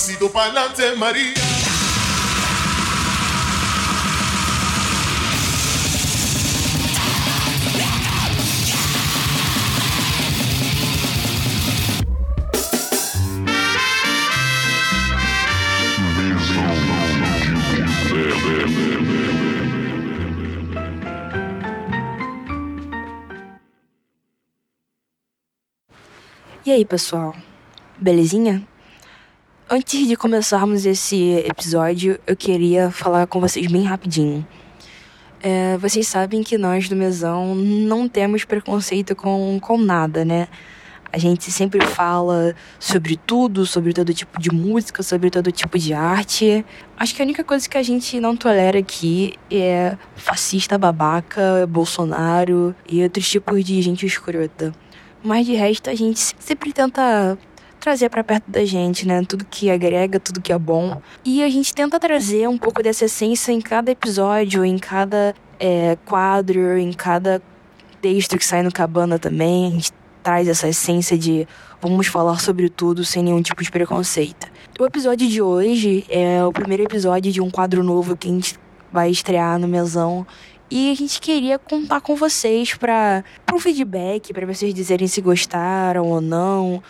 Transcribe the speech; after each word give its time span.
pasito 0.00 0.30
pa'lante, 0.30 0.96
María. 0.96 1.34
E 26.64 26.72
aí, 26.72 26.86
pessoal? 26.86 27.34
Belezinha? 27.98 28.66
Antes 29.72 30.08
de 30.08 30.16
começarmos 30.16 30.84
esse 30.84 31.44
episódio, 31.48 32.18
eu 32.26 32.34
queria 32.34 32.90
falar 32.90 33.28
com 33.28 33.38
vocês 33.38 33.68
bem 33.68 33.84
rapidinho. 33.84 34.44
É, 35.40 35.78
vocês 35.78 36.08
sabem 36.08 36.42
que 36.42 36.58
nós 36.58 36.88
do 36.88 36.96
Mesão 36.96 37.54
não 37.54 38.08
temos 38.08 38.44
preconceito 38.44 39.14
com, 39.14 39.60
com 39.62 39.78
nada, 39.78 40.24
né? 40.24 40.48
A 41.12 41.18
gente 41.18 41.52
sempre 41.52 41.86
fala 41.86 42.52
sobre 42.80 43.16
tudo, 43.16 43.64
sobre 43.64 43.92
todo 43.92 44.12
tipo 44.12 44.40
de 44.40 44.52
música, 44.52 45.04
sobre 45.04 45.30
todo 45.30 45.52
tipo 45.52 45.78
de 45.78 45.94
arte. 45.94 46.66
Acho 46.96 47.14
que 47.14 47.22
a 47.22 47.24
única 47.24 47.44
coisa 47.44 47.68
que 47.68 47.78
a 47.78 47.82
gente 47.84 48.18
não 48.18 48.36
tolera 48.36 48.80
aqui 48.80 49.34
é 49.48 49.96
fascista 50.16 50.76
babaca, 50.76 51.64
Bolsonaro 51.68 52.74
e 52.88 53.04
outros 53.04 53.30
tipos 53.30 53.64
de 53.64 53.80
gente 53.80 54.04
escrota. 54.04 54.74
Mas 55.22 55.46
de 55.46 55.54
resto 55.54 55.88
a 55.90 55.94
gente 55.94 56.18
sempre 56.40 56.72
tenta 56.72 57.38
trazer 57.80 58.08
para 58.10 58.22
perto 58.22 58.50
da 58.50 58.64
gente, 58.64 59.06
né? 59.06 59.22
Tudo 59.26 59.44
que 59.44 59.70
agrega, 59.70 60.20
tudo 60.20 60.40
que 60.40 60.52
é 60.52 60.58
bom. 60.58 61.00
E 61.24 61.42
a 61.42 61.48
gente 61.48 61.74
tenta 61.74 61.98
trazer 61.98 62.48
um 62.48 62.58
pouco 62.58 62.82
dessa 62.82 63.06
essência 63.06 63.50
em 63.50 63.60
cada 63.60 63.90
episódio, 63.90 64.64
em 64.64 64.78
cada 64.78 65.34
é, 65.58 65.96
quadro, 66.04 66.78
em 66.78 66.92
cada 66.92 67.42
texto 68.00 68.36
que 68.36 68.44
sai 68.44 68.62
no 68.62 68.70
Cabana 68.70 69.18
também. 69.18 69.66
A 69.66 69.70
gente 69.70 69.92
traz 70.22 70.46
essa 70.46 70.68
essência 70.68 71.16
de 71.16 71.48
vamos 71.80 72.06
falar 72.06 72.38
sobre 72.40 72.68
tudo 72.68 73.04
sem 73.04 73.22
nenhum 73.22 73.42
tipo 73.42 73.62
de 73.62 73.70
preconceito. 73.70 74.46
O 74.78 74.84
episódio 74.84 75.28
de 75.28 75.42
hoje 75.42 76.04
é 76.08 76.44
o 76.44 76.52
primeiro 76.52 76.82
episódio 76.82 77.32
de 77.32 77.40
um 77.40 77.50
quadro 77.50 77.82
novo 77.82 78.16
que 78.16 78.28
a 78.28 78.30
gente 78.30 78.58
vai 78.92 79.10
estrear 79.10 79.58
no 79.58 79.68
Mesão 79.68 80.26
e 80.70 80.92
a 80.92 80.94
gente 80.94 81.20
queria 81.20 81.58
contar 81.58 82.00
com 82.00 82.14
vocês 82.14 82.74
para 82.74 83.24
um 83.52 83.58
feedback, 83.58 84.32
para 84.32 84.46
vocês 84.46 84.72
dizerem 84.72 85.08
se 85.08 85.20
gostaram 85.20 86.06
ou 86.06 86.20
não, 86.20 86.80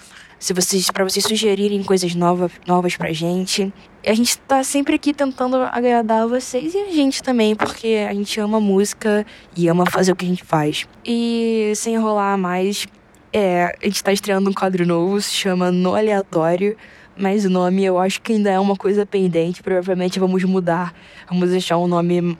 se 0.40 0.54
vocês 0.54 0.90
para 0.90 1.04
vocês 1.04 1.24
sugerirem 1.24 1.82
coisas 1.82 2.14
novas 2.14 2.50
novas 2.66 2.96
pra 2.96 3.12
gente. 3.12 3.72
A 4.04 4.14
gente 4.14 4.38
tá 4.38 4.64
sempre 4.64 4.94
aqui 4.94 5.12
tentando 5.12 5.56
agradar 5.56 6.26
vocês 6.26 6.74
e 6.74 6.78
a 6.78 6.90
gente 6.90 7.22
também, 7.22 7.54
porque 7.54 8.06
a 8.08 8.14
gente 8.14 8.40
ama 8.40 8.58
música 8.58 9.26
e 9.54 9.68
ama 9.68 9.84
fazer 9.84 10.12
o 10.12 10.16
que 10.16 10.24
a 10.24 10.28
gente 10.28 10.42
faz. 10.42 10.88
E 11.04 11.72
sem 11.76 11.94
enrolar 11.94 12.38
mais, 12.38 12.86
é, 13.30 13.76
a 13.80 13.84
gente 13.84 14.02
tá 14.02 14.12
estreando 14.12 14.48
um 14.48 14.54
quadro 14.54 14.86
novo, 14.86 15.20
se 15.20 15.30
chama 15.32 15.70
No 15.70 15.94
Aleatório. 15.94 16.76
Mas 17.16 17.44
o 17.44 17.50
nome 17.50 17.84
eu 17.84 17.98
acho 17.98 18.22
que 18.22 18.32
ainda 18.32 18.50
é 18.50 18.58
uma 18.58 18.74
coisa 18.74 19.04
pendente. 19.04 19.62
Provavelmente 19.62 20.18
vamos 20.18 20.42
mudar. 20.44 20.94
Vamos 21.28 21.50
deixar 21.50 21.76
um 21.76 21.86
nome 21.86 22.38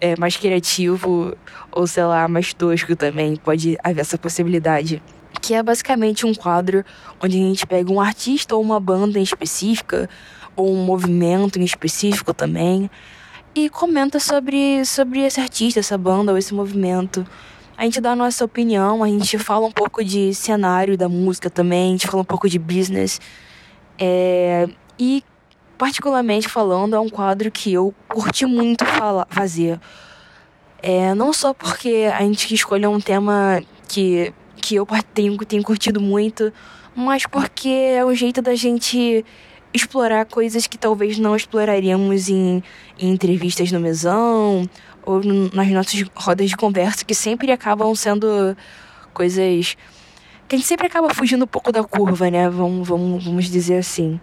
é, 0.00 0.16
mais 0.16 0.36
criativo 0.36 1.36
ou, 1.72 1.86
sei 1.88 2.04
lá, 2.04 2.28
mais 2.28 2.54
tosco 2.54 2.94
também. 2.94 3.34
Pode 3.34 3.76
haver 3.82 4.02
essa 4.02 4.16
possibilidade. 4.16 5.02
Que 5.42 5.52
é 5.54 5.62
basicamente 5.62 6.24
um 6.24 6.32
quadro 6.32 6.82
onde 7.22 7.36
a 7.36 7.40
gente 7.40 7.66
pega 7.66 7.92
um 7.92 8.00
artista 8.00 8.54
ou 8.56 8.62
uma 8.62 8.80
banda 8.80 9.18
em 9.18 9.22
específica, 9.22 10.08
ou 10.56 10.72
um 10.72 10.84
movimento 10.84 11.58
em 11.58 11.64
específico 11.64 12.32
também, 12.32 12.90
e 13.54 13.68
comenta 13.68 14.18
sobre, 14.18 14.84
sobre 14.84 15.20
esse 15.20 15.40
artista, 15.40 15.80
essa 15.80 15.98
banda 15.98 16.32
ou 16.32 16.38
esse 16.38 16.54
movimento. 16.54 17.26
A 17.76 17.84
gente 17.84 18.00
dá 18.00 18.12
a 18.12 18.16
nossa 18.16 18.44
opinião, 18.44 19.02
a 19.02 19.08
gente 19.08 19.36
fala 19.38 19.66
um 19.66 19.72
pouco 19.72 20.04
de 20.04 20.32
cenário 20.34 20.96
da 20.96 21.08
música 21.08 21.50
também, 21.50 21.88
a 21.88 21.92
gente 21.92 22.06
fala 22.06 22.22
um 22.22 22.24
pouco 22.24 22.48
de 22.48 22.58
business. 22.58 23.20
É, 23.98 24.68
e 24.98 25.22
particularmente 25.76 26.48
falando, 26.48 26.94
é 26.94 27.00
um 27.00 27.08
quadro 27.08 27.50
que 27.50 27.72
eu 27.72 27.92
curti 28.08 28.46
muito 28.46 28.84
falar, 28.84 29.26
fazer. 29.28 29.80
É, 30.80 31.14
não 31.14 31.32
só 31.32 31.52
porque 31.52 32.08
a 32.12 32.20
gente 32.22 32.54
escolheu 32.54 32.90
um 32.90 33.00
tema 33.00 33.62
que, 33.88 34.32
que 34.62 34.76
eu 34.76 34.86
tenho, 35.12 35.36
tenho 35.38 35.62
curtido 35.62 36.00
muito, 36.00 36.52
mas 36.94 37.26
porque 37.26 37.68
é 37.68 38.04
um 38.04 38.14
jeito 38.14 38.40
da 38.40 38.54
gente 38.54 39.24
explorar 39.74 40.24
coisas 40.26 40.66
que 40.66 40.78
talvez 40.78 41.18
não 41.18 41.34
exploraríamos 41.34 42.28
em, 42.28 42.62
em 42.98 43.10
entrevistas 43.10 43.72
no 43.72 43.80
mesão 43.80 44.68
ou 45.04 45.20
nas 45.52 45.68
nossas 45.68 46.04
rodas 46.14 46.48
de 46.48 46.56
conversa, 46.56 47.04
que 47.04 47.14
sempre 47.14 47.50
acabam 47.50 47.92
sendo 47.94 48.56
coisas 49.12 49.76
que 50.48 50.56
a 50.56 50.58
gente 50.58 50.68
sempre 50.68 50.86
acaba 50.86 51.12
fugindo 51.14 51.44
um 51.44 51.48
pouco 51.48 51.72
da 51.72 51.82
curva, 51.82 52.30
né? 52.30 52.48
Vamos, 52.48 52.86
vamos, 52.86 53.24
vamos 53.24 53.46
dizer 53.46 53.78
assim. 53.78 54.20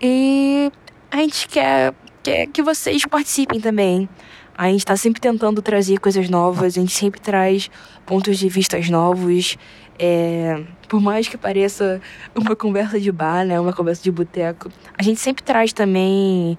E 0.00 0.70
a 1.10 1.18
gente 1.18 1.46
quer, 1.48 1.94
quer 2.22 2.46
que 2.48 2.60
vocês 2.60 3.06
participem 3.06 3.60
também. 3.60 4.08
A 4.56 4.68
gente 4.68 4.80
está 4.80 4.96
sempre 4.96 5.20
tentando 5.20 5.60
trazer 5.60 5.98
coisas 5.98 6.28
novas, 6.28 6.76
a 6.76 6.80
gente 6.80 6.92
sempre 6.92 7.20
traz 7.20 7.70
pontos 8.06 8.38
de 8.38 8.48
vistas 8.48 8.88
novos. 8.88 9.58
É, 9.98 10.62
por 10.88 11.00
mais 11.00 11.26
que 11.26 11.36
pareça 11.36 12.00
uma 12.34 12.54
conversa 12.56 13.00
de 13.00 13.10
bar, 13.10 13.44
né, 13.44 13.58
uma 13.58 13.72
conversa 13.72 14.02
de 14.02 14.10
boteco, 14.10 14.70
a 14.96 15.02
gente 15.02 15.20
sempre 15.20 15.42
traz 15.42 15.72
também 15.72 16.56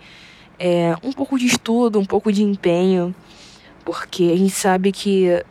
é, 0.60 0.96
um 1.04 1.12
pouco 1.12 1.38
de 1.38 1.46
estudo, 1.46 2.00
um 2.00 2.06
pouco 2.06 2.32
de 2.32 2.44
empenho, 2.44 3.16
porque 3.84 4.24
a 4.34 4.38
gente 4.38 4.54
sabe 4.54 4.92
que 4.92 5.44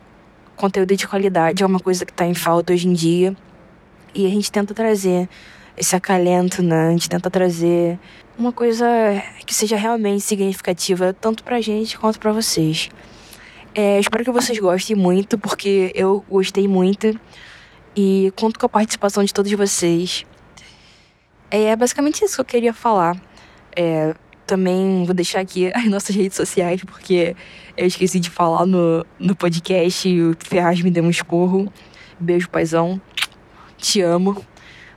conteúdo 0.56 0.96
de 0.96 1.06
qualidade 1.06 1.62
é 1.62 1.66
uma 1.66 1.80
coisa 1.80 2.04
que 2.04 2.12
está 2.12 2.26
em 2.26 2.34
falta 2.34 2.72
hoje 2.72 2.88
em 2.88 2.92
dia 2.92 3.36
e 4.14 4.26
a 4.26 4.28
gente 4.28 4.50
tenta 4.50 4.72
trazer 4.72 5.28
esse 5.76 5.94
acalento, 5.96 6.62
né? 6.62 6.88
A 6.88 6.90
gente 6.90 7.08
tenta 7.08 7.30
trazer 7.30 7.98
uma 8.38 8.52
coisa 8.52 8.86
que 9.46 9.54
seja 9.54 9.76
realmente 9.76 10.20
significativa, 10.20 11.12
tanto 11.12 11.44
pra 11.44 11.60
gente 11.60 11.98
quanto 11.98 12.18
pra 12.18 12.32
vocês. 12.32 12.90
É, 13.74 13.98
espero 13.98 14.24
que 14.24 14.30
vocês 14.30 14.58
gostem 14.58 14.94
muito, 14.94 15.36
porque 15.36 15.90
eu 15.94 16.24
gostei 16.28 16.68
muito. 16.68 17.18
E 17.96 18.32
conto 18.36 18.58
com 18.58 18.66
a 18.66 18.68
participação 18.68 19.24
de 19.24 19.32
todos 19.32 19.50
vocês. 19.52 20.24
É 21.50 21.74
basicamente 21.76 22.24
isso 22.24 22.36
que 22.36 22.40
eu 22.40 22.44
queria 22.44 22.72
falar. 22.72 23.20
É, 23.76 24.14
também 24.46 25.04
vou 25.04 25.14
deixar 25.14 25.40
aqui 25.40 25.70
as 25.74 25.86
nossas 25.86 26.14
redes 26.14 26.36
sociais, 26.36 26.82
porque 26.84 27.36
eu 27.76 27.86
esqueci 27.86 28.20
de 28.20 28.30
falar 28.30 28.66
no, 28.66 29.04
no 29.18 29.34
podcast 29.34 30.08
e 30.08 30.22
o 30.22 30.36
Ferraz 30.38 30.80
me 30.80 30.90
deu 30.90 31.04
um 31.04 31.10
esporro. 31.10 31.72
Beijo, 32.18 32.48
paizão. 32.48 33.00
Te 33.76 34.00
amo. 34.00 34.44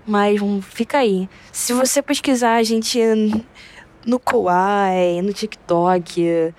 Mas 0.08 0.40
fica 0.62 1.00
aí. 1.00 1.30
Se 1.52 1.74
você 1.74 2.02
pesquisar 2.02 2.56
a 2.56 2.64
gente 2.64 2.98
no 4.06 4.18
Kawaii, 4.18 5.22
no 5.22 5.34
TikTok, 5.34 6.54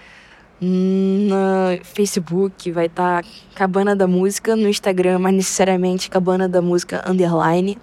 no 0.60 1.82
Facebook, 1.82 2.70
vai 2.70 2.86
estar 2.86 3.22
tá 3.22 3.28
Cabana 3.54 3.96
da 3.96 4.06
Música, 4.06 4.54
no 4.54 4.68
Instagram, 4.68 5.18
mas 5.18 5.34
necessariamente 5.34 6.10
Cabana 6.10 6.46
da 6.46 6.60
Música 6.60 7.02
Underline. 7.08 7.78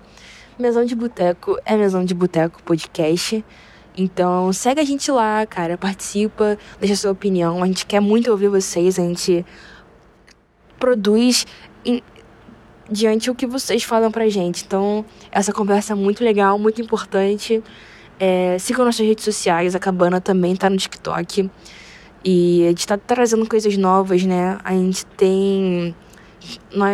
Mesão 0.59 0.85
de 0.85 0.95
Boteco 0.95 1.57
é 1.65 1.75
Mesão 1.75 2.05
de 2.05 2.13
Boteco 2.13 2.61
Podcast. 2.61 3.43
Então 3.97 4.53
segue 4.53 4.81
a 4.81 4.85
gente 4.85 5.09
lá, 5.09 5.45
cara, 5.45 5.77
participa, 5.77 6.57
deixa 6.79 6.95
sua 6.95 7.11
opinião. 7.11 7.63
A 7.63 7.65
gente 7.65 7.85
quer 7.85 7.99
muito 7.99 8.29
ouvir 8.29 8.49
vocês, 8.49 8.99
a 8.99 9.01
gente 9.01 9.45
produz 10.77 11.45
diante 12.89 13.29
o 13.29 13.35
que 13.35 13.45
vocês 13.45 13.83
falam 13.83 14.11
pra 14.11 14.27
gente. 14.29 14.63
Então, 14.65 15.05
essa 15.31 15.51
conversa 15.51 15.93
é 15.93 15.95
muito 15.95 16.23
legal, 16.23 16.57
muito 16.57 16.81
importante. 16.81 17.63
É, 18.19 18.57
sigam 18.59 18.85
nossas 18.85 19.05
redes 19.05 19.23
sociais, 19.23 19.75
a 19.75 19.79
Cabana 19.79 20.21
também 20.21 20.55
tá 20.55 20.69
no 20.69 20.77
TikTok. 20.77 21.49
E 22.23 22.65
a 22.65 22.69
gente 22.69 22.87
tá 22.87 22.97
trazendo 22.97 23.47
coisas 23.47 23.77
novas, 23.77 24.23
né? 24.23 24.57
A 24.63 24.71
gente 24.71 25.05
tem. 25.05 25.95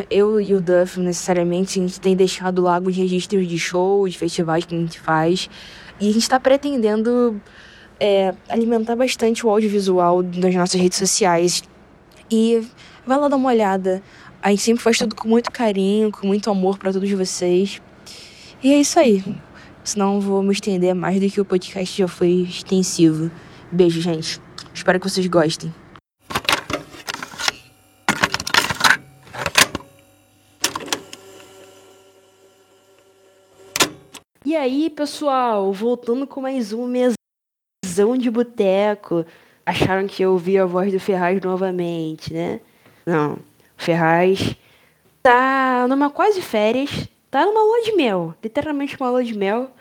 Eu 0.09 0.39
e 0.39 0.53
o 0.53 0.61
Duff, 0.61 0.99
necessariamente, 0.99 1.79
a 1.79 1.81
gente 1.83 1.99
tem 1.99 2.15
deixado 2.15 2.61
lá 2.61 2.75
alguns 2.75 2.95
registros 2.95 3.47
de 3.47 3.57
shows, 3.57 4.15
festivais 4.15 4.65
que 4.65 4.75
a 4.75 4.77
gente 4.77 4.99
faz. 4.99 5.49
E 5.99 6.09
a 6.09 6.11
gente 6.11 6.27
tá 6.27 6.39
pretendendo 6.39 7.39
é, 7.99 8.33
alimentar 8.49 8.95
bastante 8.95 9.45
o 9.45 9.49
audiovisual 9.49 10.23
das 10.23 10.55
nossas 10.55 10.79
redes 10.79 10.97
sociais. 10.97 11.63
E 12.29 12.67
vai 13.05 13.17
lá 13.17 13.27
dar 13.27 13.35
uma 13.35 13.49
olhada. 13.49 14.01
A 14.43 14.49
gente 14.49 14.63
sempre 14.63 14.81
faz 14.81 14.97
tudo 14.97 15.15
com 15.15 15.27
muito 15.27 15.51
carinho, 15.51 16.11
com 16.11 16.25
muito 16.25 16.49
amor 16.49 16.79
para 16.79 16.91
todos 16.91 17.11
vocês. 17.11 17.79
E 18.63 18.73
é 18.73 18.79
isso 18.79 18.99
aí. 18.99 19.23
Senão 19.83 20.19
vou 20.19 20.41
me 20.41 20.51
estender 20.51 20.95
mais 20.95 21.19
do 21.19 21.29
que 21.29 21.39
o 21.39 21.45
podcast 21.45 21.95
já 21.95 22.07
foi 22.07 22.47
extensivo. 22.49 23.29
Beijo, 23.71 24.01
gente. 24.01 24.41
Espero 24.73 24.99
que 24.99 25.07
vocês 25.07 25.27
gostem. 25.27 25.71
E 34.43 34.55
aí, 34.55 34.89
pessoal, 34.89 35.71
voltando 35.71 36.25
com 36.25 36.41
mais 36.41 36.73
um 36.73 36.87
mesão 36.87 38.17
de 38.17 38.31
boteco. 38.31 39.23
Acharam 39.63 40.07
que 40.07 40.23
eu 40.23 40.31
ouvi 40.31 40.57
a 40.57 40.65
voz 40.65 40.91
do 40.91 40.99
Ferraz 40.99 41.39
novamente, 41.41 42.33
né? 42.33 42.59
Não. 43.05 43.50
Ferraz 43.81 44.55
tá 45.23 45.87
numa 45.89 46.11
quase 46.11 46.39
férias, 46.39 47.09
tá 47.31 47.43
numa 47.43 47.63
lua 47.63 47.81
de 47.81 47.93
mel, 47.93 48.35
literalmente 48.43 48.95
uma 48.95 49.09
lua 49.09 49.23
de 49.23 49.35
mel. 49.35 49.71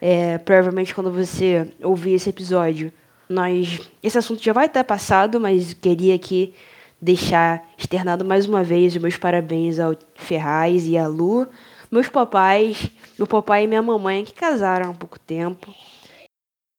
É, 0.00 0.38
provavelmente 0.38 0.92
quando 0.92 1.10
você 1.10 1.72
ouvir 1.80 2.14
esse 2.14 2.28
episódio, 2.28 2.92
nós 3.28 3.80
esse 4.02 4.18
assunto 4.18 4.42
já 4.42 4.52
vai 4.52 4.66
estar 4.66 4.82
passado, 4.82 5.40
mas 5.40 5.72
queria 5.72 6.16
aqui 6.16 6.52
deixar 7.00 7.64
externado 7.78 8.24
mais 8.24 8.44
uma 8.44 8.64
vez 8.64 8.96
os 8.96 9.00
meus 9.00 9.16
parabéns 9.16 9.78
ao 9.78 9.94
Ferraz 10.16 10.84
e 10.86 10.98
à 10.98 11.06
Lu, 11.06 11.46
meus 11.92 12.08
papais, 12.08 12.90
meu 13.16 13.26
papai 13.26 13.64
e 13.64 13.66
minha 13.68 13.82
mamãe 13.82 14.24
que 14.24 14.34
casaram 14.34 14.90
há 14.90 14.94
pouco 14.94 15.18
tempo 15.18 15.72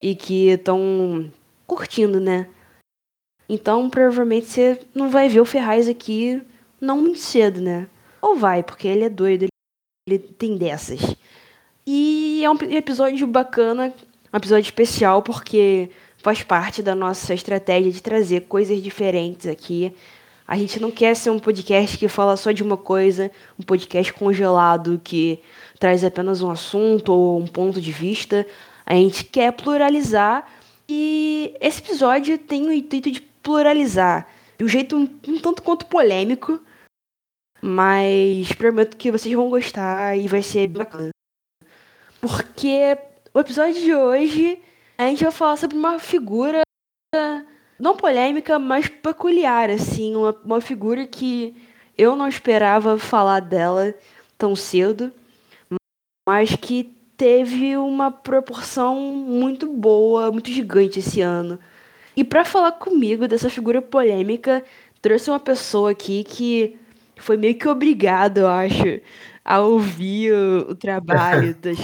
e 0.03 0.13
que 0.13 0.49
estão 0.49 1.31
curtindo, 1.65 2.19
né? 2.19 2.49
Então, 3.47 3.89
provavelmente 3.89 4.47
você 4.47 4.81
não 4.93 5.09
vai 5.09 5.29
ver 5.29 5.39
o 5.39 5.45
Ferraz 5.45 5.87
aqui 5.87 6.41
não 6.79 7.01
muito 7.01 7.19
cedo, 7.19 7.61
né? 7.61 7.87
Ou 8.21 8.35
vai, 8.35 8.63
porque 8.63 8.87
ele 8.87 9.03
é 9.03 9.09
doido, 9.09 9.47
ele 10.07 10.19
tem 10.19 10.57
dessas. 10.57 11.15
E 11.85 12.41
é 12.43 12.49
um 12.49 12.57
episódio 12.71 13.27
bacana, 13.27 13.93
um 14.33 14.37
episódio 14.37 14.63
especial, 14.63 15.21
porque 15.21 15.89
faz 16.17 16.41
parte 16.41 16.81
da 16.81 16.95
nossa 16.95 17.33
estratégia 17.33 17.91
de 17.91 18.01
trazer 18.01 18.41
coisas 18.41 18.81
diferentes 18.81 19.45
aqui. 19.45 19.93
A 20.47 20.57
gente 20.57 20.79
não 20.79 20.91
quer 20.91 21.15
ser 21.15 21.29
um 21.29 21.39
podcast 21.39 21.97
que 21.97 22.07
fala 22.07 22.37
só 22.37 22.51
de 22.51 22.63
uma 22.63 22.77
coisa, 22.77 23.31
um 23.59 23.63
podcast 23.63 24.13
congelado 24.13 24.99
que 25.03 25.39
traz 25.79 26.03
apenas 26.03 26.41
um 26.41 26.49
assunto 26.49 27.11
ou 27.11 27.39
um 27.39 27.47
ponto 27.47 27.81
de 27.81 27.91
vista. 27.91 28.45
A 28.85 28.93
gente 28.93 29.23
quer 29.23 29.51
pluralizar 29.53 30.47
e 30.87 31.55
esse 31.59 31.79
episódio 31.79 32.37
tem 32.37 32.67
o 32.67 32.71
intuito 32.71 33.09
de 33.09 33.21
pluralizar 33.21 34.27
de 34.57 34.63
um 34.63 34.67
jeito 34.67 34.95
um, 34.95 35.03
um 35.27 35.39
tanto 35.39 35.61
quanto 35.61 35.85
polêmico, 35.85 36.61
mas 37.61 38.51
prometo 38.53 38.97
que 38.97 39.11
vocês 39.11 39.33
vão 39.33 39.49
gostar 39.49 40.17
e 40.17 40.27
vai 40.27 40.41
ser 40.41 40.67
bacana. 40.67 41.09
Porque 42.21 42.97
o 43.33 43.39
episódio 43.39 43.81
de 43.81 43.93
hoje 43.93 44.61
a 44.97 45.07
gente 45.07 45.23
vai 45.23 45.31
falar 45.31 45.57
sobre 45.57 45.77
uma 45.77 45.99
figura 45.99 46.61
não 47.79 47.95
polêmica, 47.95 48.57
mas 48.57 48.87
peculiar, 48.87 49.69
assim, 49.69 50.15
uma, 50.15 50.31
uma 50.43 50.61
figura 50.61 51.05
que 51.05 51.55
eu 51.97 52.15
não 52.15 52.27
esperava 52.27 52.97
falar 52.97 53.39
dela 53.39 53.93
tão 54.37 54.55
cedo, 54.55 55.11
mas 56.27 56.55
que 56.55 56.95
teve 57.15 57.77
uma 57.77 58.11
proporção 58.11 58.99
muito 59.01 59.71
boa, 59.71 60.31
muito 60.31 60.49
gigante 60.49 60.99
esse 60.99 61.21
ano. 61.21 61.59
E 62.15 62.23
para 62.23 62.45
falar 62.45 62.73
comigo 62.73 63.27
dessa 63.27 63.49
figura 63.49 63.81
polêmica, 63.81 64.63
trouxe 65.01 65.29
uma 65.29 65.39
pessoa 65.39 65.91
aqui 65.91 66.23
que 66.23 66.77
foi 67.17 67.37
meio 67.37 67.57
que 67.57 67.67
obrigado, 67.67 68.39
eu 68.39 68.47
acho, 68.47 69.01
a 69.43 69.61
ouvir 69.61 70.33
o, 70.33 70.71
o 70.71 70.75
trabalho 70.75 71.55
das 71.61 71.77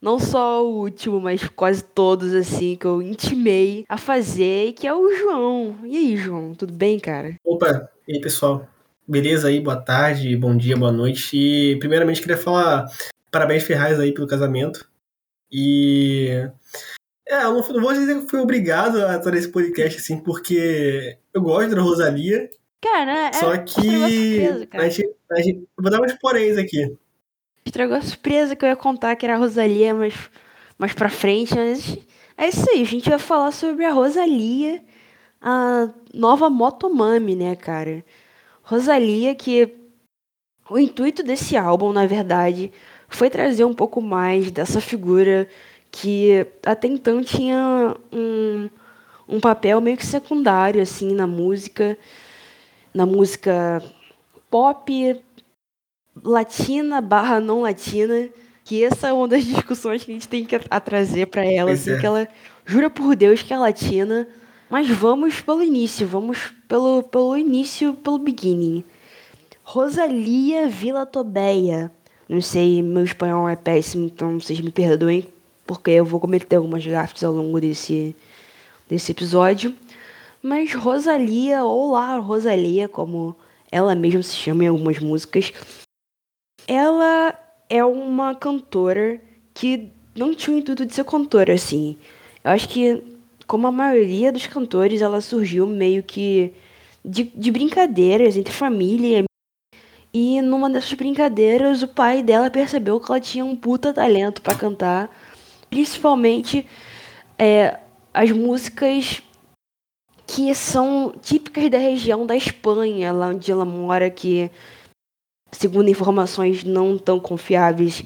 não 0.00 0.18
só 0.18 0.64
o 0.64 0.82
último, 0.82 1.20
mas 1.20 1.48
quase 1.48 1.82
todos, 1.82 2.32
assim, 2.34 2.76
que 2.76 2.86
eu 2.86 3.02
intimei 3.02 3.84
a 3.88 3.96
fazer, 3.96 4.72
que 4.74 4.86
é 4.86 4.94
o 4.94 5.16
João. 5.16 5.76
E 5.84 5.96
aí, 5.96 6.16
João, 6.16 6.54
tudo 6.54 6.72
bem, 6.72 7.00
cara? 7.00 7.34
Opa, 7.44 7.88
e 8.06 8.14
aí, 8.14 8.20
pessoal? 8.20 8.68
Beleza 9.08 9.48
aí? 9.48 9.58
Boa 9.58 9.76
tarde, 9.76 10.36
bom 10.36 10.56
dia, 10.56 10.76
boa 10.76 10.92
noite. 10.92 11.36
E, 11.36 11.76
primeiramente, 11.78 12.20
queria 12.20 12.36
falar 12.36 12.86
parabéns 13.30 13.64
Ferraz 13.64 13.98
aí 13.98 14.12
pelo 14.12 14.26
casamento. 14.26 14.88
E. 15.50 16.48
É, 17.28 17.44
eu 17.44 17.54
não, 17.54 17.68
não 17.68 17.80
vou 17.80 17.92
dizer 17.92 18.20
que 18.20 18.28
fui 18.28 18.40
obrigado 18.40 19.04
a 19.04 19.16
estar 19.16 19.30
nesse 19.32 19.48
podcast, 19.48 19.98
assim, 19.98 20.20
porque 20.20 21.18
eu 21.34 21.42
gosto 21.42 21.74
da 21.74 21.82
Rosalia. 21.82 22.48
Cara, 22.80 23.28
é, 23.28 23.32
só 23.32 23.56
que. 23.58 23.72
Surpresa, 23.72 24.66
cara. 24.66 24.84
A 24.84 24.88
gente, 24.88 25.14
a 25.32 25.40
gente, 25.40 25.68
vou 25.76 25.90
dar 25.90 26.00
uns 26.00 26.12
poréns 26.14 26.56
aqui 26.56 26.96
estragou 27.66 27.96
a 27.96 28.02
surpresa 28.02 28.54
que 28.54 28.64
eu 28.64 28.68
ia 28.68 28.76
contar 28.76 29.16
que 29.16 29.26
era 29.26 29.34
a 29.34 29.38
Rosalia 29.38 29.94
mais, 29.94 30.14
mais 30.78 30.92
pra 30.94 31.08
frente. 31.08 31.54
Mas 31.54 31.98
é 32.36 32.48
isso 32.48 32.70
aí, 32.70 32.82
a 32.82 32.86
gente 32.86 33.08
vai 33.10 33.18
falar 33.18 33.52
sobre 33.52 33.84
a 33.84 33.92
Rosalia, 33.92 34.82
a 35.40 35.90
nova 36.14 36.48
Motomami, 36.48 37.34
né, 37.34 37.56
cara? 37.56 38.04
Rosalia, 38.62 39.34
que 39.34 39.74
o 40.70 40.78
intuito 40.78 41.22
desse 41.22 41.56
álbum, 41.56 41.92
na 41.92 42.06
verdade, 42.06 42.72
foi 43.08 43.30
trazer 43.30 43.64
um 43.64 43.74
pouco 43.74 44.00
mais 44.00 44.50
dessa 44.50 44.80
figura 44.80 45.48
que 45.98 46.46
até 46.62 46.86
então 46.88 47.22
tinha 47.22 47.96
um, 48.12 48.68
um 49.26 49.40
papel 49.40 49.80
meio 49.80 49.96
que 49.96 50.04
secundário, 50.04 50.82
assim, 50.82 51.14
na 51.14 51.26
música, 51.26 51.96
na 52.92 53.06
música 53.06 53.82
pop, 54.50 55.22
latina 56.22 57.00
barra 57.00 57.40
não 57.40 57.62
latina, 57.62 58.28
que 58.62 58.84
essa 58.84 59.08
é 59.08 59.12
uma 59.12 59.26
das 59.26 59.42
discussões 59.46 60.04
que 60.04 60.10
a 60.10 60.14
gente 60.14 60.28
tem 60.28 60.44
que 60.44 60.60
a 60.68 60.80
trazer 60.80 61.28
para 61.28 61.46
ela, 61.46 61.72
assim, 61.72 61.92
é. 61.92 61.98
que 61.98 62.04
ela 62.04 62.28
jura 62.66 62.90
por 62.90 63.16
Deus 63.16 63.42
que 63.42 63.54
é 63.54 63.58
latina, 63.58 64.28
mas 64.68 64.86
vamos 64.90 65.40
pelo 65.40 65.62
início, 65.62 66.06
vamos 66.06 66.52
pelo, 66.68 67.02
pelo 67.04 67.38
início, 67.38 67.94
pelo 67.94 68.18
beginning. 68.18 68.84
Rosalia 69.62 70.68
Vila 70.68 71.06
Tobeia. 71.06 71.90
Não 72.28 72.42
sei, 72.42 72.82
meu 72.82 73.04
espanhol 73.04 73.48
é 73.48 73.56
péssimo, 73.56 74.04
então 74.04 74.38
vocês 74.38 74.60
me 74.60 74.70
perdoem, 74.70 75.26
porque 75.66 75.90
eu 75.90 76.04
vou 76.04 76.20
cometer 76.20 76.56
algumas 76.56 76.86
gafes 76.86 77.24
ao 77.24 77.32
longo 77.32 77.60
desse, 77.60 78.14
desse 78.88 79.12
episódio. 79.12 79.74
Mas 80.42 80.72
Rosalia, 80.74 81.64
ou 81.64 81.92
lá 81.92 82.18
Rosalia, 82.18 82.88
como 82.88 83.34
ela 83.70 83.94
mesma 83.94 84.22
se 84.22 84.36
chama 84.36 84.64
em 84.64 84.68
algumas 84.68 84.98
músicas, 84.98 85.52
ela 86.66 87.38
é 87.68 87.84
uma 87.84 88.34
cantora 88.34 89.20
que 89.52 89.90
não 90.14 90.34
tinha 90.34 90.56
o 90.56 90.60
intuito 90.60 90.86
de 90.86 90.94
ser 90.94 91.04
cantora, 91.04 91.54
assim. 91.54 91.96
Eu 92.44 92.50
acho 92.52 92.68
que, 92.68 93.02
como 93.46 93.66
a 93.66 93.72
maioria 93.72 94.32
dos 94.32 94.46
cantores, 94.46 95.02
ela 95.02 95.20
surgiu 95.20 95.66
meio 95.66 96.02
que 96.02 96.52
de, 97.04 97.24
de 97.24 97.50
brincadeiras 97.50 98.36
entre 98.36 98.52
família. 98.52 99.24
E 100.12 100.40
numa 100.40 100.70
dessas 100.70 100.92
brincadeiras, 100.94 101.82
o 101.82 101.88
pai 101.88 102.22
dela 102.22 102.50
percebeu 102.50 102.98
que 102.98 103.10
ela 103.10 103.20
tinha 103.20 103.44
um 103.44 103.54
puta 103.54 103.92
talento 103.92 104.40
para 104.40 104.56
cantar. 104.56 105.10
Principalmente 105.70 106.66
é, 107.38 107.78
as 108.12 108.30
músicas 108.30 109.22
que 110.26 110.54
são 110.54 111.14
típicas 111.22 111.70
da 111.70 111.78
região 111.78 112.26
da 112.26 112.36
Espanha, 112.36 113.12
lá 113.12 113.28
onde 113.28 113.50
ela 113.50 113.64
mora, 113.64 114.10
que 114.10 114.50
segundo 115.52 115.88
informações 115.88 116.64
não 116.64 116.98
tão 116.98 117.20
confiáveis, 117.20 118.02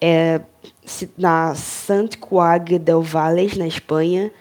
é, 0.00 0.40
na 1.16 1.54
Sant 1.54 2.16
Cuag 2.16 2.78
del 2.78 3.02
Valles, 3.02 3.56
na 3.56 3.66
Espanha, 3.66 4.32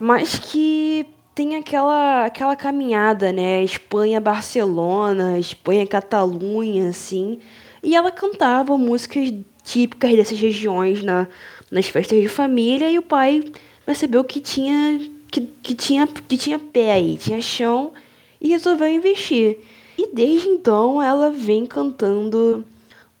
mas 0.00 0.38
que 0.38 1.06
tem 1.34 1.56
aquela, 1.56 2.26
aquela 2.26 2.56
caminhada, 2.56 3.32
né? 3.32 3.62
Espanha-Barcelona, 3.62 5.38
Espanha-Catalunha, 5.38 6.88
assim. 6.88 7.40
E 7.82 7.94
ela 7.94 8.10
cantava 8.10 8.76
músicas 8.76 9.32
típicas 9.70 10.16
dessas 10.16 10.38
regiões 10.38 11.02
na, 11.02 11.28
nas 11.70 11.86
festas 11.86 12.20
de 12.20 12.28
família 12.28 12.90
e 12.90 12.98
o 12.98 13.02
pai 13.02 13.52
percebeu 13.86 14.24
que 14.24 14.40
tinha, 14.40 14.98
que, 15.30 15.42
que, 15.62 15.74
tinha, 15.74 16.06
que 16.06 16.36
tinha 16.36 16.58
pé 16.58 16.92
aí, 16.92 17.16
tinha 17.16 17.40
chão 17.40 17.92
e 18.40 18.48
resolveu 18.48 18.88
investir. 18.88 19.58
E 19.96 20.12
desde 20.12 20.48
então 20.48 21.00
ela 21.00 21.30
vem 21.30 21.66
cantando 21.66 22.64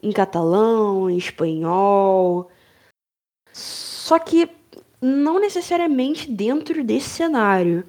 em 0.02 0.10
catalão, 0.10 1.08
em 1.08 1.16
espanhol. 1.16 2.50
Só 3.52 4.18
que 4.18 4.48
não 5.00 5.38
necessariamente 5.38 6.30
dentro 6.30 6.82
desse 6.82 7.10
cenário. 7.10 7.84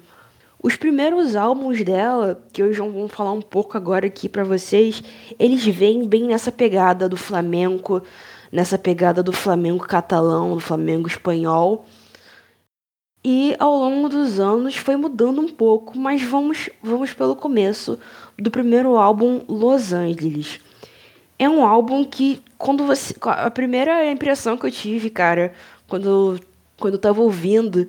Os 0.62 0.76
primeiros 0.76 1.34
álbuns 1.34 1.82
dela, 1.82 2.40
que 2.52 2.62
hoje 2.62 2.78
vou 2.80 3.08
falar 3.08 3.32
um 3.32 3.42
pouco 3.42 3.76
agora 3.76 4.06
aqui 4.06 4.28
para 4.28 4.44
vocês, 4.44 5.02
eles 5.36 5.66
vêm 5.66 6.06
bem 6.06 6.28
nessa 6.28 6.52
pegada 6.52 7.08
do 7.08 7.16
flamenco, 7.16 8.00
nessa 8.52 8.78
pegada 8.78 9.22
do 9.22 9.32
flamengo 9.32 9.84
catalão, 9.86 10.54
do 10.54 10.60
flamengo 10.60 11.08
espanhol. 11.08 11.86
E 13.24 13.56
ao 13.58 13.74
longo 13.78 14.08
dos 14.08 14.38
anos 14.38 14.76
foi 14.76 14.96
mudando 14.96 15.40
um 15.40 15.48
pouco, 15.48 15.98
mas 15.98 16.22
vamos, 16.22 16.68
vamos 16.82 17.14
pelo 17.14 17.34
começo 17.34 17.98
do 18.36 18.50
primeiro 18.50 18.96
álbum 18.96 19.40
Los 19.48 19.92
Angeles. 19.92 20.60
É 21.38 21.48
um 21.48 21.64
álbum 21.64 22.04
que 22.04 22.42
quando 22.58 22.84
você 22.84 23.14
a 23.22 23.50
primeira 23.50 24.10
impressão 24.10 24.56
que 24.56 24.66
eu 24.66 24.70
tive, 24.70 25.08
cara, 25.08 25.54
quando 25.88 26.38
quando 26.78 26.94
eu 26.94 27.00
tava 27.00 27.20
ouvindo 27.20 27.88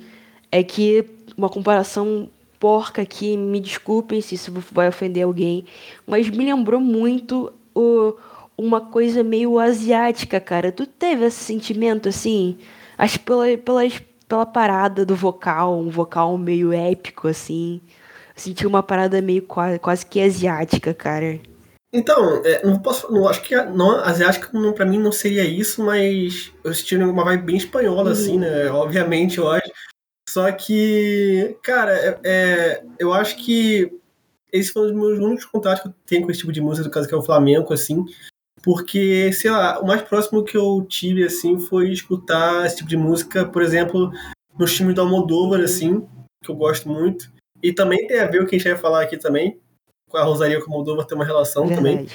é 0.52 0.64
que 0.64 1.04
uma 1.36 1.50
comparação 1.50 2.30
porca 2.60 3.02
aqui, 3.02 3.36
me 3.36 3.60
desculpem 3.60 4.22
se 4.22 4.36
isso 4.36 4.54
vai 4.72 4.88
ofender 4.88 5.24
alguém, 5.24 5.66
mas 6.06 6.30
me 6.30 6.46
lembrou 6.46 6.80
muito 6.80 7.52
o, 7.76 8.14
uma 8.58 8.82
coisa 8.82 9.24
meio 9.24 9.60
asiática, 9.60 10.40
cara. 10.40 10.72
Tu 10.72 10.86
teve 10.86 11.26
esse 11.26 11.44
sentimento 11.44 12.10
assim? 12.10 12.58
Acho 12.98 13.20
pela, 13.20 13.58
pela, 13.58 13.82
pela 14.28 14.46
parada 14.46 15.06
do 15.06 15.16
vocal, 15.16 15.80
um 15.80 15.90
vocal 15.90 16.38
meio 16.38 16.72
épico, 16.72 17.28
assim. 17.28 17.82
Senti 18.36 18.66
uma 18.66 18.82
parada 18.82 19.22
meio 19.22 19.44
quase, 19.44 19.80
quase 19.80 20.06
que 20.06 20.20
asiática, 20.22 20.94
cara. 20.94 21.40
Então, 21.92 22.42
é, 22.44 22.66
não 22.66 22.80
posso. 22.80 23.12
Não, 23.12 23.28
acho 23.28 23.44
que 23.44 23.56
não, 23.56 23.92
asiática 24.04 24.50
não, 24.52 24.74
pra 24.74 24.86
mim 24.86 24.98
não 24.98 25.12
seria 25.12 25.44
isso, 25.44 25.84
mas 25.84 26.52
eu 26.64 26.74
senti 26.74 26.96
uma 26.96 27.24
vibe 27.24 27.44
bem 27.44 27.58
espanhola, 27.58 28.06
uhum. 28.06 28.12
assim, 28.12 28.40
né? 28.40 28.70
Obviamente, 28.72 29.38
eu 29.38 29.48
acho. 29.50 29.72
Só 30.28 30.52
que, 30.52 31.56
cara, 31.62 31.94
é, 31.94 32.20
é, 32.24 32.84
eu 32.98 33.14
acho 33.14 33.36
que 33.38 33.92
esse 34.52 34.72
foi 34.72 34.84
um 34.84 34.86
dos 34.86 34.96
meus 34.96 35.20
únicos 35.20 35.46
contatos 35.46 35.84
que 35.84 35.90
eu 35.90 35.94
tenho 36.06 36.24
com 36.24 36.32
esse 36.32 36.40
tipo 36.40 36.52
de 36.52 36.62
música, 36.62 36.88
do 36.88 36.92
caso 36.92 37.08
que 37.08 37.14
é 37.14 37.18
o 37.18 37.22
flamenco, 37.22 37.72
assim. 37.72 38.04
Porque, 38.64 39.32
sei 39.34 39.52
lá, 39.52 39.80
o 39.80 39.86
mais 39.86 40.02
próximo 40.02 40.44
que 40.44 40.56
eu 40.56 40.86
tive, 40.88 41.26
assim, 41.26 41.60
foi 41.60 41.92
escutar 41.92 42.66
esse 42.66 42.78
tipo 42.78 42.90
de 42.90 42.96
música, 42.96 43.46
por 43.46 43.62
exemplo, 43.62 44.10
nos 44.58 44.76
filmes 44.76 44.96
do 44.96 45.02
Almodóvar, 45.02 45.60
assim, 45.60 46.08
que 46.42 46.50
eu 46.50 46.56
gosto 46.56 46.88
muito. 46.88 47.30
E 47.62 47.74
também 47.74 48.08
tem 48.08 48.22
a 48.22 48.28
ver 48.28 48.42
o 48.42 48.48
que 48.48 48.56
a 48.56 48.60
gente 48.60 48.70
vai 48.70 48.80
falar 48.80 49.02
aqui 49.02 49.18
também, 49.18 49.60
com 50.10 50.18
a 50.18 50.24
Rosaria 50.24 50.62
com 50.62 50.68
o 50.68 50.74
Moldova 50.74 51.06
tem 51.06 51.18
uma 51.18 51.26
relação 51.26 51.68
Verdade. 51.68 51.78
também. 51.78 52.08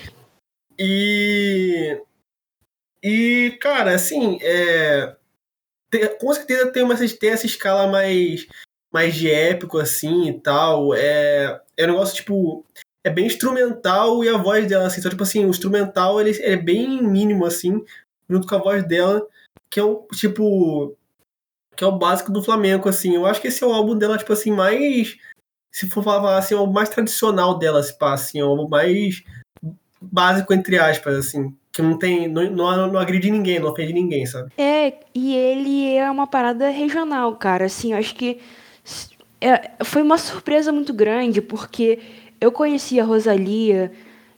E. 0.78 2.00
E, 3.02 3.58
cara, 3.60 3.94
assim, 3.94 4.38
é, 4.40 5.16
tem, 5.90 6.18
com 6.18 6.32
certeza 6.32 6.72
tem, 6.72 6.82
uma, 6.82 6.96
tem 6.96 7.30
essa 7.30 7.46
escala 7.46 7.86
mais, 7.86 8.46
mais 8.92 9.14
de 9.14 9.30
épico, 9.30 9.78
assim, 9.78 10.28
e 10.28 10.40
tal. 10.40 10.94
É, 10.94 11.60
é 11.76 11.84
um 11.84 11.88
negócio, 11.88 12.14
tipo, 12.14 12.64
é 13.08 13.10
bem 13.10 13.26
instrumental 13.26 14.22
e 14.22 14.28
a 14.28 14.36
voz 14.36 14.66
dela, 14.66 14.86
assim, 14.86 15.00
então, 15.00 15.10
tipo 15.10 15.22
assim, 15.22 15.44
o 15.44 15.50
instrumental, 15.50 16.20
ele 16.20 16.38
é 16.42 16.56
bem 16.56 17.02
mínimo, 17.02 17.44
assim, 17.44 17.82
junto 18.28 18.46
com 18.46 18.54
a 18.54 18.58
voz 18.58 18.86
dela, 18.86 19.26
que 19.70 19.80
é 19.80 19.82
o, 19.82 20.06
tipo, 20.12 20.96
que 21.76 21.82
é 21.82 21.86
o 21.86 21.98
básico 21.98 22.30
do 22.30 22.42
Flamengo, 22.42 22.88
assim. 22.88 23.14
Eu 23.14 23.26
acho 23.26 23.40
que 23.40 23.48
esse 23.48 23.64
é 23.64 23.66
o 23.66 23.72
álbum 23.72 23.96
dela, 23.96 24.18
tipo 24.18 24.32
assim, 24.32 24.50
mais 24.50 25.16
se 25.70 25.88
for 25.88 26.02
falar 26.02 26.38
assim, 26.38 26.54
é 26.54 26.58
o 26.58 26.66
mais 26.66 26.88
tradicional 26.88 27.58
dela, 27.58 27.82
se 27.82 27.96
passa, 27.96 28.24
assim, 28.24 28.40
é 28.40 28.44
o 28.44 28.68
mais 28.68 29.22
básico, 30.00 30.52
entre 30.52 30.78
aspas, 30.78 31.16
assim. 31.16 31.54
Que 31.72 31.82
não 31.82 31.98
tem. 31.98 32.26
Não, 32.28 32.50
não, 32.50 32.92
não 32.92 32.98
agride 32.98 33.30
ninguém, 33.30 33.60
não 33.60 33.70
ofende 33.70 33.92
ninguém, 33.92 34.26
sabe? 34.26 34.50
É, 34.58 34.94
e 35.14 35.36
ele 35.36 35.94
é 35.94 36.10
uma 36.10 36.26
parada 36.26 36.68
regional, 36.70 37.36
cara. 37.36 37.66
Assim, 37.66 37.92
acho 37.92 38.14
que 38.14 38.40
é, 39.40 39.70
foi 39.84 40.02
uma 40.02 40.18
surpresa 40.18 40.72
muito 40.72 40.92
grande, 40.92 41.40
porque 41.40 42.00
eu 42.40 42.52
conheci 42.52 43.00
a 43.00 43.04
Rosalia 43.04 43.92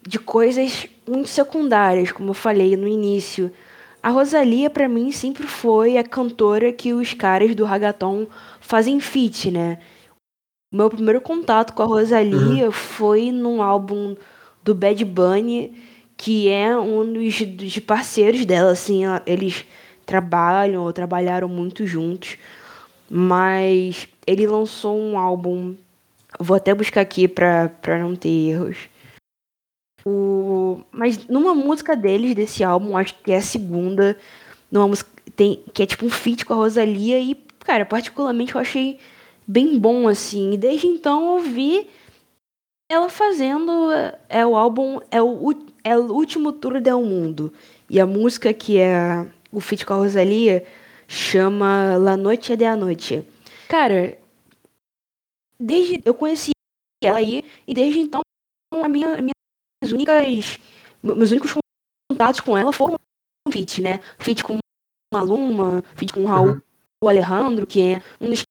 de 0.07 0.19
coisas 0.19 0.87
muito 1.07 1.29
secundárias, 1.29 2.13
como 2.13 2.31
eu 2.31 2.35
falei 2.35 2.77
no 2.77 2.89
início. 2.89 3.53
A 4.03 4.09
Rosalia, 4.09 4.71
para 4.71 4.89
mim, 4.89 5.13
sempre 5.13 5.47
foi 5.47 5.99
a 5.99 6.05
cantora 6.05 6.73
que 6.73 6.93
os 6.93 7.13
caras 7.13 7.55
do 7.55 7.65
Ragaton 7.65 8.27
fazem 8.61 8.99
feat, 9.01 9.51
né? 9.51 9.79
Meu 10.73 10.89
primeiro 10.89 11.21
contato 11.21 11.75
com 11.75 11.83
a 11.83 11.87
Rosalia 11.87 12.67
uhum. 12.67 12.73
foi 12.73 13.33
num 13.33 13.61
álbum 13.61 14.17
do 14.63 14.75
Bad 14.75 15.05
Bunny, 15.05 15.73
que 16.17 16.49
é 16.49 16.77
um 16.79 17.13
dos, 17.13 17.43
dos 17.43 17.79
parceiros 17.81 18.47
dela, 18.47 18.71
assim, 18.71 19.03
eles 19.27 19.65
trabalham 20.07 20.85
ou 20.85 20.93
trabalharam 20.93 21.49
muito 21.49 21.87
juntos, 21.87 22.37
mas 23.09 24.09
ele 24.27 24.47
lançou 24.47 24.99
um 24.99 25.19
álbum, 25.19 25.75
vou 26.39 26.57
até 26.57 26.75
buscar 26.75 27.01
aqui 27.01 27.27
pra 27.27 27.71
não 27.99 28.15
ter 28.15 28.29
erros. 28.29 28.77
O, 30.05 30.81
mas 30.91 31.27
numa 31.29 31.55
música 31.55 31.95
deles, 31.95 32.35
desse 32.35 32.65
álbum, 32.65 32.97
acho 32.97 33.15
que 33.23 33.33
é 33.33 33.37
a 33.37 33.43
segunda, 33.43 34.17
numa 34.71 34.89
música 34.89 35.11
tem, 35.37 35.63
que 35.75 35.83
é 35.83 35.87
tipo 35.87 36.07
um 36.07 36.11
feat 36.11 36.45
com 36.45 36.55
a 36.55 36.57
Rosalia, 36.57 37.19
e, 37.19 37.35
cara, 37.61 37.85
particularmente 37.85 38.55
eu 38.55 38.61
achei 38.61 38.99
bem 39.47 39.79
bom, 39.79 40.09
assim. 40.09 40.53
E 40.53 40.57
desde 40.57 40.87
então 40.87 41.37
eu 41.37 41.43
vi 41.43 41.89
ela 42.91 43.09
fazendo 43.09 43.89
é 44.29 44.45
o 44.45 44.57
álbum 44.57 44.99
é 45.13 45.23
o, 45.23 45.55
é 45.85 45.97
o 45.97 46.13
último 46.13 46.51
tour 46.53 46.81
del 46.81 47.01
mundo 47.03 47.53
e 47.89 48.01
a 48.01 48.07
música 48.07 48.53
que 48.53 48.81
é 48.81 49.25
o 49.53 49.61
feat 49.61 49.87
com 49.87 49.95
a 49.95 49.99
Rosalia 49.99 50.65
chama 51.07 51.97
La 51.97 52.17
Noite 52.17 52.57
de 52.57 52.65
a 52.65 52.75
Noite. 52.75 53.25
Cara, 53.69 54.19
desde 55.61 56.03
eu 56.05 56.15
conheci 56.15 56.53
ela 57.03 57.19
aí 57.19 57.45
e 57.67 57.75
desde 57.75 58.01
então 58.01 58.23
a 58.73 58.89
minha 58.89 59.17
minhas 59.19 59.93
únicas 59.93 60.59
meus 61.03 61.31
únicos 61.31 61.53
contatos 62.11 62.41
com 62.41 62.57
ela 62.57 62.73
foram 62.73 62.97
feat, 63.51 63.81
né? 63.81 63.99
Feat 64.19 64.45
com 64.45 64.59
Maluma, 65.13 65.83
feat 65.97 66.13
com 66.13 66.23
o 66.23 66.27
Raul 66.27 66.61
uhum. 67.03 67.09
Alejandro, 67.09 67.67
que 67.67 67.81
é 67.95 68.03
um 68.21 68.29
dos 68.29 68.43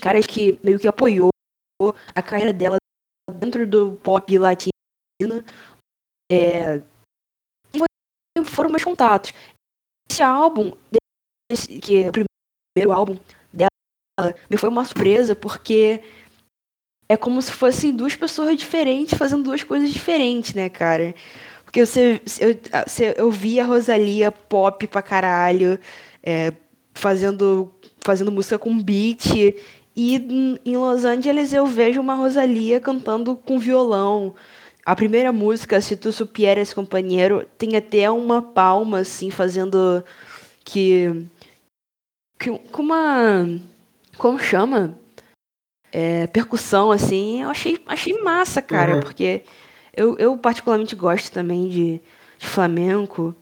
caras 0.00 0.26
que 0.26 0.58
meio 0.62 0.78
que 0.78 0.88
apoiou 0.88 1.30
a 2.14 2.22
carreira 2.22 2.52
dela 2.52 2.76
dentro 3.38 3.66
do 3.66 3.96
pop 3.96 4.38
latino. 4.38 4.72
É, 6.30 6.82
foram 8.44 8.70
meus 8.70 8.84
contatos. 8.84 9.32
Esse 10.10 10.22
álbum, 10.22 10.72
esse, 11.50 11.78
que 11.78 12.04
é 12.04 12.08
o 12.08 12.12
primeiro 12.12 12.92
álbum 12.92 13.18
dela, 13.52 13.70
me 14.50 14.56
foi 14.56 14.68
uma 14.68 14.84
surpresa 14.84 15.34
porque 15.34 16.02
é 17.12 17.16
como 17.16 17.42
se 17.42 17.52
fossem 17.52 17.94
duas 17.94 18.16
pessoas 18.16 18.56
diferentes 18.56 19.18
fazendo 19.18 19.42
duas 19.42 19.62
coisas 19.62 19.92
diferentes, 19.92 20.54
né, 20.54 20.70
cara? 20.70 21.14
Porque 21.62 21.84
você, 21.84 22.22
eu, 22.40 22.58
você, 22.86 23.14
eu 23.18 23.30
vi 23.30 23.60
a 23.60 23.66
Rosalia 23.66 24.32
pop 24.32 24.86
pra 24.86 25.02
caralho, 25.02 25.78
é, 26.22 26.54
fazendo, 26.94 27.70
fazendo 28.00 28.32
música 28.32 28.58
com 28.58 28.82
beat 28.82 29.26
e 29.94 30.58
em 30.64 30.76
Los 30.76 31.04
Angeles 31.04 31.52
eu 31.52 31.66
vejo 31.66 32.00
uma 32.00 32.14
Rosalia 32.14 32.80
cantando 32.80 33.36
com 33.36 33.58
violão. 33.58 34.34
A 34.84 34.96
primeira 34.96 35.32
música, 35.32 35.82
Se 35.82 35.96
Tu 35.96 36.12
Supieres 36.12 36.72
Companheiro, 36.72 37.46
tem 37.58 37.76
até 37.76 38.10
uma 38.10 38.40
palma, 38.40 39.00
assim, 39.00 39.30
fazendo 39.30 40.02
que. 40.64 41.26
que 42.38 42.50
uma. 42.50 43.46
Como 44.16 44.38
chama? 44.38 44.98
É, 45.92 46.26
percussão, 46.26 46.90
assim. 46.90 47.42
Eu 47.42 47.50
achei, 47.50 47.78
achei 47.86 48.18
massa, 48.22 48.62
cara, 48.62 48.94
uhum. 48.94 49.00
porque 49.00 49.42
eu, 49.94 50.16
eu 50.18 50.36
particularmente 50.38 50.96
gosto 50.96 51.30
também 51.30 51.68
de, 51.68 52.00
de 52.38 52.46
flamenco. 52.46 53.34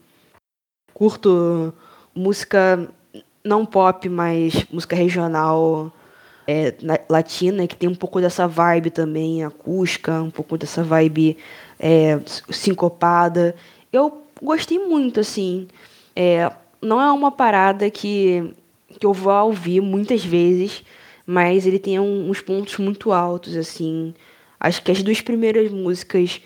Curto 0.92 1.72
música 2.14 2.88
não 3.44 3.64
pop, 3.64 4.08
mas 4.08 4.66
música 4.70 4.96
regional 4.96 5.92
é, 6.46 6.74
latina, 7.08 7.66
que 7.66 7.76
tem 7.76 7.88
um 7.88 7.94
pouco 7.94 8.20
dessa 8.20 8.48
vibe 8.48 8.90
também 8.90 9.44
acústica, 9.44 10.20
um 10.20 10.30
pouco 10.30 10.58
dessa 10.58 10.82
vibe 10.82 11.36
é, 11.78 12.20
sincopada. 12.50 13.54
Eu 13.92 14.22
gostei 14.42 14.78
muito, 14.78 15.20
assim. 15.20 15.68
É, 16.14 16.50
não 16.82 17.00
é 17.00 17.10
uma 17.12 17.30
parada 17.30 17.88
que, 17.90 18.52
que 18.98 19.06
eu 19.06 19.12
vou 19.12 19.32
ouvir 19.46 19.80
muitas 19.80 20.24
vezes, 20.24 20.84
mas 21.30 21.64
ele 21.64 21.78
tem 21.78 22.00
uns 22.00 22.40
pontos 22.40 22.76
muito 22.78 23.12
altos, 23.12 23.56
assim. 23.56 24.12
Acho 24.58 24.82
que 24.82 24.90
as 24.90 25.00
duas 25.00 25.20
primeiras 25.20 25.70
músicas 25.70 26.42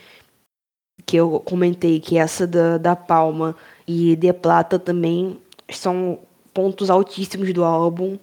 que 1.07 1.17
eu 1.17 1.41
comentei, 1.41 1.99
que 1.99 2.19
é 2.19 2.21
essa 2.21 2.47
da, 2.47 2.77
da 2.77 2.95
Palma 2.95 3.57
e 3.89 4.15
De 4.15 4.31
Plata 4.35 4.79
também, 4.79 5.41
são 5.71 6.19
pontos 6.53 6.91
altíssimos 6.91 7.51
do 7.55 7.65
álbum. 7.65 8.19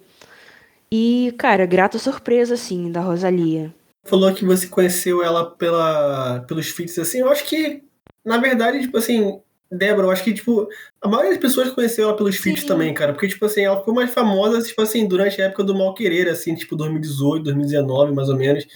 E, 0.88 1.34
cara, 1.36 1.66
grata 1.66 1.98
surpresa, 1.98 2.54
assim, 2.54 2.92
da 2.92 3.00
Rosalia. 3.00 3.74
Falou 4.06 4.32
que 4.32 4.44
você 4.44 4.68
conheceu 4.68 5.20
ela 5.20 5.50
pela, 5.50 6.44
pelos 6.46 6.68
feats, 6.68 6.96
assim, 6.96 7.18
eu 7.18 7.30
acho 7.32 7.44
que, 7.44 7.82
na 8.24 8.38
verdade, 8.38 8.82
tipo 8.82 8.98
assim, 8.98 9.40
Débora, 9.72 10.06
eu 10.06 10.10
acho 10.10 10.22
que, 10.22 10.34
tipo, 10.34 10.68
a 11.00 11.08
maioria 11.08 11.30
das 11.30 11.40
pessoas 11.40 11.70
conheceu 11.70 12.04
ela 12.04 12.16
pelos 12.16 12.36
feats 12.36 12.64
também, 12.64 12.92
cara, 12.92 13.14
porque, 13.14 13.26
tipo 13.26 13.46
assim, 13.46 13.62
ela 13.62 13.78
ficou 13.78 13.94
mais 13.94 14.12
famosa, 14.12 14.60
tipo 14.62 14.82
assim, 14.82 15.08
durante 15.08 15.40
a 15.40 15.46
época 15.46 15.64
do 15.64 15.74
Mal 15.74 15.94
Querer, 15.94 16.28
assim, 16.28 16.54
tipo, 16.54 16.76
2018, 16.76 17.44
2019, 17.44 18.12
mais 18.12 18.28
ou 18.28 18.36
menos. 18.36 18.66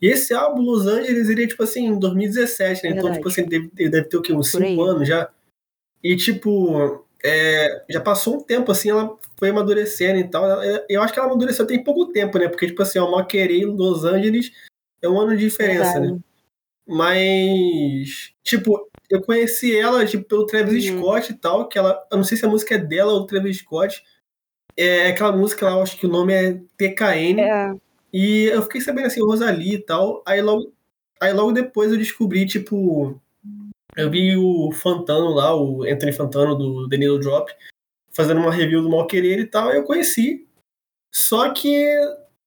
E 0.00 0.08
esse 0.08 0.34
álbum, 0.34 0.60
Los 0.60 0.86
Angeles, 0.86 1.30
ele 1.30 1.44
é, 1.44 1.46
tipo 1.46 1.62
assim, 1.62 1.86
em 1.86 1.98
2017, 1.98 2.82
né? 2.82 2.90
Então, 2.90 2.92
Verdade. 2.92 3.00
Então, 3.00 3.12
tipo 3.14 3.28
assim, 3.28 3.44
deve, 3.48 3.88
deve 3.88 4.08
ter 4.08 4.16
o 4.18 4.22
quê? 4.22 4.34
Uns 4.34 4.50
5 4.50 4.82
anos 4.82 5.08
já? 5.08 5.30
E, 6.04 6.16
tipo, 6.16 7.06
é, 7.24 7.84
já 7.88 8.00
passou 8.00 8.36
um 8.36 8.42
tempo, 8.42 8.70
assim, 8.70 8.90
ela 8.90 9.16
foi 9.38 9.48
amadurecendo 9.48 10.18
e 10.18 10.28
tal. 10.28 10.44
Eu 10.88 11.00
acho 11.02 11.14
que 11.14 11.18
ela 11.18 11.28
amadureceu 11.28 11.66
tem 11.66 11.82
pouco 11.82 12.12
tempo, 12.12 12.38
né? 12.38 12.48
Porque, 12.48 12.66
tipo 12.66 12.82
assim, 12.82 12.98
o 12.98 13.10
Maquerê 13.10 13.60
em 13.60 13.64
Los 13.64 14.04
Angeles 14.04 14.52
é 15.00 15.08
um 15.08 15.18
ano 15.18 15.34
de 15.36 15.44
diferença, 15.44 15.98
né? 15.98 16.18
Mas, 16.86 18.34
tipo, 18.42 18.90
eu 19.12 19.20
conheci 19.20 19.78
ela, 19.78 20.06
tipo, 20.06 20.24
pelo 20.24 20.46
Travis 20.46 20.88
uhum. 20.88 20.98
Scott 20.98 21.32
e 21.32 21.36
tal, 21.36 21.68
que 21.68 21.78
ela, 21.78 22.02
eu 22.10 22.16
não 22.16 22.24
sei 22.24 22.38
se 22.38 22.46
a 22.46 22.48
música 22.48 22.76
é 22.76 22.78
dela 22.78 23.12
ou 23.12 23.20
do 23.20 23.26
Travis 23.26 23.58
Scott. 23.58 24.02
É 24.74 25.08
aquela 25.08 25.36
música 25.36 25.68
lá, 25.68 25.82
acho 25.82 25.98
que 25.98 26.06
o 26.06 26.10
nome 26.10 26.32
é 26.32 26.58
TKN. 26.78 27.38
É. 27.38 27.74
E 28.10 28.44
eu 28.44 28.62
fiquei 28.62 28.80
sabendo 28.80 29.08
assim, 29.08 29.20
Rosalie 29.20 29.74
e 29.74 29.78
tal. 29.78 30.22
Aí 30.26 30.40
logo, 30.40 30.72
aí 31.20 31.30
logo 31.30 31.52
depois 31.52 31.92
eu 31.92 31.98
descobri, 31.98 32.46
tipo, 32.46 33.20
Eu 33.94 34.10
vi 34.10 34.34
o 34.34 34.72
Fantano 34.72 35.28
lá, 35.28 35.54
o 35.54 35.82
Anthony 35.82 36.12
Fantano 36.14 36.56
do 36.56 36.88
Needle 36.88 37.20
Drop, 37.20 37.52
fazendo 38.12 38.40
uma 38.40 38.50
review 38.50 38.80
do 38.80 38.88
Mal 38.88 39.06
Querer 39.06 39.40
e 39.40 39.46
tal, 39.46 39.70
eu 39.70 39.84
conheci. 39.84 40.48
Só 41.14 41.50
que, 41.52 41.84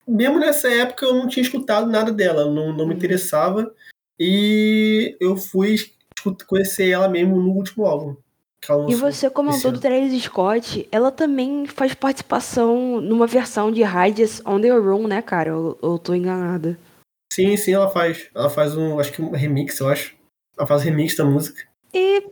mesmo 0.08 0.40
nessa 0.40 0.68
época, 0.68 1.06
eu 1.06 1.14
não 1.14 1.28
tinha 1.28 1.44
escutado 1.44 1.86
nada 1.92 2.12
dela, 2.12 2.46
não, 2.46 2.74
não 2.74 2.88
me 2.88 2.94
uhum. 2.94 2.98
interessava. 2.98 3.72
E 4.20 5.16
eu 5.20 5.38
fui 5.38 5.76
conhecer 6.48 6.90
ela 6.90 7.08
mesmo 7.08 7.36
no 7.38 7.52
último 7.52 7.86
álbum. 7.86 8.16
E 8.88 8.96
você 8.96 9.30
comentou 9.30 9.72
do 9.72 9.80
Travis 9.80 10.24
Scott, 10.24 10.88
ela 10.92 11.12
também 11.12 11.68
faz 11.68 11.94
participação 11.94 13.00
numa 13.00 13.28
versão 13.28 13.72
de 13.72 13.82
Hides 13.84 14.42
on 14.46 14.60
the 14.60 14.70
Room, 14.70 15.08
né, 15.08 15.22
cara? 15.22 15.52
Eu, 15.52 15.78
eu 15.84 16.00
tô 16.00 16.16
enganada. 16.16 16.78
Sim, 17.32 17.56
sim, 17.58 17.74
ela 17.74 17.90
faz. 17.90 18.30
Ela 18.34 18.50
faz 18.50 18.76
um, 18.76 19.00
acho 19.00 19.12
que 19.12 19.22
um 19.22 19.32
remix, 19.32 19.80
eu 19.80 19.88
acho. 19.88 20.16
Ela 20.58 20.66
faz 20.66 20.82
remix 20.84 21.16
da 21.16 21.26
música. 21.26 21.62
E. 21.94 22.24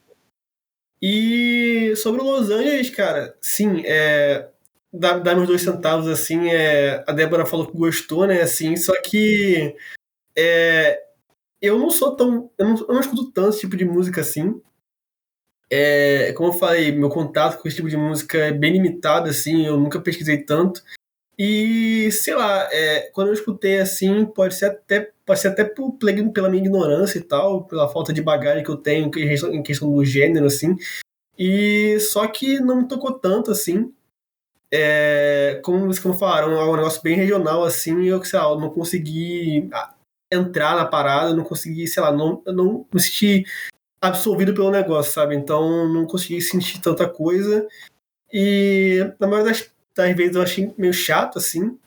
E 1.02 1.94
sobre 1.98 2.22
o 2.22 2.24
Los 2.24 2.50
Angeles, 2.50 2.90
cara, 2.90 3.36
sim, 3.42 3.84
é. 3.86 4.48
Dá, 4.92 5.18
dá 5.18 5.36
meus 5.36 5.48
dois 5.48 5.62
centavos, 5.62 6.08
assim, 6.08 6.52
é, 6.52 7.04
a 7.08 7.12
Débora 7.12 7.48
falou 7.48 7.66
que 7.66 7.76
gostou, 7.76 8.28
né, 8.28 8.44
assim, 8.44 8.76
só 8.76 8.94
que 9.02 9.76
é, 10.38 11.02
eu 11.63 11.79
não 11.79 11.89
sou 11.89 12.15
tão. 12.15 12.51
Eu 12.58 12.67
não, 12.67 12.77
eu 12.77 12.93
não 12.93 13.00
escuto 13.00 13.32
tanto 13.32 13.50
esse 13.51 13.62
tipo 13.62 13.77
de 13.77 13.86
música 13.86 14.20
assim. 14.20 14.62
É, 15.72 16.34
como 16.34 16.50
eu 16.50 16.53
falei, 16.53 16.91
meu 16.91 17.10
contato 17.10 17.60
com 17.60 17.67
esse 17.67 17.77
tipo 17.77 17.89
de 17.89 17.98
música 17.98 18.38
é 18.38 18.51
bem 18.51 18.74
limitado, 18.74 19.29
assim, 19.29 19.65
eu 19.65 19.79
nunca 19.79 20.00
pesquisei 20.01 20.43
tanto. 20.43 20.84
E, 21.39 22.12
sei 22.12 22.36
lá, 22.36 22.70
é, 22.72 23.10
quando 23.12 23.29
eu 23.29 23.34
escutei 23.34 23.79
assim, 23.79 24.25
pode 24.25 24.53
ser 24.55 24.65
até, 24.65 25.12
pode 25.25 25.39
ser 25.39 25.48
até 25.48 25.63
por, 25.63 25.98
pela 26.34 26.50
minha 26.50 26.63
ignorância 26.63 27.17
e 27.17 27.24
tal, 27.24 27.63
pela 27.63 27.89
falta 27.89 28.13
de 28.13 28.22
bagagem 28.22 28.63
que 28.63 28.70
eu 28.70 28.77
tenho 28.77 29.10
em 29.17 29.63
questão 29.63 29.91
do 29.91 30.05
gênero, 30.05 30.46
assim. 30.46 30.75
E 31.39 31.98
só 32.01 32.27
que 32.27 32.60
não 32.60 32.82
me 32.82 32.88
tocou 32.88 33.13
tanto, 33.13 33.50
assim. 33.51 33.91
É, 34.72 35.62
como, 35.63 35.89
como 36.01 36.13
falaram, 36.13 36.51
é 36.53 36.65
um 36.65 36.75
negócio 36.75 37.01
bem 37.01 37.15
regional, 37.15 37.63
assim, 37.63 38.05
eu, 38.05 38.24
sei 38.24 38.38
lá, 38.39 38.50
eu 38.50 38.60
não 38.60 38.70
consegui 38.70 39.70
entrar 40.34 40.75
na 40.75 40.86
parada, 40.86 41.34
não 41.34 41.44
consegui, 41.44 41.88
sei 41.88 42.02
lá, 42.02 42.12
não, 42.12 42.42
não 42.48 42.86
me 42.94 43.00
senti 43.00 43.46
absorvido 44.02 44.54
pelo 44.54 44.72
negócio, 44.72 45.13
sabe? 45.13 45.36
Então 45.36 45.88
não 45.88 46.06
consegui 46.06 46.42
sentir 46.42 46.82
tanta 46.82 47.08
coisa. 47.08 47.68
E 48.32 49.00
na 49.20 49.28
maioria 49.28 49.52
das, 49.54 49.72
das 49.96 50.16
vezes 50.16 50.36
eu 50.36 50.42
achei 50.42 50.74
meio 50.78 50.94
chato, 50.94 51.38
assim. 51.38 51.78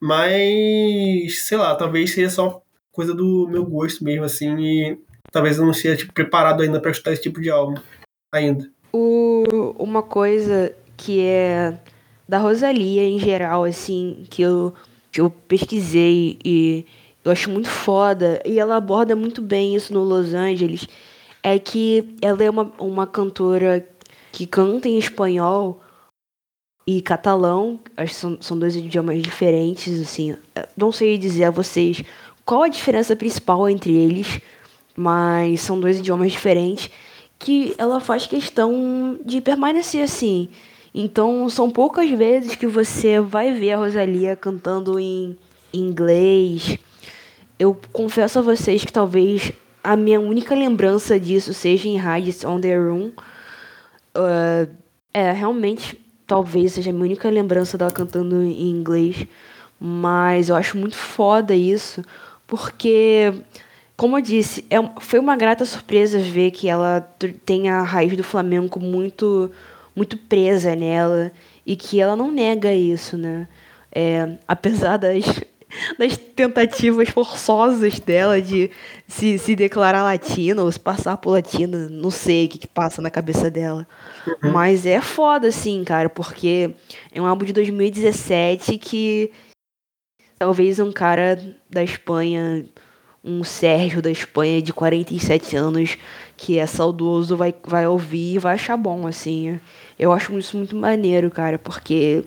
Mas, 0.00 1.40
sei 1.40 1.58
lá, 1.58 1.74
talvez 1.74 2.12
seja 2.12 2.30
só 2.30 2.62
coisa 2.92 3.12
do 3.12 3.48
meu 3.48 3.64
gosto 3.64 4.04
mesmo, 4.04 4.24
assim. 4.24 4.56
E 4.58 4.98
talvez 5.32 5.58
eu 5.58 5.66
não 5.66 5.74
seja 5.74 5.96
tipo, 5.96 6.12
preparado 6.12 6.62
ainda 6.62 6.80
para 6.80 6.90
escutar 6.90 7.12
esse 7.12 7.22
tipo 7.22 7.40
de 7.40 7.50
álbum. 7.50 7.80
Ainda. 8.32 8.70
O, 8.92 9.74
uma 9.78 10.02
coisa 10.02 10.74
que 10.96 11.22
é 11.22 11.78
da 12.28 12.38
Rosalia 12.38 13.02
em 13.02 13.18
geral, 13.18 13.64
assim, 13.64 14.26
que 14.30 14.42
eu, 14.42 14.74
que 15.10 15.20
eu 15.20 15.30
pesquisei 15.30 16.38
e 16.44 16.86
eu 17.24 17.32
acho 17.32 17.50
muito 17.50 17.68
foda, 17.68 18.40
e 18.44 18.58
ela 18.58 18.76
aborda 18.76 19.14
muito 19.14 19.42
bem 19.42 19.74
isso 19.74 19.92
no 19.92 20.02
Los 20.02 20.34
Angeles, 20.34 20.86
é 21.42 21.58
que 21.58 22.16
ela 22.20 22.42
é 22.42 22.50
uma, 22.50 22.72
uma 22.78 23.06
cantora 23.06 23.86
que 24.32 24.46
canta 24.46 24.88
em 24.88 24.98
espanhol 24.98 25.80
e 26.86 27.02
catalão, 27.02 27.78
acho 27.96 28.14
que 28.14 28.20
são, 28.20 28.38
são 28.40 28.58
dois 28.58 28.74
idiomas 28.74 29.22
diferentes, 29.22 30.00
assim, 30.00 30.36
não 30.76 30.90
sei 30.90 31.18
dizer 31.18 31.44
a 31.44 31.50
vocês 31.50 32.02
qual 32.44 32.62
a 32.62 32.68
diferença 32.68 33.14
principal 33.14 33.68
entre 33.68 33.94
eles, 33.94 34.40
mas 34.96 35.60
são 35.60 35.78
dois 35.78 35.98
idiomas 35.98 36.32
diferentes 36.32 36.90
que 37.38 37.74
ela 37.76 38.00
faz 38.00 38.26
questão 38.26 39.18
de 39.24 39.40
permanecer 39.40 40.02
assim. 40.02 40.48
Então, 40.94 41.48
são 41.50 41.70
poucas 41.70 42.10
vezes 42.10 42.56
que 42.56 42.66
você 42.66 43.20
vai 43.20 43.52
ver 43.52 43.72
a 43.72 43.76
Rosalia 43.76 44.34
cantando 44.34 44.98
em 44.98 45.36
inglês. 45.72 46.78
Eu 47.58 47.78
confesso 47.92 48.38
a 48.38 48.42
vocês 48.42 48.84
que 48.84 48.92
talvez 48.92 49.52
a 49.82 49.96
minha 49.96 50.20
única 50.20 50.54
lembrança 50.54 51.18
disso 51.18 51.52
seja 51.52 51.88
em 51.88 51.98
Hides 51.98 52.44
on 52.44 52.60
the 52.60 52.76
Room. 52.76 53.10
Uh, 54.16 54.70
é, 55.12 55.32
realmente, 55.32 55.98
talvez 56.26 56.72
seja 56.72 56.90
a 56.90 56.92
minha 56.92 57.06
única 57.06 57.28
lembrança 57.28 57.76
dela 57.76 57.90
cantando 57.90 58.42
em 58.42 58.70
inglês. 58.70 59.26
Mas 59.80 60.48
eu 60.48 60.56
acho 60.56 60.76
muito 60.76 60.96
foda 60.96 61.54
isso, 61.54 62.02
porque, 62.46 63.32
como 63.96 64.18
eu 64.18 64.22
disse, 64.22 64.64
é, 64.70 64.76
foi 65.00 65.18
uma 65.18 65.36
grata 65.36 65.64
surpresa 65.64 66.18
ver 66.18 66.50
que 66.50 66.68
ela 66.68 67.00
tem 67.44 67.70
a 67.70 67.82
raiz 67.82 68.16
do 68.16 68.24
flamenco 68.24 68.80
muito, 68.80 69.50
muito 69.96 70.16
presa 70.16 70.76
nela 70.76 71.32
e 71.66 71.76
que 71.76 72.00
ela 72.00 72.16
não 72.16 72.30
nega 72.30 72.72
isso, 72.72 73.16
né? 73.16 73.48
É, 73.92 74.36
apesar 74.46 74.96
das 74.96 75.24
das 75.98 76.16
tentativas 76.16 77.08
forçosas 77.10 78.00
dela 78.00 78.40
de 78.40 78.70
se, 79.06 79.38
se 79.38 79.54
declarar 79.54 80.02
latina 80.02 80.62
ou 80.62 80.72
se 80.72 80.80
passar 80.80 81.16
por 81.16 81.32
latina. 81.32 81.88
Não 81.88 82.10
sei 82.10 82.46
o 82.46 82.48
que, 82.48 82.58
que 82.58 82.68
passa 82.68 83.02
na 83.02 83.10
cabeça 83.10 83.50
dela. 83.50 83.86
Uhum. 84.26 84.52
Mas 84.52 84.86
é 84.86 85.00
foda, 85.00 85.48
assim, 85.48 85.84
cara, 85.84 86.08
porque 86.08 86.74
é 87.12 87.20
um 87.20 87.26
álbum 87.26 87.44
de 87.44 87.52
2017 87.52 88.78
que 88.78 89.30
talvez 90.38 90.78
um 90.78 90.92
cara 90.92 91.38
da 91.68 91.82
Espanha, 91.82 92.64
um 93.22 93.42
Sérgio 93.44 94.00
da 94.00 94.10
Espanha 94.10 94.62
de 94.62 94.72
47 94.72 95.56
anos, 95.56 95.98
que 96.36 96.58
é 96.58 96.66
saudoso, 96.66 97.36
vai, 97.36 97.54
vai 97.66 97.86
ouvir 97.86 98.34
e 98.34 98.38
vai 98.38 98.54
achar 98.54 98.76
bom, 98.76 99.06
assim. 99.06 99.60
Eu 99.98 100.12
acho 100.12 100.38
isso 100.38 100.56
muito 100.56 100.76
maneiro, 100.76 101.30
cara, 101.30 101.58
porque 101.58 102.24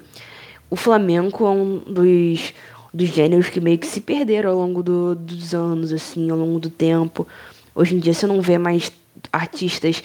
o 0.69 0.75
Flamengo 0.75 1.45
é 1.45 1.49
um 1.49 1.79
dos 1.79 2.53
dos 2.93 3.09
gêneros 3.09 3.49
que 3.49 3.61
meio 3.61 3.77
que 3.77 3.87
se 3.87 4.01
perderam 4.01 4.51
ao 4.51 4.57
longo 4.57 4.83
do, 4.83 5.15
dos 5.15 5.53
anos, 5.53 5.93
assim, 5.93 6.29
ao 6.29 6.37
longo 6.37 6.59
do 6.59 6.69
tempo. 6.69 7.27
Hoje 7.73 7.95
em 7.95 7.99
dia 7.99 8.13
você 8.13 8.27
não 8.27 8.41
vê 8.41 8.57
mais 8.57 8.91
artistas 9.31 10.03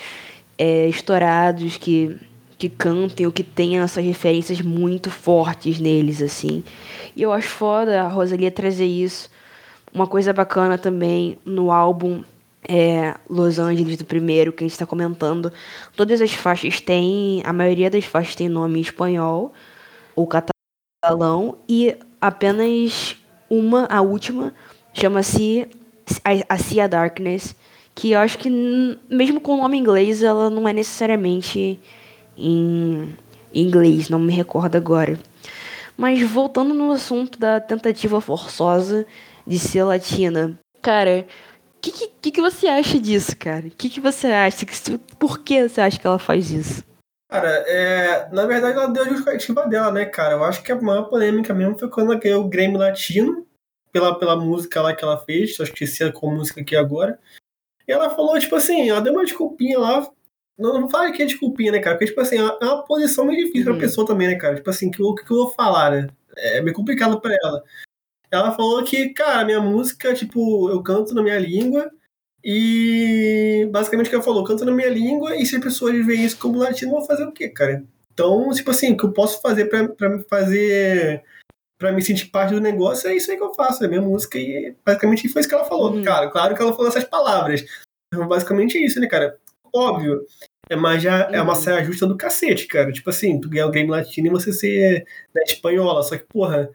é, 0.56 0.88
estourados 0.88 1.76
que, 1.76 2.16
que 2.56 2.68
cantem 2.68 3.26
ou 3.26 3.32
que 3.32 3.42
tenham 3.42 3.84
essas 3.84 4.04
referências 4.04 4.60
muito 4.60 5.10
fortes 5.10 5.80
neles, 5.80 6.22
assim. 6.22 6.62
E 7.14 7.22
eu 7.22 7.32
acho 7.32 7.48
foda 7.48 8.02
a 8.02 8.08
Rosalia 8.08 8.50
trazer 8.50 8.86
isso. 8.86 9.28
Uma 9.92 10.06
coisa 10.06 10.32
bacana 10.32 10.78
também 10.78 11.38
no 11.44 11.72
álbum 11.72 12.22
é, 12.68 13.14
Los 13.28 13.58
Angeles 13.58 13.96
do 13.96 14.04
primeiro, 14.04 14.52
que 14.52 14.64
a 14.64 14.66
gente 14.66 14.72
está 14.72 14.86
comentando. 14.86 15.52
Todas 15.96 16.20
as 16.20 16.32
faixas 16.32 16.80
têm, 16.80 17.42
a 17.44 17.52
maioria 17.52 17.90
das 17.90 18.04
faixas 18.04 18.34
tem 18.34 18.48
nome 18.48 18.78
em 18.78 18.82
espanhol 18.82 19.52
ou 20.14 20.26
catalão, 20.26 21.58
e 21.68 21.96
apenas 22.26 23.16
uma, 23.48 23.86
a 23.86 24.00
última, 24.00 24.52
chama-se 24.92 25.68
a 26.48 26.58
Sea 26.58 26.88
Darkness, 26.88 27.54
que 27.94 28.12
eu 28.12 28.18
acho 28.18 28.38
que 28.38 28.50
mesmo 29.08 29.40
com 29.40 29.54
o 29.54 29.62
nome 29.62 29.78
inglês 29.78 30.22
ela 30.22 30.50
não 30.50 30.68
é 30.68 30.72
necessariamente 30.72 31.80
em 32.36 33.16
inglês, 33.54 34.08
não 34.08 34.18
me 34.18 34.32
recordo 34.32 34.76
agora. 34.76 35.18
Mas 35.96 36.20
voltando 36.22 36.74
no 36.74 36.92
assunto 36.92 37.38
da 37.38 37.60
tentativa 37.60 38.20
forçosa 38.20 39.06
de 39.46 39.58
ser 39.58 39.84
latina, 39.84 40.58
cara, 40.82 41.26
o 41.76 41.80
que, 41.80 42.08
que, 42.20 42.30
que, 42.32 42.40
você 42.40 42.66
acha 42.66 42.98
disso, 42.98 43.36
cara? 43.36 43.68
O 43.68 43.70
que, 43.70 43.88
que 43.88 44.00
você 44.00 44.26
acha? 44.26 44.66
Por 45.18 45.38
que 45.38 45.68
você 45.68 45.80
acha 45.80 45.98
que 45.98 46.06
ela 46.06 46.18
faz 46.18 46.50
isso? 46.50 46.84
Cara, 47.28 47.48
é, 47.66 48.28
na 48.30 48.46
verdade 48.46 48.78
ela 48.78 48.86
deu 48.88 49.02
a 49.02 49.08
justificativa 49.08 49.66
dela, 49.66 49.90
né, 49.90 50.04
cara? 50.04 50.34
Eu 50.34 50.44
acho 50.44 50.62
que 50.62 50.70
a 50.70 50.80
maior 50.80 51.04
polêmica 51.04 51.52
mesmo 51.52 51.78
foi 51.78 51.88
quando 51.90 52.12
ela 52.12 52.20
ganhou 52.20 52.44
o 52.44 52.48
Grammy 52.48 52.76
Latino 52.76 53.46
pela, 53.92 54.16
pela 54.18 54.36
música 54.36 54.80
lá 54.80 54.94
que 54.94 55.02
ela 55.02 55.18
fez, 55.18 55.60
acho 55.60 55.72
que 55.72 55.84
esqueci 55.84 56.12
qual 56.12 56.32
música 56.32 56.60
aqui 56.60 56.76
agora. 56.76 57.18
E 57.88 57.92
ela 57.92 58.10
falou, 58.10 58.38
tipo 58.38 58.54
assim, 58.54 58.88
ela 58.88 59.00
deu 59.00 59.12
uma 59.12 59.24
desculpinha 59.24 59.78
lá. 59.78 60.08
Não, 60.58 60.80
não 60.80 60.88
fala 60.88 61.10
que 61.12 61.22
é 61.22 61.26
desculpinha, 61.26 61.72
né, 61.72 61.80
cara? 61.80 61.96
Porque, 61.96 62.06
tipo 62.06 62.20
assim, 62.20 62.36
é 62.38 62.42
uma 62.42 62.84
posição 62.84 63.24
meio 63.24 63.44
difícil 63.44 63.72
uhum. 63.72 63.78
pra 63.78 63.86
pessoa 63.86 64.06
também, 64.06 64.28
né, 64.28 64.36
cara? 64.36 64.56
Tipo 64.56 64.70
assim, 64.70 64.88
o 64.88 64.90
que, 64.90 65.22
que, 65.22 65.26
que 65.26 65.32
eu 65.32 65.36
vou 65.36 65.52
falar, 65.52 65.90
né? 65.90 66.08
É 66.36 66.60
meio 66.60 66.74
complicado 66.74 67.20
pra 67.20 67.36
ela. 67.42 67.62
Ela 68.30 68.52
falou 68.52 68.82
que, 68.84 69.10
cara, 69.10 69.44
minha 69.44 69.60
música, 69.60 70.14
tipo, 70.14 70.70
eu 70.70 70.82
canto 70.82 71.14
na 71.14 71.22
minha 71.22 71.38
língua 71.38 71.90
e 72.48 73.68
basicamente 73.72 74.06
o 74.06 74.08
que 74.08 74.14
ela 74.14 74.22
falou, 74.22 74.44
canta 74.44 74.64
na 74.64 74.70
minha 74.70 74.88
língua, 74.88 75.34
e 75.34 75.44
se 75.44 75.56
as 75.56 75.62
pessoas 75.62 76.06
veem 76.06 76.24
isso 76.24 76.38
como 76.38 76.60
latino, 76.60 76.92
vão 76.92 77.04
fazer 77.04 77.24
o 77.24 77.32
quê, 77.32 77.48
cara? 77.48 77.82
Então, 78.14 78.48
tipo 78.52 78.70
assim, 78.70 78.92
o 78.92 78.96
que 78.96 79.04
eu 79.04 79.12
posso 79.12 79.42
fazer 79.42 79.64
pra, 79.64 79.88
pra 79.88 80.08
me 80.08 80.22
fazer. 80.30 81.24
pra 81.76 81.90
me 81.90 82.00
sentir 82.00 82.26
parte 82.26 82.54
do 82.54 82.60
negócio, 82.60 83.10
é 83.10 83.16
isso 83.16 83.32
aí 83.32 83.36
que 83.36 83.42
eu 83.42 83.52
faço, 83.52 83.84
é 83.84 83.88
minha 83.88 84.00
música, 84.00 84.38
e 84.38 84.76
basicamente 84.86 85.28
foi 85.28 85.40
isso 85.40 85.48
que 85.48 85.56
ela 85.56 85.64
falou. 85.64 85.92
Uhum. 85.92 86.04
Cara, 86.04 86.30
claro 86.30 86.54
que 86.54 86.62
ela 86.62 86.72
falou 86.72 86.86
essas 86.86 87.02
palavras. 87.02 87.64
Então, 88.14 88.28
basicamente 88.28 88.78
isso, 88.78 89.00
né, 89.00 89.08
cara? 89.08 89.36
Óbvio. 89.74 90.24
É, 90.70 90.76
mas 90.76 91.02
já 91.02 91.26
uhum. 91.26 91.34
é 91.34 91.42
uma 91.42 91.52
uhum. 91.52 91.60
saia 91.60 91.84
justa 91.84 92.06
do 92.06 92.16
cacete, 92.16 92.68
cara. 92.68 92.92
Tipo 92.92 93.10
assim, 93.10 93.40
tu 93.40 93.48
ganhar 93.48 93.66
o 93.66 93.72
Game 93.72 93.90
Latino 93.90 94.28
e 94.28 94.30
você 94.30 94.52
ser 94.52 95.04
né, 95.34 95.42
espanhola. 95.42 96.04
Só 96.04 96.16
que, 96.16 96.24
porra, 96.24 96.70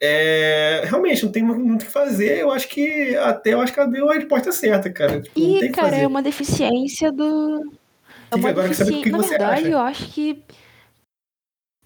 é, 0.00 0.82
realmente, 0.84 1.24
não 1.24 1.32
tem 1.32 1.42
muito 1.42 1.82
o 1.82 1.86
que 1.86 1.92
fazer. 1.92 2.38
Eu 2.38 2.52
acho 2.52 2.68
que 2.68 3.16
até 3.16 3.54
eu 3.54 3.60
acho 3.60 3.72
que 3.72 3.80
ela 3.80 3.90
deu 3.90 4.10
a 4.10 4.14
resposta 4.14 4.52
certa, 4.52 4.90
cara. 4.90 5.20
Tipo, 5.20 5.38
e, 5.38 5.68
cara, 5.70 5.96
é 5.96 6.06
uma 6.06 6.22
deficiência 6.22 7.10
do. 7.10 7.72
É 8.30 8.36
uma 8.36 8.50
agora 8.50 8.68
deficiência... 8.68 9.02
que 9.02 9.10
Na 9.10 9.18
você 9.18 9.30
verdade, 9.30 9.60
acha. 9.60 9.68
eu 9.68 9.78
acho 9.78 10.08
que. 10.12 10.42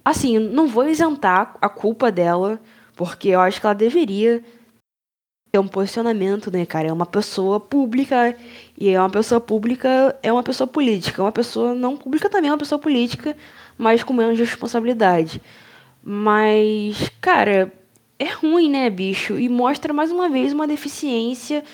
Assim, 0.05 0.39
não 0.39 0.67
vou 0.67 0.89
isentar 0.89 1.57
a 1.61 1.69
culpa 1.69 2.11
dela, 2.11 2.61
porque 2.97 3.29
eu 3.29 3.41
acho 3.41 3.61
que 3.61 3.67
ela 3.67 3.75
deveria 3.75 4.43
ter 5.51 5.59
um 5.59 5.69
posicionamento, 5.69 6.51
né, 6.51 6.67
cara? 6.67 6.89
É 6.89 6.93
uma 6.93 7.07
pessoa 7.07 7.61
pública, 7.61 8.37
e 8.77 8.91
é 8.91 8.99
uma 8.99 9.11
pessoa 9.11 9.41
pública, 9.41 10.19
é 10.23 10.33
uma 10.33 10.43
pessoa 10.43 10.67
política. 10.67 11.23
Uma 11.23 11.33
pessoa 11.33 11.75
não 11.75 11.97
pública 11.97 12.29
também 12.29 12.49
é 12.51 12.53
uma 12.53 12.59
pessoa 12.59 12.79
política, 12.79 13.37
mas 13.79 14.03
com 14.03 14.13
menos 14.13 14.39
responsabilidade. 14.39 15.41
Mas, 16.03 17.09
cara, 17.21 17.73
é 18.23 18.33
ruim, 18.33 18.71
né, 18.71 18.89
bicho? 18.91 19.39
E 19.39 19.49
mostra 19.49 19.93
mais 19.93 20.11
uma 20.11 20.29
vez 20.29 20.53
uma 20.53 20.67
deficiência 20.67 21.65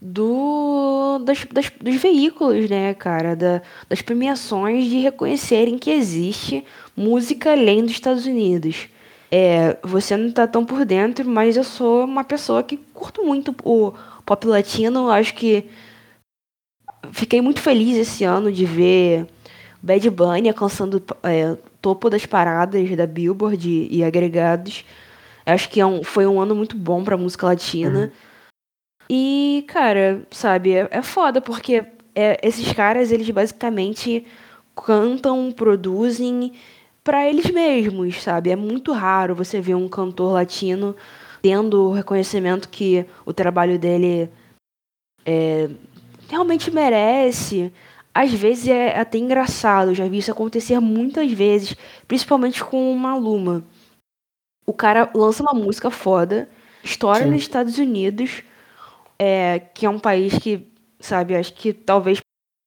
do 0.00 1.18
das, 1.18 1.44
das, 1.52 1.70
dos 1.80 1.96
veículos, 1.96 2.70
né, 2.70 2.94
cara, 2.94 3.36
da, 3.36 3.62
das 3.88 4.00
premiações 4.00 4.86
de 4.86 4.98
reconhecerem 4.98 5.78
que 5.78 5.90
existe 5.90 6.64
música 6.96 7.52
além 7.52 7.82
dos 7.82 7.92
Estados 7.92 8.26
Unidos. 8.26 8.88
É, 9.30 9.76
você 9.82 10.16
não 10.16 10.32
tá 10.32 10.46
tão 10.46 10.64
por 10.64 10.84
dentro, 10.84 11.28
mas 11.28 11.56
eu 11.56 11.64
sou 11.64 12.04
uma 12.04 12.24
pessoa 12.24 12.62
que 12.62 12.76
curto 12.94 13.22
muito 13.24 13.54
o 13.64 13.92
pop 14.26 14.46
latino. 14.46 15.10
Acho 15.10 15.34
que 15.34 15.66
fiquei 17.12 17.40
muito 17.40 17.60
feliz 17.60 17.96
esse 17.96 18.24
ano 18.24 18.50
de 18.50 18.64
ver 18.64 19.26
Bad 19.82 20.08
Bunny 20.10 20.48
alcançando 20.48 21.02
é, 21.22 21.56
topo 21.80 22.10
das 22.10 22.26
paradas 22.26 22.96
da 22.96 23.06
Billboard 23.06 23.68
e, 23.68 23.98
e 23.98 24.04
agregados. 24.04 24.84
Acho 25.44 25.68
que 25.68 25.80
é 25.80 25.86
um, 25.86 26.02
foi 26.02 26.26
um 26.26 26.40
ano 26.40 26.54
muito 26.54 26.76
bom 26.76 27.02
pra 27.02 27.16
música 27.16 27.46
latina. 27.46 27.98
Uhum. 28.00 28.10
E, 29.08 29.64
cara, 29.66 30.22
sabe, 30.30 30.72
é, 30.72 30.88
é 30.90 31.02
foda, 31.02 31.40
porque 31.40 31.84
é, 32.14 32.38
esses 32.46 32.72
caras, 32.72 33.10
eles 33.10 33.28
basicamente 33.30 34.24
cantam, 34.74 35.50
produzem 35.52 36.52
para 37.02 37.28
eles 37.28 37.50
mesmos, 37.50 38.22
sabe? 38.22 38.50
É 38.50 38.56
muito 38.56 38.92
raro 38.92 39.34
você 39.34 39.60
ver 39.60 39.74
um 39.74 39.88
cantor 39.88 40.32
latino 40.32 40.94
tendo 41.42 41.88
o 41.88 41.92
reconhecimento 41.92 42.68
que 42.68 43.04
o 43.24 43.32
trabalho 43.32 43.78
dele 43.78 44.30
é, 45.24 45.68
realmente 46.28 46.70
merece. 46.70 47.72
Às 48.14 48.32
vezes 48.32 48.68
é 48.68 48.98
até 48.98 49.18
engraçado, 49.18 49.94
já 49.94 50.06
vi 50.06 50.18
isso 50.18 50.30
acontecer 50.30 50.78
muitas 50.80 51.30
vezes, 51.32 51.74
principalmente 52.06 52.62
com 52.62 52.92
o 52.92 52.98
Maluma. 52.98 53.64
O 54.70 54.72
cara 54.72 55.10
lança 55.12 55.42
uma 55.42 55.52
música 55.52 55.90
foda, 55.90 56.48
estoura 56.80 57.24
Sim. 57.24 57.30
nos 57.30 57.42
Estados 57.42 57.76
Unidos, 57.76 58.44
é, 59.18 59.58
que 59.58 59.84
é 59.84 59.90
um 59.90 59.98
país 59.98 60.38
que, 60.38 60.64
sabe, 61.00 61.34
acho 61.34 61.52
que 61.54 61.72
talvez 61.72 62.20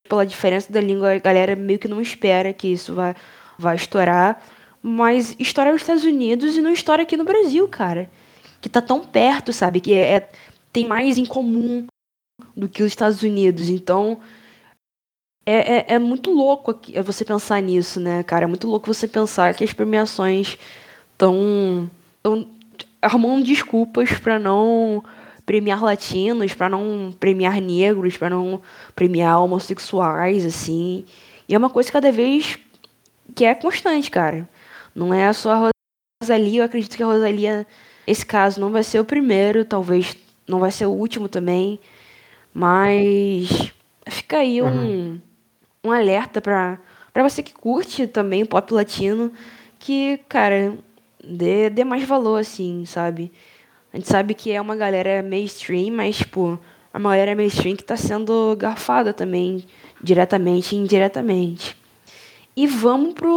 pela 0.10 0.26
diferença 0.26 0.70
da 0.70 0.82
língua, 0.82 1.14
a 1.14 1.18
galera 1.18 1.56
meio 1.56 1.80
que 1.80 1.88
não 1.88 2.02
espera 2.02 2.52
que 2.52 2.68
isso 2.68 2.94
vai, 2.94 3.16
vai 3.58 3.78
estourar. 3.78 4.44
Mas 4.82 5.34
estoura 5.40 5.72
nos 5.72 5.82
Estados 5.82 6.04
Unidos 6.04 6.58
e 6.58 6.62
não 6.62 6.74
estoura 6.74 7.04
aqui 7.04 7.16
no 7.16 7.24
Brasil, 7.24 7.70
cara. 7.70 8.12
Que 8.60 8.68
tá 8.68 8.82
tão 8.82 9.00
perto, 9.00 9.54
sabe? 9.54 9.80
Que 9.80 9.94
é, 9.94 10.16
é 10.16 10.30
tem 10.74 10.86
mais 10.86 11.18
em 11.18 11.26
comum 11.26 11.88
do 12.54 12.68
que 12.68 12.84
os 12.84 12.92
Estados 12.92 13.24
Unidos. 13.24 13.70
Então, 13.70 14.20
é, 15.46 15.78
é, 15.78 15.86
é, 15.94 16.00
muito 16.00 16.32
louco 16.32 16.72
aqui, 16.72 17.02
você 17.02 17.24
pensar 17.24 17.62
nisso, 17.62 18.02
né, 18.02 18.24
cara? 18.24 18.44
É 18.44 18.48
muito 18.48 18.68
louco 18.68 18.94
você 18.94 19.08
pensar 19.08 19.54
que 19.54 19.64
as 19.64 19.72
premiações 19.72 20.58
estão 21.14 21.90
arrumando 23.02 23.46
desculpas 23.46 24.12
para 24.20 24.40
não 24.40 25.04
premiar 25.46 25.84
latinos, 25.84 26.54
para 26.54 26.70
não 26.70 27.14
premiar 27.20 27.60
negros, 27.62 28.18
para 28.18 28.30
não 28.30 28.62
premiar 28.96 29.42
homossexuais, 29.42 30.46
assim. 30.46 31.06
E 31.48 31.54
é 31.54 31.58
uma 31.58 31.70
coisa 31.70 31.92
cada 31.92 32.12
vez 32.12 32.58
que 33.36 33.46
é 33.46 33.54
constante, 33.54 34.10
cara. 34.10 34.48
Não 34.96 35.14
é 35.14 35.32
só 35.34 35.52
a 35.52 35.72
Rosalia, 36.22 36.62
eu 36.62 36.66
acredito 36.66 36.96
que 36.96 37.04
a 37.04 37.08
Rosalia, 37.08 37.68
esse 38.08 38.26
caso, 38.26 38.62
não 38.62 38.72
vai 38.72 38.84
ser 38.84 39.00
o 39.00 39.06
primeiro, 39.06 39.66
talvez 39.66 40.16
não 40.48 40.60
vai 40.60 40.72
ser 40.72 40.86
o 40.86 40.92
último 40.92 41.28
também, 41.28 41.80
mas 42.54 43.74
fica 44.08 44.38
aí 44.38 44.62
um, 44.62 44.68
uhum. 44.68 45.22
um 45.84 45.92
alerta 45.92 46.40
para 46.42 46.80
você 47.24 47.42
que 47.42 47.54
curte 47.54 48.08
também 48.08 48.46
pop 48.46 48.74
latino, 48.74 49.32
que, 49.80 50.20
cara, 50.30 50.74
dê, 51.24 51.70
dê 51.70 51.84
mais 51.84 52.04
valor, 52.04 52.40
assim, 52.40 52.86
sabe? 52.86 53.32
A 53.92 53.98
gente 53.98 54.10
sabe 54.10 54.34
que 54.34 54.52
é 54.52 54.60
uma 54.60 54.76
galera 54.76 55.22
mainstream, 55.22 55.94
mas, 55.94 56.18
tipo, 56.18 56.60
a 56.94 57.00
galera 57.00 57.36
mainstream 57.36 57.76
que 57.76 57.84
tá 57.84 57.96
sendo 57.96 58.56
garfada 58.56 59.14
também, 59.14 59.66
diretamente 60.02 60.76
e 60.76 60.80
indiretamente. 60.80 61.78
E 62.56 62.68
vamos 62.68 63.14
pro. 63.14 63.36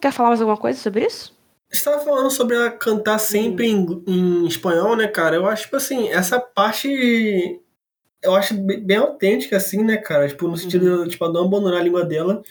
Quer 0.00 0.12
falar 0.12 0.30
mais 0.30 0.40
alguma 0.40 0.56
coisa 0.56 0.78
sobre 0.78 1.06
isso? 1.06 1.34
Estava 1.70 2.04
falando 2.04 2.30
sobre 2.30 2.56
ela 2.56 2.70
cantar 2.70 3.18
sempre 3.18 3.66
em, 3.66 4.02
em, 4.06 4.46
espanhol, 4.46 4.96
né, 4.96 5.08
cara? 5.08 5.36
Eu 5.36 5.46
acho, 5.46 5.64
tipo 5.64 5.76
assim, 5.76 6.08
essa 6.08 6.38
parte. 6.38 7.60
Eu 8.22 8.34
acho 8.34 8.54
bem 8.54 8.98
autêntica, 8.98 9.56
assim, 9.56 9.82
né, 9.82 9.96
cara? 9.96 10.28
Tipo, 10.28 10.46
no 10.46 10.56
sentido 10.56 10.86
uhum. 10.86 11.04
de 11.04 11.10
tipo, 11.10 11.28
não 11.28 11.46
abandonar 11.46 11.80
a 11.80 11.82
língua 11.82 12.04
dela. 12.04 12.42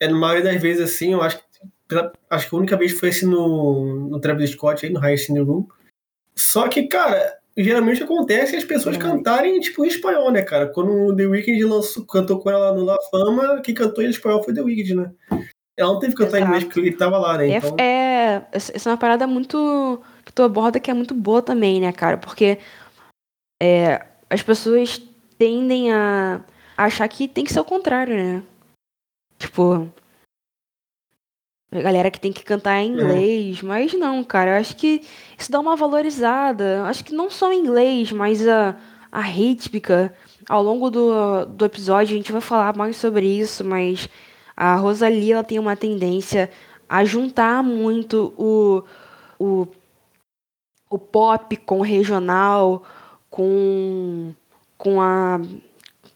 É, 0.00 0.08
na 0.08 0.16
maioria 0.16 0.44
das 0.52 0.60
vezes, 0.60 0.82
assim, 0.82 1.12
eu 1.12 1.22
acho 1.22 1.38
que 1.38 1.44
acho 2.30 2.48
que 2.48 2.54
a 2.54 2.58
única 2.58 2.76
vez 2.76 2.98
foi 2.98 3.10
assim 3.10 3.26
no, 3.26 4.08
no 4.08 4.20
Travis 4.20 4.50
Scott, 4.50 4.84
aí, 4.84 4.92
no 4.92 5.00
High 5.00 5.18
Cine 5.18 5.40
Room. 5.40 5.66
Só 6.34 6.68
que, 6.68 6.84
cara, 6.84 7.38
geralmente 7.56 8.02
acontece 8.02 8.56
as 8.56 8.64
pessoas 8.64 8.96
uhum. 8.96 9.02
cantarem, 9.02 9.60
tipo, 9.60 9.84
em 9.84 9.88
espanhol, 9.88 10.30
né, 10.30 10.42
cara? 10.42 10.66
Quando 10.66 10.90
o 10.90 11.16
The 11.16 11.26
Weeknd 11.26 11.64
lançou, 11.64 12.04
cantou 12.04 12.40
com 12.40 12.50
ela 12.50 12.72
no 12.72 12.84
La 12.84 12.98
Fama, 13.10 13.60
quem 13.60 13.74
cantou 13.74 14.02
em 14.02 14.08
espanhol 14.08 14.42
foi 14.42 14.54
The 14.54 14.62
Weeknd, 14.62 14.94
né? 14.94 15.12
Ela 15.76 15.92
não 15.92 15.98
teve 15.98 16.14
que 16.14 16.18
cantar 16.18 16.38
Exato. 16.38 16.44
em 16.44 16.48
inglês 16.48 16.64
porque 16.64 16.80
ele 16.80 16.96
tava 16.96 17.18
lá, 17.18 17.38
né? 17.38 17.48
É, 17.48 17.56
então... 17.56 17.76
É, 17.78 18.42
essa 18.52 18.88
é 18.88 18.92
uma 18.92 18.98
parada 18.98 19.26
muito. 19.26 20.02
que 20.24 20.32
tu 20.32 20.42
aborda 20.42 20.78
que 20.78 20.90
é 20.90 20.94
muito 20.94 21.14
boa 21.14 21.42
também, 21.42 21.80
né, 21.80 21.92
cara? 21.92 22.16
Porque 22.16 22.58
é, 23.60 24.04
as 24.30 24.42
pessoas 24.42 25.00
tendem 25.36 25.92
a 25.92 26.40
achar 26.76 27.08
que 27.08 27.26
tem 27.26 27.44
que 27.44 27.52
ser 27.52 27.60
o 27.60 27.64
contrário, 27.64 28.14
né? 28.14 28.42
Tipo, 29.38 29.92
a 31.72 31.80
galera 31.80 32.10
que 32.10 32.20
tem 32.20 32.32
que 32.32 32.44
cantar 32.44 32.80
em 32.80 32.92
inglês, 32.92 33.62
uhum. 33.62 33.68
mas 33.68 33.92
não, 33.94 34.22
cara, 34.22 34.52
eu 34.52 34.60
acho 34.60 34.76
que 34.76 35.02
isso 35.36 35.50
dá 35.50 35.58
uma 35.58 35.76
valorizada. 35.76 36.84
Acho 36.84 37.04
que 37.04 37.14
não 37.14 37.30
só 37.30 37.52
em 37.52 37.60
inglês, 37.60 38.12
mas 38.12 38.46
a, 38.46 38.76
a 39.10 39.20
rítmica. 39.20 40.14
Ao 40.48 40.62
longo 40.62 40.90
do, 40.90 41.46
do 41.46 41.64
episódio 41.64 42.14
a 42.14 42.16
gente 42.16 42.32
vai 42.32 42.40
falar 42.40 42.76
mais 42.76 42.96
sobre 42.96 43.26
isso, 43.26 43.64
mas 43.64 44.08
a 44.56 44.76
Rosalie 44.76 45.32
ela 45.32 45.42
tem 45.42 45.58
uma 45.58 45.74
tendência 45.74 46.50
a 46.88 47.04
juntar 47.04 47.62
muito 47.62 48.32
o, 48.36 48.84
o, 49.38 49.66
o 50.90 50.98
pop 50.98 51.56
com 51.56 51.80
o 51.80 51.82
regional, 51.82 52.84
com, 53.30 54.32
com 54.78 55.00
a. 55.00 55.38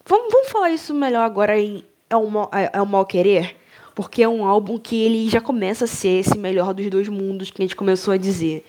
Vamos, 0.04 0.32
vamos 0.32 0.48
falar 0.50 0.70
isso 0.70 0.94
melhor 0.94 1.24
agora 1.24 1.58
em 1.58 1.84
É 2.08 2.16
o 2.16 2.30
Mal, 2.30 2.50
é, 2.52 2.70
é 2.72 2.80
o 2.80 2.86
Mal 2.86 3.04
Querer? 3.06 3.57
Porque 3.98 4.22
é 4.22 4.28
um 4.28 4.46
álbum 4.46 4.78
que 4.78 4.94
ele 4.94 5.28
já 5.28 5.40
começa 5.40 5.84
a 5.84 5.88
ser 5.88 6.20
esse 6.20 6.38
melhor 6.38 6.72
dos 6.72 6.88
dois 6.88 7.08
mundos 7.08 7.50
que 7.50 7.60
a 7.60 7.64
gente 7.64 7.74
começou 7.74 8.14
a 8.14 8.16
dizer. 8.16 8.64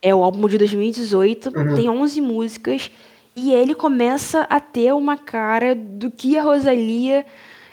É 0.00 0.14
o 0.14 0.22
álbum 0.22 0.46
de 0.46 0.56
2018, 0.58 1.46
uhum. 1.48 1.74
tem 1.74 1.90
11 1.90 2.20
músicas 2.20 2.88
e 3.34 3.52
ele 3.52 3.74
começa 3.74 4.42
a 4.42 4.60
ter 4.60 4.94
uma 4.94 5.16
cara 5.16 5.74
do 5.74 6.08
que 6.08 6.38
a 6.38 6.44
Rosalia 6.44 7.26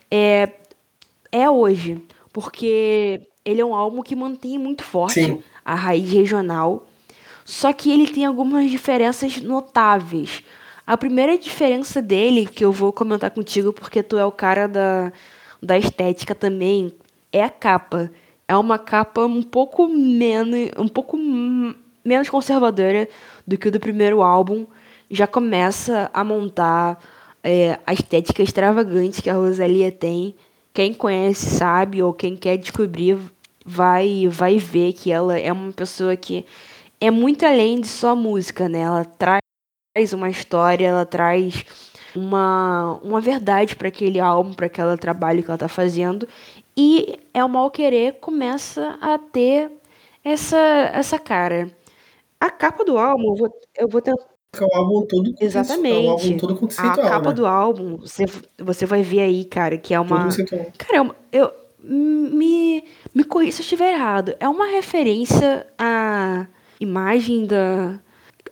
é, 0.10 0.50
é 1.32 1.48
hoje, 1.48 2.02
porque 2.34 3.22
ele 3.46 3.62
é 3.62 3.66
um 3.66 3.76
álbum 3.76 4.02
que 4.02 4.16
mantém 4.16 4.58
muito 4.58 4.84
forte 4.84 5.24
Sim. 5.24 5.44
a 5.64 5.76
raiz 5.76 6.12
regional, 6.12 6.88
só 7.46 7.72
que 7.74 7.92
ele 7.92 8.08
tem 8.08 8.26
algumas 8.26 8.72
diferenças 8.72 9.40
notáveis. 9.40 10.42
A 10.86 10.98
primeira 10.98 11.38
diferença 11.38 12.02
dele, 12.02 12.48
que 12.48 12.66
eu 12.66 12.72
vou 12.72 12.92
comentar 12.92 13.30
contigo 13.30 13.72
porque 13.72 14.02
tu 14.02 14.18
é 14.18 14.26
o 14.26 14.32
cara 14.32 14.66
da, 14.66 15.14
da 15.62 15.78
estética 15.78 16.36
também 16.36 16.94
é 17.32 17.44
a 17.44 17.50
capa. 17.50 18.12
É 18.48 18.56
uma 18.56 18.80
capa 18.80 19.26
um 19.26 19.44
pouco 19.44 19.88
menos, 19.88 20.72
um 20.78 20.88
pouco 20.88 21.18
menos 22.04 22.30
conservadora 22.30 23.08
do 23.46 23.58
que 23.58 23.68
o 23.68 23.72
do 23.72 23.80
primeiro 23.80 24.22
álbum. 24.22 24.66
Já 25.10 25.28
começa 25.28 26.10
a 26.14 26.24
montar 26.24 27.00
é, 27.44 27.80
a 27.86 27.94
estética 27.94 28.42
extravagante 28.42 29.22
que 29.22 29.30
a 29.30 29.36
Rosalia 29.36 29.92
tem. 29.92 30.36
Quem 30.74 30.94
conhece 30.94 31.46
sabe, 31.46 32.04
ou 32.04 32.14
quem 32.14 32.36
quer 32.36 32.58
descobrir 32.58 33.18
vai, 33.66 34.28
vai 34.30 34.58
ver 34.58 34.94
que 34.94 35.12
ela 35.12 35.38
é 35.38 35.52
uma 35.52 35.74
pessoa 35.74 36.16
que 36.16 36.46
é 37.02 37.12
muito 37.12 37.46
além 37.46 37.82
de 37.82 37.88
só 37.88 38.16
música, 38.16 38.70
né? 38.70 38.82
Ela 38.82 39.06
traz 39.06 40.14
uma 40.14 40.30
história, 40.30 40.88
ela 40.88 41.06
traz 41.06 41.66
uma, 42.18 43.00
uma 43.04 43.22
verdade 43.22 43.76
para 43.76 43.90
aquele 43.90 44.20
álbum, 44.20 44.54
para 44.54 44.66
aquele 44.66 44.98
trabalho 44.98 45.44
que 45.44 45.50
ela 45.50 45.56
está 45.56 45.68
fazendo. 45.68 46.28
E 46.76 47.20
é 47.34 47.44
o 47.44 47.50
mal 47.50 47.70
querer 47.70 48.14
começa 48.20 48.98
a 49.00 49.18
ter 49.20 49.72
essa, 50.24 50.58
essa 50.94 51.20
cara. 51.20 51.70
A 52.40 52.50
capa 52.50 52.84
do 52.84 52.98
álbum, 52.98 53.32
eu 53.32 53.36
vou, 53.36 53.60
eu 53.78 53.88
vou 53.88 54.02
tentar. 54.02 54.26
É 54.60 54.64
o 54.64 54.76
álbum 54.76 55.06
todo 55.06 55.36
Exatamente. 55.40 56.06
É 56.06 56.08
o 56.08 56.12
álbum 56.12 56.38
todo 56.38 56.70
A 56.78 56.96
capa 56.96 57.30
né? 57.30 57.36
do 57.36 57.46
álbum, 57.46 57.98
você, 57.98 58.26
você 58.58 58.86
vai 58.86 59.04
ver 59.04 59.22
aí, 59.22 59.46
cara, 59.46 59.78
que 59.78 59.94
é 59.94 60.00
uma. 60.00 60.28
Cara, 60.78 61.16
eu. 61.32 61.52
Me, 61.90 62.84
me 63.14 63.24
corri 63.24 63.52
se 63.52 63.62
eu 63.62 63.64
estiver 63.64 63.94
errado. 63.94 64.36
É 64.40 64.50
uma 64.50 64.66
referência 64.66 65.66
à 65.78 66.48
imagem 66.80 67.46
da. 67.46 68.00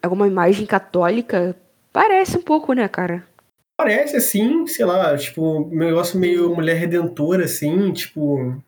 Alguma 0.01 0.27
imagem 0.27 0.65
católica. 0.65 1.57
Parece 1.91 2.37
um 2.37 2.41
pouco, 2.41 2.71
né, 2.73 2.87
cara? 2.87 3.27
Parece 3.77 4.15
assim, 4.15 4.65
sei 4.67 4.85
lá, 4.85 5.17
tipo, 5.17 5.61
um 5.63 5.75
negócio 5.75 6.19
meio 6.19 6.55
mulher 6.55 6.75
redentora, 6.75 7.45
assim, 7.45 7.91
tipo. 7.91 8.61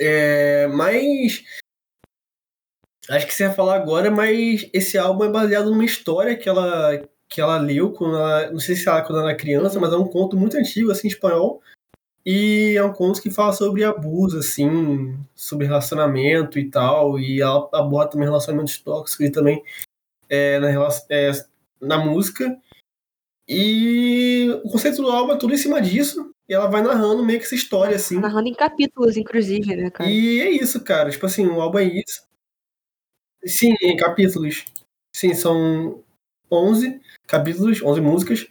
É, 0.00 0.66
mas 0.68 1.42
Acho 3.08 3.26
que 3.26 3.32
você 3.32 3.44
ia 3.44 3.52
falar 3.52 3.76
agora, 3.76 4.10
mas 4.10 4.68
esse 4.72 4.98
álbum 4.98 5.24
é 5.24 5.30
baseado 5.30 5.70
numa 5.70 5.84
história 5.84 6.36
que 6.36 6.46
ela, 6.46 7.02
que 7.26 7.40
ela 7.40 7.56
leu 7.56 7.90
quando 7.90 8.16
ela, 8.16 8.50
não 8.50 8.60
sei 8.60 8.76
se 8.76 8.86
ela 8.86 9.00
quando 9.00 9.18
ela 9.18 9.30
era 9.30 9.38
criança, 9.38 9.80
mas 9.80 9.92
é 9.92 9.96
um 9.96 10.06
conto 10.06 10.36
muito 10.36 10.58
antigo, 10.58 10.90
assim, 10.90 11.08
espanhol. 11.08 11.62
E 12.26 12.74
é 12.76 12.84
um 12.84 12.92
conto 12.92 13.22
que 13.22 13.30
fala 13.30 13.54
sobre 13.54 13.82
abuso, 13.84 14.38
assim, 14.38 15.16
sobre 15.34 15.66
relacionamento 15.66 16.58
e 16.58 16.70
tal. 16.70 17.18
E 17.18 17.40
ela 17.40 17.66
aborda 17.72 18.10
também 18.10 18.28
relacionamentos 18.28 18.78
tóxicos 18.78 19.26
e 19.26 19.30
também 19.30 19.62
é, 20.28 20.58
na, 20.58 20.68
é, 21.10 21.32
na 21.80 21.98
música. 21.98 22.60
E 23.48 24.50
o 24.62 24.70
conceito 24.70 25.00
do 25.00 25.08
álbum 25.08 25.32
é 25.32 25.38
tudo 25.38 25.54
em 25.54 25.56
cima 25.56 25.80
disso. 25.80 26.34
E 26.48 26.54
ela 26.54 26.66
vai 26.66 26.82
narrando 26.82 27.24
meio 27.24 27.38
que 27.38 27.46
essa 27.46 27.54
história, 27.54 27.96
assim. 27.96 28.18
Narrando 28.18 28.48
em 28.48 28.54
capítulos, 28.54 29.16
inclusive, 29.16 29.74
né, 29.74 29.90
cara? 29.90 30.10
E 30.10 30.40
é 30.40 30.50
isso, 30.50 30.82
cara. 30.84 31.10
Tipo 31.10 31.26
assim, 31.26 31.46
o 31.46 31.60
álbum 31.60 31.78
é 31.78 31.84
isso. 31.84 32.26
Sim, 33.44 33.74
em 33.82 33.96
capítulos. 33.96 34.66
Sim, 35.14 35.34
são 35.34 36.02
11 36.50 37.00
capítulos, 37.26 37.82
11 37.82 38.00
músicas. 38.00 38.46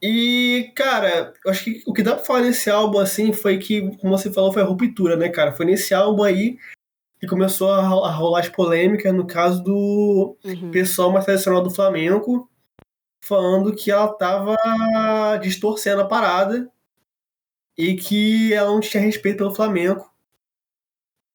E, 0.00 0.72
cara, 0.74 1.32
eu 1.44 1.50
acho 1.50 1.64
que 1.64 1.82
o 1.86 1.92
que 1.92 2.02
dá 2.02 2.16
pra 2.16 2.24
falar 2.24 2.40
nesse 2.40 2.68
álbum, 2.68 2.98
assim, 2.98 3.32
foi 3.32 3.58
que, 3.58 3.96
como 3.98 4.16
você 4.16 4.32
falou, 4.32 4.52
foi 4.52 4.62
a 4.62 4.64
ruptura, 4.64 5.16
né, 5.16 5.28
cara? 5.28 5.52
Foi 5.52 5.64
nesse 5.64 5.94
álbum 5.94 6.22
aí 6.22 6.58
que 7.20 7.26
começou 7.28 7.70
a 7.70 8.10
rolar 8.10 8.40
as 8.40 8.48
polêmicas, 8.48 9.14
no 9.14 9.26
caso 9.26 9.62
do 9.62 10.36
uhum. 10.44 10.72
pessoal 10.72 11.12
mais 11.12 11.24
tradicional 11.24 11.62
do 11.62 11.70
Flamengo, 11.70 12.50
falando 13.24 13.74
que 13.74 13.90
ela 13.90 14.08
tava 14.08 14.56
distorcendo 15.40 16.02
a 16.02 16.06
parada 16.06 16.70
e 17.76 17.94
que 17.96 18.52
ela 18.52 18.70
não 18.70 18.80
tinha 18.80 19.02
respeito 19.02 19.38
pelo 19.38 19.54
Flamengo 19.54 20.12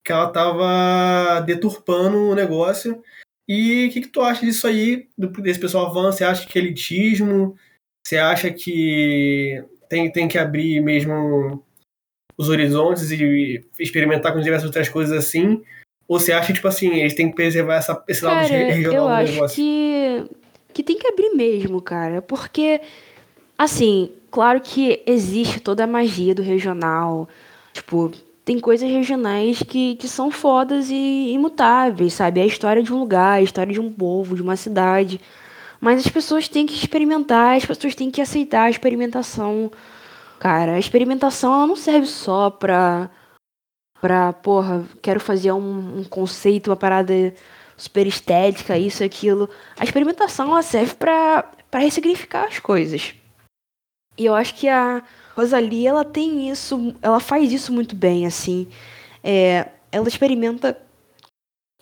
que 0.07 0.13
ela 0.13 0.31
tava 0.31 1.41
deturpando 1.41 2.29
o 2.29 2.33
negócio. 2.33 3.03
E 3.45 3.87
o 3.87 3.91
que, 3.91 4.01
que, 4.01 4.07
tu 4.07 4.21
acha 4.21 4.45
disso 4.45 4.65
aí, 4.65 5.09
desse 5.17 5.59
pessoal 5.59 5.87
avanço? 5.87 6.19
Você 6.19 6.23
acha 6.23 6.47
que 6.47 6.57
é 6.57 6.61
elitismo? 6.61 7.57
Você 8.05 8.17
acha 8.17 8.49
que 8.49 9.61
tem, 9.89 10.09
tem 10.09 10.29
que 10.29 10.37
abrir 10.37 10.79
mesmo 10.79 11.61
os 12.37 12.47
horizontes 12.47 13.11
e 13.11 13.61
experimentar 13.77 14.31
com 14.31 14.39
diversas 14.39 14.67
outras 14.67 14.87
coisas 14.87 15.17
assim? 15.17 15.61
Ou 16.07 16.17
você 16.17 16.31
acha 16.31 16.47
que, 16.47 16.53
tipo 16.53 16.69
assim, 16.69 16.87
eles 16.95 17.13
têm 17.13 17.29
que 17.29 17.35
preservar 17.35 17.75
essa, 17.75 18.01
esse 18.07 18.21
cara, 18.21 18.43
lado 18.43 18.47
regional 18.49 18.93
eu 18.93 19.03
do 19.03 19.09
acho 19.09 19.33
negócio? 19.33 19.55
Que, 19.57 20.29
que 20.77 20.83
tem 20.83 20.95
que 20.95 21.07
abrir 21.07 21.31
mesmo, 21.31 21.81
cara. 21.81 22.21
Porque, 22.21 22.79
assim, 23.57 24.11
claro 24.29 24.61
que 24.61 25.01
existe 25.07 25.59
toda 25.59 25.83
a 25.83 25.87
magia 25.87 26.35
do 26.35 26.43
regional. 26.43 27.27
Tipo, 27.73 28.11
tem 28.45 28.59
coisas 28.59 28.87
regionais 28.87 29.63
que, 29.63 29.95
que 29.95 30.07
são 30.07 30.29
fodas 30.29 30.91
e 30.91 31.31
imutáveis, 31.31 32.13
sabe? 32.13 32.41
É 32.41 32.43
a 32.43 32.45
história 32.45 32.83
de 32.83 32.93
um 32.93 32.99
lugar, 32.99 33.33
a 33.33 33.41
história 33.41 33.73
de 33.73 33.79
um 33.79 33.91
povo, 33.91 34.35
de 34.35 34.43
uma 34.43 34.55
cidade. 34.55 35.19
Mas 35.81 36.05
as 36.05 36.11
pessoas 36.11 36.47
têm 36.47 36.67
que 36.67 36.75
experimentar, 36.75 37.57
as 37.57 37.65
pessoas 37.65 37.95
têm 37.95 38.11
que 38.11 38.21
aceitar 38.21 38.63
a 38.65 38.69
experimentação. 38.69 39.71
Cara, 40.39 40.73
a 40.73 40.79
experimentação 40.79 41.53
ela 41.55 41.67
não 41.67 41.75
serve 41.75 42.05
só 42.05 42.51
pra. 42.51 43.09
pra, 43.99 44.31
porra, 44.31 44.85
quero 45.01 45.19
fazer 45.19 45.51
um, 45.53 45.99
um 45.99 46.03
conceito, 46.03 46.69
uma 46.69 46.75
parada 46.75 47.33
super 47.77 48.07
estética, 48.07 48.77
isso, 48.77 49.03
aquilo. 49.03 49.49
A 49.79 49.83
experimentação 49.83 50.49
ela 50.49 50.63
serve 50.63 50.95
pra 50.95 51.45
ressignificar 51.73 52.45
as 52.45 52.59
coisas. 52.59 53.13
E 54.17 54.25
eu 54.25 54.33
acho 54.33 54.55
que 54.55 54.67
a, 54.67 55.03
Rosalie, 55.37 55.85
ela 55.85 56.03
tem 56.03 56.49
isso, 56.49 56.95
ela 56.99 57.19
faz 57.19 57.53
isso 57.53 57.71
muito 57.71 57.95
bem, 57.95 58.25
assim. 58.25 58.67
É, 59.23 59.67
ela 59.91 60.07
experimenta 60.07 60.75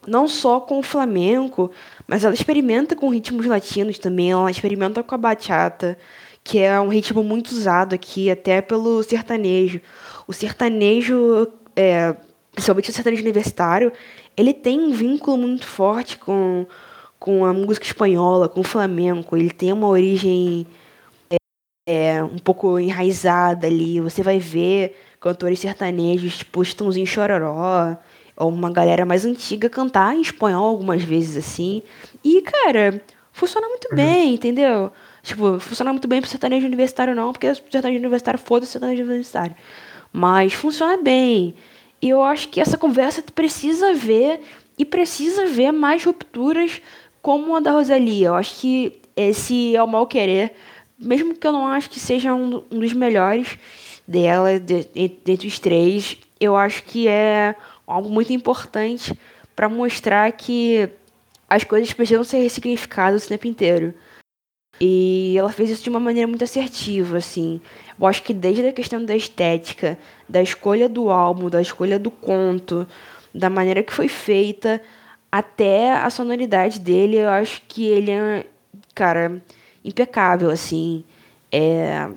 não 0.05 0.27
só 0.27 0.60
com 0.60 0.77
o 0.77 0.84
flamenco, 0.84 1.71
mas 2.05 2.25
ela 2.25 2.34
experimenta 2.34 2.97
com 2.97 3.08
ritmos 3.10 3.45
latinos 3.45 3.97
também. 3.97 4.31
Ela 4.31 4.51
experimenta 4.51 5.01
com 5.01 5.15
a 5.15 5.17
bachata, 5.17 5.97
que 6.43 6.60
é 6.60 6.77
um 6.81 6.89
ritmo 6.89 7.23
muito 7.23 7.51
usado 7.51 7.95
aqui, 7.95 8.29
até 8.29 8.62
pelo 8.62 9.01
sertanejo. 9.03 9.79
O 10.27 10.34
sertanejo, 10.34 11.47
é, 11.77 12.13
principalmente 12.51 12.89
o 12.89 12.93
sertanejo 12.93 13.23
universitário, 13.23 13.93
ele 14.37 14.53
tem 14.53 14.79
um 14.79 14.91
vínculo 14.91 15.37
muito 15.37 15.65
forte 15.65 16.17
com, 16.17 16.65
com 17.19 17.45
a 17.45 17.53
música 17.53 17.85
espanhola, 17.85 18.49
com 18.49 18.61
o 18.61 18.63
flamenco. 18.63 19.35
Ele 19.35 19.49
tem 19.49 19.71
uma 19.71 19.87
origem 19.87 20.67
é, 21.87 22.23
um 22.23 22.37
pouco 22.39 22.79
enraizada 22.79 23.67
ali. 23.67 23.99
Você 24.01 24.23
vai 24.23 24.39
ver 24.39 24.97
cantores 25.19 25.59
sertanejos, 25.59 26.37
tipo 26.39 26.61
Estãozinho 26.61 27.07
Chororó, 27.07 27.97
ou 28.35 28.49
uma 28.49 28.71
galera 28.71 29.05
mais 29.05 29.25
antiga 29.25 29.69
cantar 29.69 30.15
em 30.15 30.21
espanhol 30.21 30.65
algumas 30.65 31.03
vezes 31.03 31.37
assim. 31.37 31.81
E, 32.23 32.41
cara, 32.41 33.01
funciona 33.31 33.67
muito 33.67 33.87
uhum. 33.89 33.95
bem, 33.95 34.33
entendeu? 34.35 34.91
Tipo, 35.23 35.59
funciona 35.59 35.91
muito 35.91 36.07
bem 36.07 36.21
pro 36.21 36.29
sertanejo 36.29 36.67
universitário 36.67 37.15
não, 37.15 37.31
porque 37.31 37.53
sertanejo 37.55 37.99
universitário 37.99 38.39
foda-se 38.39 38.73
sertanejo 38.73 39.03
universitário. 39.03 39.55
Mas 40.11 40.53
funciona 40.53 41.01
bem. 41.01 41.55
E 42.01 42.10
eu 42.10 42.21
acho 42.23 42.49
que 42.49 42.62
essa 42.62 42.77
conversa 42.77 43.23
precisa 43.34 43.93
ver 43.93 44.41
e 44.77 44.86
precisa 44.86 45.45
ver 45.45 45.71
mais 45.71 46.03
rupturas 46.03 46.81
como 47.21 47.55
a 47.55 47.60
da 47.60 47.71
Rosalia. 47.71 48.27
Eu 48.27 48.36
acho 48.36 48.60
que 48.60 49.01
esse 49.15 49.75
é 49.75 49.81
o 49.81 49.88
mal 49.88 50.05
querer 50.05 50.53
mesmo 50.97 51.36
que 51.36 51.45
eu 51.45 51.51
não 51.51 51.67
acho 51.67 51.89
que 51.89 51.99
seja 51.99 52.34
um, 52.34 52.63
um 52.71 52.79
dos 52.79 52.93
melhores 52.93 53.58
dela, 54.08 54.60
de, 54.60 54.84
dentre 55.23 55.47
os 55.47 55.60
três, 55.60 56.17
eu 56.39 56.55
acho 56.55 56.84
que 56.84 57.08
é 57.08 57.55
algo 57.86 58.10
muito 58.10 58.31
importante 58.34 59.17
para 59.55 59.69
mostrar 59.69 60.31
que 60.31 60.89
as 61.49 61.63
coisas 61.63 61.91
precisam 61.93 62.23
ser 62.23 62.39
ressignificadas 62.39 63.25
o 63.25 63.27
tempo 63.27 63.47
inteiro. 63.47 63.93
E 64.79 65.36
ela 65.38 65.51
fez 65.51 65.69
isso 65.69 65.84
de 65.84 65.89
uma 65.89 65.99
maneira 65.99 66.27
muito 66.27 66.43
assertiva, 66.43 67.17
assim. 67.17 67.62
Eu 67.99 68.08
acho 68.08 68.23
que 68.23 68.34
desde 68.34 68.67
a 68.67 68.73
questão 68.73 69.03
da 69.03 69.15
estética, 69.15 69.97
da 70.27 70.41
escolha 70.41 70.89
do 70.89 71.10
álbum, 71.10 71.49
da 71.49 71.62
escolha 71.62 71.97
do 71.97 72.12
conto, 72.12 72.88
da 73.34 73.49
maneira 73.49 73.84
que 73.84 73.93
foi 73.93 74.08
feita, 74.08 74.81
até 75.31 75.91
a 75.91 76.10
sonoridade 76.10 76.79
dele, 76.79 77.17
eu 77.17 77.29
acho 77.29 77.62
que 77.67 77.86
ele 77.86 78.12
é, 78.12 78.45
cara, 78.93 79.41
impecável, 79.84 80.49
assim. 80.49 81.03
É... 81.51 82.10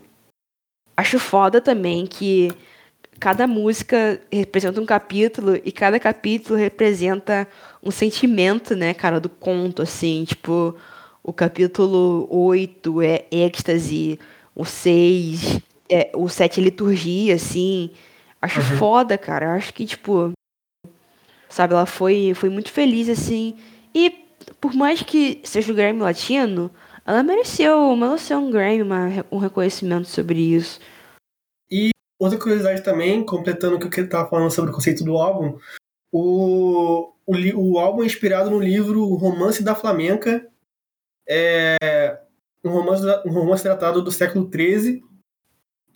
Acho 0.97 1.19
foda 1.19 1.61
também 1.61 2.07
que 2.07 2.51
cada 3.21 3.47
música 3.47 4.21
representa 4.33 4.81
um 4.81 4.87
capítulo 4.87 5.57
e 5.65 5.73
cada 5.73 5.99
capítulo 6.01 6.59
representa 6.59 7.47
um 7.83 7.91
sentimento, 7.91 8.75
né, 8.77 8.95
cara, 8.95 9.21
do 9.21 9.29
conto, 9.29 9.83
assim. 9.83 10.25
Tipo, 10.25 10.77
o 11.23 11.33
capítulo 11.33 12.27
8 12.31 13.03
é 13.03 13.27
êxtase, 13.31 14.19
o 14.55 14.65
6, 14.65 15.61
é, 15.91 16.11
o 16.15 16.29
7 16.29 16.61
é 16.61 16.65
liturgia, 16.65 17.35
assim. 17.35 17.91
Acho 18.41 18.61
uhum. 18.61 18.79
foda, 18.79 19.19
cara. 19.19 19.55
Acho 19.55 19.73
que, 19.73 19.87
tipo, 19.87 20.33
sabe, 21.49 21.75
ela 21.75 21.87
foi, 21.87 22.35
foi 22.35 22.49
muito 22.49 22.71
feliz, 22.71 23.09
assim. 23.09 23.57
E 23.95 24.11
por 24.61 24.75
mais 24.75 25.03
que 25.03 25.41
seja 25.45 25.73
o 25.73 25.75
Grammy 25.75 26.01
Latino, 26.01 26.71
ela 27.07 27.23
mereceu, 27.23 27.97
mereceu 27.97 28.39
um 28.39 28.51
Grammy, 28.51 28.83
uma, 28.83 29.09
um 29.31 29.39
reconhecimento 29.39 30.09
sobre 30.09 30.39
isso. 30.41 30.79
E 31.71 31.91
outra 32.19 32.39
curiosidade 32.39 32.83
também, 32.83 33.25
completando 33.25 33.77
o 33.77 33.91
que 33.91 34.01
eu 34.01 34.05
estava 34.05 34.29
falando 34.29 34.51
sobre 34.51 34.71
o 34.71 34.75
conceito 34.75 35.05
do 35.05 35.17
álbum, 35.17 35.59
o, 36.13 37.13
o, 37.27 37.35
o 37.57 37.79
álbum 37.79 38.03
é 38.03 38.07
inspirado 38.07 38.51
no 38.51 38.61
livro 38.61 39.05
Romance 39.15 39.63
da 39.63 39.75
Flamenca, 39.75 40.47
é 41.29 42.19
um 42.65 42.71
romance, 42.71 43.05
um 43.27 43.31
romance 43.31 43.63
tratado 43.63 44.03
do 44.03 44.11
século 44.11 44.51
XIII 44.53 45.03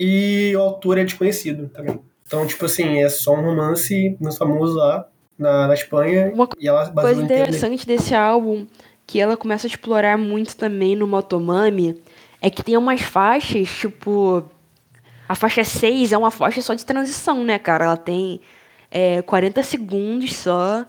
e 0.04 0.56
o 0.56 0.60
autor 0.60 0.98
é 0.98 1.04
desconhecido 1.04 1.68
também. 1.68 2.00
Então, 2.26 2.44
tipo 2.44 2.64
assim, 2.64 3.00
é 3.00 3.08
só 3.08 3.34
um 3.34 3.42
romance 3.42 4.16
muito 4.18 4.36
famoso 4.36 4.74
lá 4.74 5.06
na, 5.38 5.68
na 5.68 5.74
Espanha. 5.74 6.32
Uma 6.34 6.48
e 6.58 6.66
ela 6.66 6.90
coisa 6.90 7.22
interessante 7.22 7.86
desse 7.86 8.12
álbum 8.12 8.66
que 9.06 9.20
ela 9.20 9.36
começa 9.36 9.64
a 9.66 9.70
explorar 9.70 10.18
muito 10.18 10.56
também 10.56 10.96
no 10.96 11.06
Motomami 11.06 12.02
é 12.40 12.50
que 12.50 12.64
tem 12.64 12.76
umas 12.76 13.00
faixas, 13.00 13.68
tipo. 13.68 14.44
A 15.28 15.36
faixa 15.36 15.62
6 15.62 16.12
é 16.12 16.18
uma 16.18 16.32
faixa 16.32 16.60
só 16.60 16.74
de 16.74 16.84
transição, 16.84 17.44
né, 17.44 17.56
cara? 17.58 17.84
Ela 17.84 17.96
tem 17.96 18.40
é, 18.90 19.22
40 19.22 19.62
segundos 19.62 20.34
só. 20.34 20.84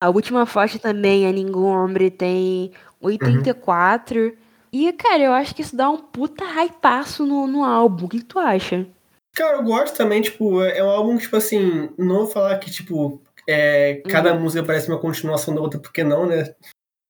A 0.00 0.10
última 0.10 0.44
faixa 0.44 0.78
também, 0.78 1.26
a 1.26 1.32
Ningún 1.32 1.64
Hombre, 1.64 2.10
tem 2.10 2.72
84. 3.00 4.20
Uhum. 4.20 4.47
E, 4.72 4.92
cara, 4.92 5.22
eu 5.22 5.32
acho 5.32 5.54
que 5.54 5.62
isso 5.62 5.76
dá 5.76 5.88
um 5.90 5.98
puta 5.98 6.44
hypaço 6.44 7.24
no, 7.26 7.46
no 7.46 7.64
álbum. 7.64 8.06
O 8.06 8.08
que, 8.08 8.22
tu 8.22 8.38
acha? 8.38 8.86
Cara, 9.34 9.56
eu 9.56 9.62
gosto 9.62 9.96
também, 9.96 10.20
tipo, 10.20 10.62
é 10.62 10.82
um 10.82 10.90
álbum, 10.90 11.16
tipo 11.16 11.36
assim, 11.36 11.90
não 11.96 12.18
vou 12.18 12.26
falar 12.26 12.58
que, 12.58 12.70
tipo, 12.70 13.22
é, 13.48 14.02
cada 14.08 14.34
uhum. 14.34 14.40
música 14.40 14.64
parece 14.64 14.88
uma 14.88 15.00
continuação 15.00 15.54
da 15.54 15.60
outra, 15.60 15.80
porque 15.80 16.02
não, 16.02 16.26
né? 16.26 16.54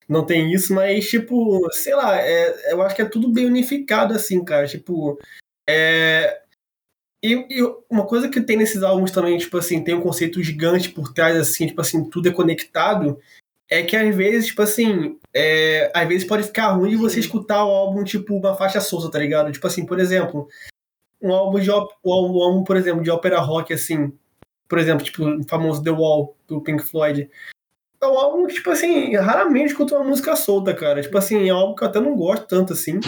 Não 0.08 0.24
tem 0.24 0.52
isso, 0.52 0.74
mas, 0.74 1.08
tipo, 1.08 1.68
sei 1.72 1.94
lá, 1.94 2.16
é, 2.20 2.72
eu 2.72 2.80
acho 2.82 2.96
que 2.96 3.02
é 3.02 3.08
tudo 3.08 3.28
bem 3.28 3.46
unificado, 3.46 4.14
assim, 4.14 4.44
cara. 4.44 4.66
Tipo, 4.66 5.18
é, 5.68 6.42
e, 7.22 7.34
e, 7.50 7.74
uma 7.90 8.06
coisa 8.06 8.28
que 8.28 8.40
tem 8.40 8.56
nesses 8.56 8.82
álbuns 8.82 9.10
também, 9.10 9.36
tipo 9.38 9.56
assim, 9.58 9.82
tem 9.82 9.94
um 9.94 10.00
conceito 10.00 10.42
gigante 10.42 10.90
por 10.90 11.12
trás, 11.12 11.36
assim, 11.36 11.66
tipo 11.66 11.80
assim, 11.80 12.08
tudo 12.08 12.28
é 12.28 12.32
conectado, 12.32 13.18
é 13.70 13.82
que 13.82 13.94
às 13.96 14.14
vezes, 14.14 14.46
tipo 14.46 14.62
assim, 14.62 15.18
é, 15.34 15.90
às 15.94 16.08
vezes 16.08 16.26
pode 16.26 16.44
ficar 16.44 16.72
ruim 16.72 16.90
de 16.90 16.96
você 16.96 17.20
escutar 17.20 17.64
o 17.64 17.70
álbum, 17.70 18.02
tipo, 18.02 18.34
uma 18.34 18.54
faixa 18.54 18.80
solta, 18.80 19.10
tá 19.10 19.18
ligado? 19.18 19.52
Tipo 19.52 19.66
assim, 19.66 19.84
por 19.84 20.00
exemplo, 20.00 20.48
um 21.20 21.32
álbum 21.32 21.60
de 21.60 21.70
um 21.70 21.74
álbum, 21.74 22.64
por 22.64 22.76
exemplo, 22.76 23.02
de 23.02 23.10
ópera 23.10 23.40
rock, 23.40 23.72
assim, 23.72 24.12
por 24.68 24.78
exemplo, 24.78 25.04
tipo, 25.04 25.24
o 25.24 25.48
famoso 25.48 25.82
The 25.82 25.90
Wall, 25.90 26.36
do 26.46 26.60
Pink 26.60 26.82
Floyd. 26.82 27.30
É 28.00 28.06
um 28.06 28.18
álbum 28.18 28.46
que, 28.46 28.54
tipo 28.54 28.70
assim, 28.70 29.14
raramente 29.16 29.72
escuto 29.72 29.94
uma 29.94 30.04
música 30.04 30.36
solta, 30.36 30.74
cara. 30.74 31.02
Tipo 31.02 31.18
assim, 31.18 31.48
é 31.48 31.50
álbum 31.50 31.74
que 31.74 31.82
eu 31.82 31.88
até 31.88 32.00
não 32.00 32.14
gosto 32.14 32.46
tanto, 32.46 32.72
assim. 32.72 33.00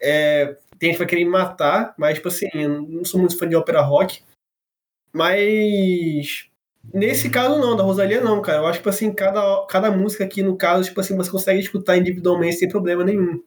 É, 0.00 0.56
tem 0.78 0.90
gente 0.90 0.92
que 0.92 0.98
vai 0.98 1.06
querer 1.06 1.24
me 1.24 1.30
matar, 1.30 1.94
mas, 1.96 2.16
tipo 2.16 2.28
assim, 2.28 2.48
eu 2.52 2.82
não 2.82 3.04
sou 3.04 3.18
muito 3.18 3.38
fã 3.38 3.48
de 3.48 3.56
ópera 3.56 3.80
rock. 3.80 4.22
Mas. 5.12 6.48
Nesse 6.92 7.28
caso, 7.28 7.58
não, 7.58 7.76
da 7.76 7.82
Rosalia, 7.82 8.20
não, 8.20 8.40
cara. 8.40 8.58
Eu 8.58 8.66
acho 8.66 8.74
que, 8.74 8.78
tipo 8.78 8.88
assim, 8.88 9.12
cada, 9.12 9.66
cada 9.66 9.90
música 9.90 10.24
aqui, 10.24 10.42
no 10.42 10.56
caso, 10.56 10.84
tipo 10.84 11.00
assim, 11.00 11.16
você 11.16 11.30
consegue 11.30 11.60
escutar 11.60 11.96
individualmente 11.96 12.56
sem 12.56 12.68
problema 12.68 13.04
nenhum. 13.04 13.42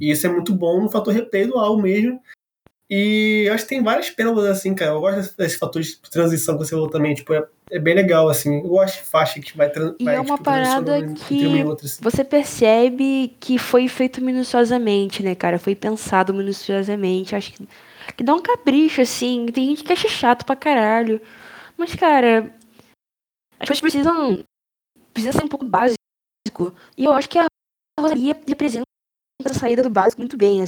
E 0.00 0.10
isso 0.10 0.26
é 0.26 0.30
muito 0.30 0.54
bom 0.54 0.80
no 0.80 0.90
fator 0.90 1.12
replay 1.12 1.46
do 1.46 1.58
álbum 1.58 1.82
mesmo. 1.82 2.20
E 2.88 3.48
acho 3.52 3.64
que 3.64 3.70
tem 3.70 3.82
várias 3.82 4.10
pérolas, 4.10 4.44
assim, 4.44 4.72
cara. 4.72 4.92
Eu 4.92 5.00
gosto 5.00 5.36
desse 5.36 5.58
fator 5.58 5.82
de 5.82 5.96
transição 5.96 6.56
que 6.56 6.64
você 6.64 6.70
falou 6.70 6.88
também. 6.88 7.14
Tipo, 7.14 7.34
é, 7.34 7.44
é 7.72 7.78
bem 7.80 7.94
legal, 7.94 8.28
assim. 8.28 8.58
Eu 8.58 8.68
gosto 8.68 8.98
de 8.98 9.02
faixa 9.02 9.40
que 9.40 9.56
vai... 9.56 9.72
E 9.98 10.04
vai, 10.04 10.14
é 10.14 10.20
uma 10.20 10.36
tipo, 10.36 10.44
parada 10.44 11.02
que 11.26 11.64
outro, 11.64 11.86
assim. 11.86 11.98
você 12.00 12.22
percebe 12.22 13.36
que 13.40 13.58
foi 13.58 13.88
feito 13.88 14.22
minuciosamente, 14.22 15.22
né, 15.22 15.34
cara? 15.34 15.58
Foi 15.58 15.74
pensado 15.74 16.32
minuciosamente. 16.32 17.34
Acho 17.34 17.52
que, 17.54 17.68
que 18.16 18.22
dá 18.22 18.32
um 18.34 18.42
capricho, 18.42 19.00
assim. 19.00 19.46
Tem 19.46 19.66
gente 19.66 19.82
que 19.82 19.92
acha 19.92 20.08
chato 20.08 20.46
pra 20.46 20.54
caralho. 20.54 21.20
Mas, 21.76 21.92
cara... 21.96 22.54
As 23.58 23.68
pessoas 23.68 23.80
precisam... 23.80 24.44
Precisa 25.12 25.32
ser 25.32 25.44
um 25.44 25.48
pouco 25.48 25.64
básico. 25.64 25.96
E 26.96 27.04
eu 27.04 27.12
acho 27.12 27.28
que 27.28 27.38
a 27.38 27.46
Rosalia 27.98 28.34
representa 28.46 28.84
a 29.44 29.54
saída 29.54 29.82
do 29.82 29.90
básico 29.90 30.20
muito 30.20 30.36
bem, 30.36 30.64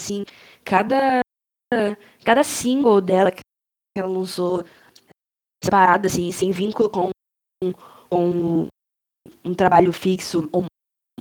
assim. 0.00 0.24
Cada 0.64 1.20
cada 2.24 2.42
single 2.42 3.00
dela 3.00 3.30
que 3.30 3.40
ela 3.96 4.08
lançou 4.08 4.64
separada, 5.62 6.06
assim, 6.06 6.32
sem 6.32 6.50
vínculo 6.50 6.88
com, 6.88 7.10
com 8.08 8.68
um 9.44 9.54
trabalho 9.54 9.92
fixo 9.92 10.48
ou, 10.52 10.64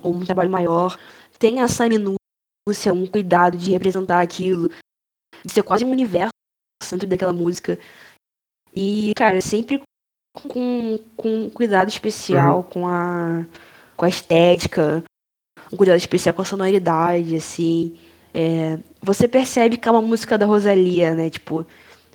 ou 0.02 0.16
um 0.16 0.26
trabalho 0.26 0.50
maior, 0.50 0.98
tem 1.40 1.62
essa 1.62 1.88
minúcia, 1.90 2.94
um 2.94 3.08
cuidado 3.08 3.58
de 3.58 3.72
representar 3.72 4.22
aquilo, 4.22 4.70
de 5.44 5.52
ser 5.52 5.64
quase 5.64 5.84
um 5.84 5.92
universo 5.92 6.32
dentro 6.90 7.08
daquela 7.08 7.34
música. 7.34 7.78
E, 8.74 9.14
cara, 9.16 9.42
sempre 9.42 9.82
com, 10.42 11.00
com 11.16 11.50
cuidado 11.50 11.90
especial 11.90 12.58
uhum. 12.58 12.64
com, 12.64 12.88
a, 12.88 13.46
com 13.96 14.06
a 14.06 14.10
estética, 14.10 15.04
um 15.72 15.78
cuidado 15.78 15.98
especial 15.98 16.34
com 16.34 16.42
a 16.42 16.46
sonoridade, 16.46 17.36
assim. 17.36 17.98
É, 18.34 18.78
você 19.02 19.28
percebe 19.28 19.78
que 19.78 19.88
é 19.88 19.92
uma 19.92 20.02
música 20.02 20.38
da 20.38 20.46
Rosalia, 20.46 21.16
né? 21.16 21.30
Tipo, 21.30 21.66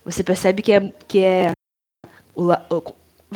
você 0.05 0.23
percebe 0.23 0.63
que 0.63 0.73
é, 0.73 0.93
que 1.07 1.19
é, 1.21 1.53
o, 2.35 2.53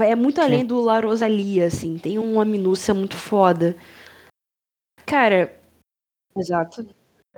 é 0.01 0.15
muito 0.15 0.41
além 0.41 0.65
do 0.65 0.81
La 0.81 1.01
Rosalia, 1.01 1.67
assim. 1.67 1.99
Tem 1.99 2.19
uma 2.19 2.45
minúcia 2.45 2.95
muito 2.95 3.17
foda. 3.17 3.77
Cara, 5.05 5.55
exato. 6.37 6.87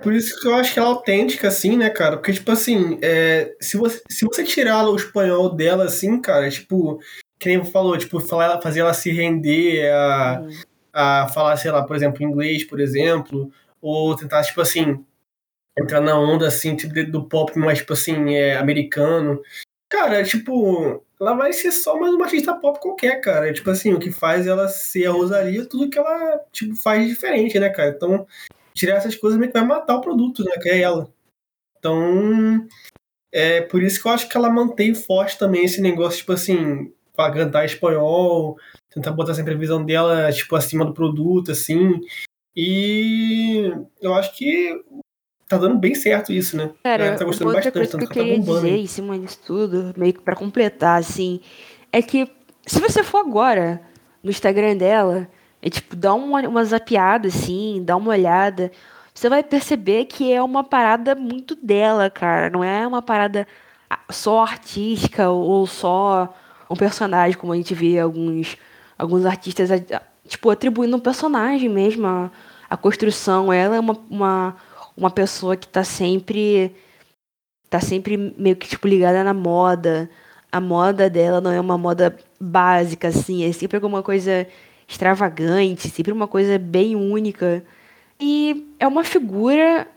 Por 0.01 0.13
isso 0.13 0.39
que 0.39 0.47
eu 0.47 0.55
acho 0.55 0.73
que 0.73 0.79
ela 0.79 0.89
é 0.89 0.91
autêntica, 0.91 1.47
assim, 1.49 1.77
né, 1.77 1.89
cara? 1.89 2.17
Porque, 2.17 2.33
tipo 2.33 2.51
assim, 2.51 2.97
é, 3.01 3.55
se, 3.59 3.77
você, 3.77 4.01
se 4.09 4.25
você 4.25 4.43
tirar 4.43 4.87
o 4.87 4.95
espanhol 4.95 5.53
dela, 5.53 5.85
assim, 5.85 6.21
cara, 6.21 6.49
tipo, 6.49 6.99
que 7.39 7.47
nem 7.47 7.63
falou, 7.63 7.97
tipo, 7.97 8.19
falar, 8.19 8.61
fazer 8.61 8.81
ela 8.81 8.93
se 8.93 9.11
render 9.11 9.89
a, 9.91 10.41
uhum. 10.41 10.49
a 10.93 11.27
falar, 11.29 11.55
sei 11.57 11.71
lá, 11.71 11.83
por 11.83 11.95
exemplo, 11.95 12.23
inglês, 12.23 12.63
por 12.63 12.79
exemplo, 12.79 13.51
ou 13.81 14.15
tentar, 14.15 14.43
tipo 14.43 14.59
assim, 14.61 15.03
entrar 15.77 16.01
na 16.01 16.19
onda, 16.19 16.47
assim, 16.47 16.75
tipo, 16.75 16.93
do 17.09 17.23
pop 17.23 17.57
mais, 17.57 17.79
tipo 17.79 17.93
assim, 17.93 18.35
é, 18.35 18.57
americano. 18.57 19.41
Cara, 19.89 20.23
tipo, 20.23 21.03
ela 21.19 21.33
vai 21.33 21.53
ser 21.53 21.71
só 21.71 21.97
mais 21.99 22.13
uma 22.13 22.25
artista 22.25 22.53
pop 22.53 22.79
qualquer, 22.79 23.21
cara. 23.21 23.51
Tipo 23.53 23.69
assim, 23.71 23.93
o 23.93 23.99
que 23.99 24.11
faz 24.11 24.45
ela 24.45 24.67
ser 24.67 25.05
a 25.07 25.11
Rosalia, 25.11 25.65
tudo 25.65 25.89
que 25.89 25.97
ela, 25.97 26.39
tipo, 26.51 26.75
faz 26.75 27.07
diferente, 27.07 27.57
né, 27.59 27.69
cara? 27.69 27.89
Então, 27.89 28.27
tirar 28.73 28.97
essas 28.97 29.15
coisas 29.15 29.39
meio 29.39 29.51
que 29.51 29.57
vai 29.57 29.67
matar 29.67 29.95
o 29.95 30.01
produto, 30.01 30.43
né, 30.43 30.51
que 30.61 30.69
é 30.69 30.79
ela. 30.81 31.11
Então, 31.77 32.67
é 33.31 33.61
por 33.61 33.81
isso 33.81 34.01
que 34.01 34.07
eu 34.07 34.11
acho 34.11 34.29
que 34.29 34.37
ela 34.37 34.49
mantém 34.49 34.93
forte 34.93 35.37
também 35.37 35.65
esse 35.65 35.81
negócio, 35.81 36.19
tipo 36.19 36.33
assim, 36.33 36.93
pra 37.19 37.31
cantar 37.31 37.65
espanhol, 37.65 38.57
tentar 38.89 39.11
botar 39.11 39.33
sempre 39.33 39.53
a 39.53 39.57
visão 39.57 39.83
dela, 39.83 40.31
tipo, 40.31 40.55
acima 40.55 40.85
do 40.85 40.93
produto, 40.93 41.51
assim. 41.51 41.99
E 42.55 43.73
eu 44.01 44.13
acho 44.13 44.37
que 44.37 44.81
tá 45.45 45.57
dando 45.57 45.77
bem 45.77 45.93
certo 45.93 46.31
isso, 46.31 46.55
né? 46.55 46.71
Cara, 46.81 47.17
tá 47.17 47.25
gostando 47.25 47.49
outra 47.49 47.63
bastante, 47.65 47.73
coisa 47.73 47.97
que 47.97 48.03
eu 48.03 48.07
tá 48.07 48.13
queria 48.13 48.41
tá 48.41 48.53
dizer 48.53 48.77
em 48.77 48.87
cima 48.87 49.19
disso 49.19 49.39
tudo, 49.45 49.93
meio 49.97 50.13
que 50.13 50.21
pra 50.21 50.35
completar, 50.35 50.97
assim, 50.97 51.41
é 51.91 52.01
que 52.01 52.31
se 52.65 52.79
você 52.79 53.03
for 53.03 53.17
agora 53.17 53.81
no 54.23 54.29
Instagram 54.29 54.77
dela, 54.77 55.27
é 55.61 55.69
tipo, 55.69 55.97
dá 55.97 56.13
uma, 56.13 56.39
uma 56.47 56.63
zapiada, 56.63 57.27
assim, 57.27 57.83
dá 57.83 57.97
uma 57.97 58.11
olhada, 58.11 58.71
você 59.13 59.27
vai 59.27 59.43
perceber 59.43 60.05
que 60.05 60.31
é 60.31 60.41
uma 60.41 60.63
parada 60.63 61.15
muito 61.15 61.53
dela, 61.53 62.09
cara. 62.09 62.49
Não 62.49 62.63
é 62.63 62.87
uma 62.87 63.01
parada 63.01 63.45
só 64.09 64.43
artística 64.43 65.29
ou 65.29 65.67
só 65.67 66.33
um 66.69 66.75
personagem, 66.75 67.37
como 67.37 67.53
a 67.53 67.55
gente 67.55 67.73
vê 67.73 67.99
alguns, 67.99 68.57
alguns 68.97 69.25
artistas, 69.25 69.69
tipo, 70.27 70.49
atribuindo 70.49 70.95
um 70.95 70.99
personagem 70.99 71.69
mesmo, 71.69 72.05
a, 72.05 72.31
a 72.69 72.77
construção. 72.77 73.51
Ela 73.51 73.77
é 73.77 73.79
uma, 73.79 73.97
uma 74.09 74.55
uma 74.99 75.09
pessoa 75.09 75.55
que 75.55 75.67
tá 75.67 75.83
sempre 75.83 76.75
tá 77.69 77.79
sempre 77.79 78.17
meio 78.37 78.55
que 78.55 78.67
tipo 78.67 78.87
ligada 78.87 79.23
na 79.23 79.33
moda. 79.33 80.09
A 80.51 80.59
moda 80.59 81.09
dela 81.09 81.39
não 81.39 81.51
é 81.51 81.59
uma 81.61 81.77
moda 81.77 82.17
básica 82.39 83.07
assim, 83.07 83.43
é 83.45 83.51
sempre 83.53 83.77
alguma 83.77 84.03
coisa 84.03 84.47
extravagante, 84.87 85.89
sempre 85.89 86.11
uma 86.11 86.27
coisa 86.27 86.57
bem 86.57 86.95
única. 86.95 87.63
E 88.19 88.73
é 88.79 88.87
uma 88.87 89.03
figura 89.03 89.87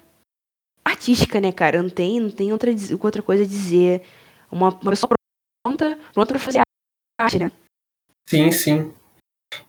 artística, 0.85 1.41
né, 1.41 1.51
cara? 1.51 1.83
Não 1.83 1.91
tem, 1.91 2.21
não 2.21 2.31
tem 2.31 2.53
outra, 2.53 2.71
outra 3.01 3.23
coisa 3.23 3.45
a 3.45 3.47
dizer. 3.47 4.03
Uma, 4.51 4.69
uma 4.69 4.91
pessoa 4.91 5.09
pronta 5.63 5.99
pra 6.15 6.39
fazer 6.39 6.63
arte, 7.19 7.39
né? 7.39 7.53
Sim, 8.29 8.51
sim. 8.51 8.95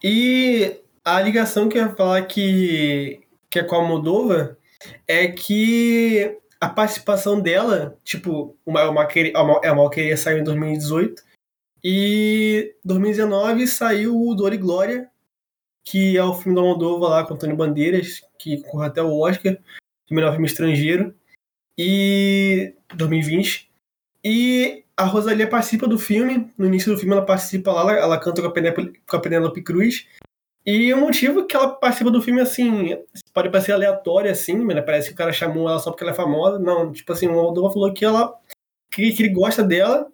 E 0.04 0.80
a 1.04 1.22
ligação 1.22 1.68
que 1.70 1.78
eu 1.78 1.84
ia 1.84 1.96
falar 1.96 2.26
que, 2.26 3.22
que 3.50 3.60
é 3.60 3.64
com 3.64 3.76
a 3.76 3.88
Moldova 3.88 4.58
é 5.08 5.28
que 5.28 6.38
a 6.60 6.70
participação 6.70 7.42
dela, 7.42 7.98
tipo, 8.04 8.58
o 8.66 8.72
Mal 8.72 9.90
Queria 9.90 10.18
saiu 10.18 10.40
em 10.40 10.44
2018 10.44 11.22
e 11.84 12.76
2019 12.86 13.68
saiu 13.68 14.18
o 14.18 14.34
Dor 14.34 14.54
e 14.54 14.58
Glória, 14.58 15.10
que 15.84 16.18
é 16.18 16.24
o 16.24 16.34
filme 16.34 16.56
da 16.56 16.62
Moldova 16.62 17.10
lá 17.10 17.26
com 17.26 17.34
Antônio 17.34 17.58
Bandeiras, 17.58 18.22
que 18.40 18.62
corre 18.64 18.88
até 18.88 19.02
o 19.02 19.20
Oscar 19.20 19.58
de 20.06 20.16
melhor 20.16 20.32
filme 20.32 20.48
estrangeiro, 20.48 21.14
e 21.78 22.74
2020. 22.96 23.73
E 24.24 24.84
a 24.96 25.06
Rosalia 25.06 25.48
participa 25.48 25.88
do 25.88 26.00
filme, 26.00 26.50
no 26.58 26.68
início 26.68 26.94
do 26.94 26.98
filme 26.98 27.14
ela 27.14 27.26
participa 27.26 27.72
lá, 27.72 27.82
ela, 27.82 27.94
ela 27.94 28.20
canta 28.20 28.42
com 28.42 28.48
a, 28.48 28.52
Penélope, 28.52 29.02
com 29.06 29.18
a 29.18 29.64
Cruz, 29.64 30.06
e 30.66 30.94
o 30.94 30.98
motivo 30.98 31.46
que 31.46 31.56
ela 31.56 31.70
participa 31.70 32.10
do 32.10 32.22
filme, 32.22 32.40
assim, 32.40 32.98
pode 33.34 33.50
parecer 33.50 33.74
aleatório, 33.74 34.32
assim, 34.32 34.56
mas 34.56 34.80
parece 34.86 35.10
que 35.10 35.14
o 35.14 35.18
cara 35.18 35.34
chamou 35.34 35.68
ela 35.68 35.80
só 35.80 35.92
porque 35.92 36.04
ela 36.04 36.14
é 36.14 36.16
famosa. 36.16 36.58
Não, 36.58 36.92
tipo 36.92 37.12
assim, 37.12 37.28
o 37.28 37.34
Moldova 37.34 37.74
falou 37.74 37.94
que 37.94 38.06
ela. 38.06 38.34
Que, 38.92 39.12
que, 39.12 39.24
ele 39.24 39.34
gosta 39.34 39.64
dela 39.64 40.08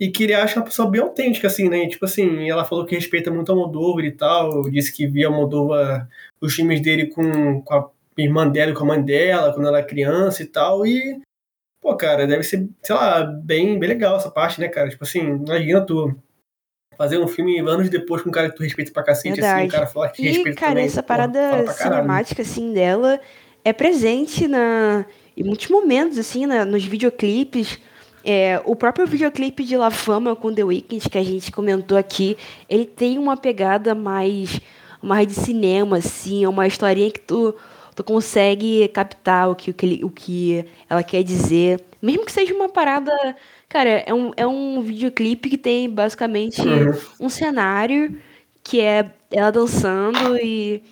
e 0.00 0.10
que 0.10 0.24
ele 0.24 0.34
acha 0.34 0.58
uma 0.58 0.64
pessoa 0.64 0.90
bem 0.90 1.00
autêntica, 1.00 1.46
assim, 1.48 1.68
né? 1.68 1.84
E, 1.84 1.88
tipo 1.88 2.04
assim, 2.06 2.48
ela 2.48 2.64
falou 2.64 2.86
que 2.86 2.94
respeita 2.94 3.30
muito 3.30 3.52
a 3.52 3.54
Moldova 3.54 4.02
e 4.02 4.12
tal. 4.12 4.62
Disse 4.70 4.92
que 4.92 5.06
via 5.06 5.28
a 5.28 5.30
Moldova, 5.30 6.08
os 6.40 6.54
filmes 6.54 6.80
dele 6.80 7.08
com, 7.08 7.60
com 7.62 7.74
a 7.74 7.90
irmã 8.16 8.48
dela 8.48 8.72
e 8.72 8.74
com 8.74 8.84
a 8.84 8.86
mãe 8.86 9.02
dela, 9.02 9.52
quando 9.52 9.68
ela 9.68 9.78
era 9.78 9.86
criança 9.86 10.42
e 10.42 10.46
tal. 10.46 10.86
E, 10.86 11.20
pô, 11.82 11.96
cara, 11.96 12.26
deve 12.26 12.44
ser, 12.44 12.68
sei 12.80 12.94
lá, 12.94 13.24
bem, 13.24 13.78
bem 13.78 13.88
legal 13.88 14.16
essa 14.16 14.30
parte, 14.30 14.60
né, 14.60 14.68
cara? 14.68 14.88
Tipo 14.88 15.04
assim, 15.04 15.18
imagina 15.20 15.84
tu 15.84 16.14
fazer 16.96 17.18
um 17.18 17.26
filme 17.26 17.58
anos 17.58 17.90
depois 17.90 18.22
com 18.22 18.28
um 18.28 18.32
cara 18.32 18.48
que 18.48 18.56
tu 18.56 18.62
respeita 18.62 18.92
pra 18.92 19.02
cacete, 19.02 19.40
Verdade. 19.40 19.58
assim, 19.58 19.66
um 19.66 19.70
cara 19.70 19.86
forte 19.86 20.16
que 20.16 20.22
E, 20.22 20.30
respeita 20.30 20.60
cara, 20.60 20.72
também. 20.72 20.84
essa 20.86 21.02
fala 21.02 21.06
parada 21.28 21.40
caralho. 21.74 21.74
cinemática, 21.74 22.42
assim, 22.42 22.72
dela 22.72 23.20
é 23.64 23.72
presente 23.72 24.46
na, 24.46 25.04
em 25.36 25.42
muitos 25.42 25.68
momentos, 25.68 26.16
assim, 26.18 26.46
na- 26.46 26.64
nos 26.64 26.84
videoclipes. 26.84 27.78
É, 28.24 28.60
o 28.64 28.76
próprio 28.76 29.04
videoclipe 29.06 29.64
de 29.64 29.76
La 29.76 29.90
Fama 29.90 30.36
com 30.36 30.54
The 30.54 30.62
Weeknd, 30.62 31.08
que 31.10 31.18
a 31.18 31.24
gente 31.24 31.50
comentou 31.50 31.98
aqui, 31.98 32.36
ele 32.68 32.86
tem 32.86 33.18
uma 33.18 33.36
pegada 33.36 33.94
mais, 33.96 34.60
mais 35.02 35.26
de 35.26 35.34
cinema, 35.34 35.96
assim, 35.96 36.44
é 36.44 36.48
uma 36.48 36.66
historinha 36.66 37.10
que 37.10 37.18
tu, 37.20 37.52
tu 37.94 38.02
consegue 38.04 38.88
captar 38.88 39.50
o 39.50 39.54
que, 39.54 39.70
o, 39.70 39.74
que 39.74 39.86
ele- 39.86 40.04
o 40.04 40.10
que 40.10 40.64
ela 40.88 41.02
quer 41.02 41.22
dizer. 41.22 41.80
Mesmo 42.00 42.24
que 42.26 42.32
seja 42.32 42.54
uma 42.54 42.68
parada. 42.68 43.12
Cara, 43.68 43.88
é 44.06 44.12
um, 44.12 44.32
é 44.36 44.46
um 44.46 44.82
videoclipe 44.82 45.48
que 45.48 45.58
tem 45.58 45.88
basicamente 45.88 46.60
Uhum. 46.60 46.92
um 47.20 47.28
cenário 47.28 48.18
que 48.62 48.80
é 48.80 49.10
ela 49.30 49.50
dançando 49.50 50.36
e 50.36 50.82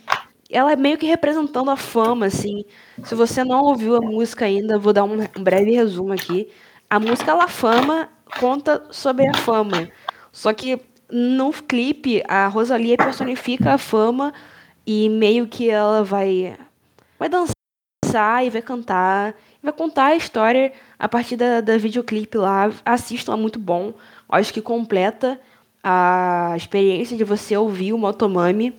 ela 0.51 0.72
é 0.72 0.76
meio 0.76 0.98
que 0.98 1.07
representando 1.07 1.70
a 1.70 1.76
fama, 1.76 2.26
assim. 2.26 2.64
Se 3.05 3.14
você 3.14 3.44
não 3.44 3.64
ouviu 3.64 3.96
a 3.96 4.01
música 4.01 4.44
ainda, 4.46 4.78
vou 4.78 4.92
dar 4.92 5.05
um, 5.05 5.18
um 5.36 5.42
breve 5.42 5.70
resumo 5.72 6.12
aqui. 6.12 6.48
A 6.88 6.98
música 6.98 7.34
La 7.34 7.46
Fama 7.46 8.09
conta 8.40 8.82
sobre 8.90 9.26
a 9.28 9.34
fama. 9.34 9.88
Só 10.32 10.53
que 10.53 10.80
no 11.11 11.53
clipe, 11.53 12.22
a 12.26 12.46
Rosalia 12.48 12.96
personifica 12.96 13.74
a 13.74 13.78
fama 13.78 14.32
e 14.86 15.09
meio 15.09 15.46
que 15.46 15.68
ela 15.70 16.03
vai, 16.03 16.57
vai 17.20 17.28
dançar 17.28 18.44
e 18.44 18.50
vai 18.50 18.62
cantar. 18.62 19.36
Vai 19.62 19.72
contar 19.74 20.06
a 20.06 20.16
história 20.16 20.72
a 20.98 21.06
partir 21.06 21.36
da, 21.36 21.60
da 21.60 21.76
videoclipe 21.76 22.38
lá. 22.38 22.72
Assistam, 22.82 23.34
é 23.34 23.36
muito 23.36 23.58
bom. 23.58 23.92
Acho 24.26 24.54
que 24.54 24.62
completa 24.62 25.38
a 25.84 26.54
experiência 26.56 27.16
de 27.16 27.24
você 27.24 27.54
ouvir 27.56 27.92
o 27.92 27.98
Motomami. 27.98 28.74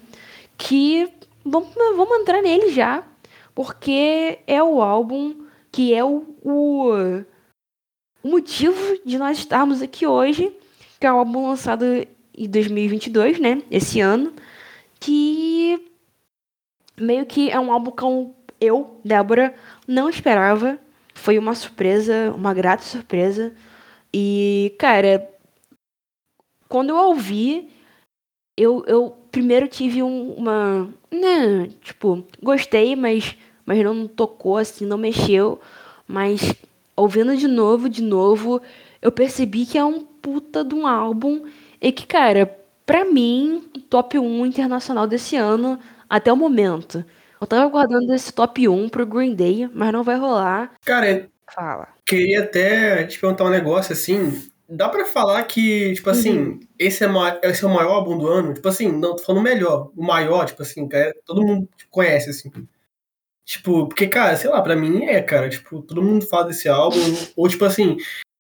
Que 0.57 1.07
vamos, 1.45 1.69
vamos 1.75 2.17
entrar 2.19 2.41
nele 2.41 2.71
já. 2.71 3.03
Porque 3.53 4.39
é 4.47 4.61
o 4.63 4.81
álbum 4.81 5.45
que 5.71 5.93
é 5.93 6.03
o, 6.03 6.25
o, 6.41 6.91
o 8.23 8.27
motivo 8.27 8.99
de 9.05 9.19
nós 9.19 9.37
estarmos 9.37 9.83
aqui 9.83 10.07
hoje. 10.07 10.51
Que 10.99 11.05
é 11.05 11.13
o 11.13 11.17
álbum 11.17 11.47
lançado 11.47 11.85
em 12.35 12.49
2022, 12.49 13.39
né? 13.39 13.61
Esse 13.69 14.01
ano. 14.01 14.33
Que 14.99 15.90
meio 17.01 17.25
que 17.25 17.49
é 17.49 17.59
um 17.59 17.71
álbum 17.71 17.91
que 17.91 18.03
eu, 18.59 18.99
Débora, 19.03 19.53
não 19.87 20.09
esperava. 20.09 20.77
Foi 21.13 21.37
uma 21.37 21.55
surpresa, 21.55 22.31
uma 22.35 22.53
grata 22.53 22.83
surpresa. 22.83 23.53
E, 24.13 24.75
cara, 24.79 25.27
quando 26.69 26.89
eu 26.89 26.97
ouvi, 26.97 27.69
eu, 28.57 28.83
eu 28.87 29.17
primeiro 29.31 29.67
tive 29.67 30.03
um- 30.03 30.33
uma. 30.33 30.89
Né, 31.11 31.69
tipo, 31.81 32.23
gostei, 32.41 32.95
mas, 32.95 33.35
mas 33.65 33.83
não 33.83 34.07
tocou, 34.07 34.57
assim, 34.57 34.85
não 34.85 34.97
mexeu. 34.97 35.59
Mas 36.07 36.53
ouvindo 36.95 37.35
de 37.35 37.47
novo, 37.47 37.89
de 37.89 38.01
novo, 38.01 38.61
eu 39.01 39.11
percebi 39.11 39.65
que 39.65 39.77
é 39.77 39.83
um 39.83 40.01
puta 40.01 40.63
de 40.63 40.75
um 40.75 40.87
álbum. 40.87 41.43
E 41.81 41.91
que, 41.91 42.05
cara, 42.05 42.45
pra 42.85 43.05
mim, 43.05 43.63
top 43.89 44.19
1 44.19 44.45
internacional 44.45 45.07
desse 45.07 45.35
ano 45.35 45.79
até 46.11 46.31
o 46.31 46.35
momento. 46.37 47.03
Eu 47.39 47.47
tava 47.47 47.67
guardando 47.69 48.13
esse 48.13 48.31
top 48.33 48.67
1 48.67 48.89
pro 48.89 49.05
Green 49.05 49.33
Day, 49.33 49.69
mas 49.73 49.91
não 49.91 50.03
vai 50.03 50.17
rolar. 50.17 50.73
Cara, 50.85 51.27
Fala. 51.55 51.87
queria 52.05 52.43
até 52.43 53.03
te 53.05 53.17
perguntar 53.19 53.45
um 53.45 53.49
negócio 53.49 53.93
assim. 53.93 54.47
Dá 54.69 54.87
pra 54.87 55.05
falar 55.05 55.43
que, 55.43 55.93
tipo 55.95 56.09
assim, 56.09 56.37
Uhum. 56.37 56.59
esse, 56.79 57.03
é 57.03 57.07
esse 57.43 57.63
é 57.63 57.67
o 57.67 57.73
maior 57.73 57.93
álbum 57.95 58.17
do 58.17 58.27
ano? 58.27 58.53
Tipo 58.53 58.67
assim, 58.69 58.91
não 58.91 59.15
tô 59.15 59.23
falando 59.23 59.41
melhor, 59.43 59.89
o 59.97 60.03
maior, 60.03 60.45
tipo 60.45 60.61
assim, 60.61 60.87
que 60.87 60.95
é- 60.95 61.13
todo 61.25 61.41
mundo 61.45 61.67
conhece, 61.89 62.29
assim. 62.29 62.51
Tipo, 63.45 63.87
porque, 63.87 64.07
cara, 64.07 64.37
sei 64.37 64.49
lá, 64.49 64.61
pra 64.61 64.75
mim 64.75 65.03
é, 65.05 65.21
cara, 65.21 65.49
tipo, 65.49 65.81
todo 65.81 66.01
mundo 66.01 66.25
fala 66.25 66.45
desse 66.45 66.69
álbum, 66.69 66.99
ou 67.35 67.49
tipo 67.49 67.65
assim, 67.65 67.97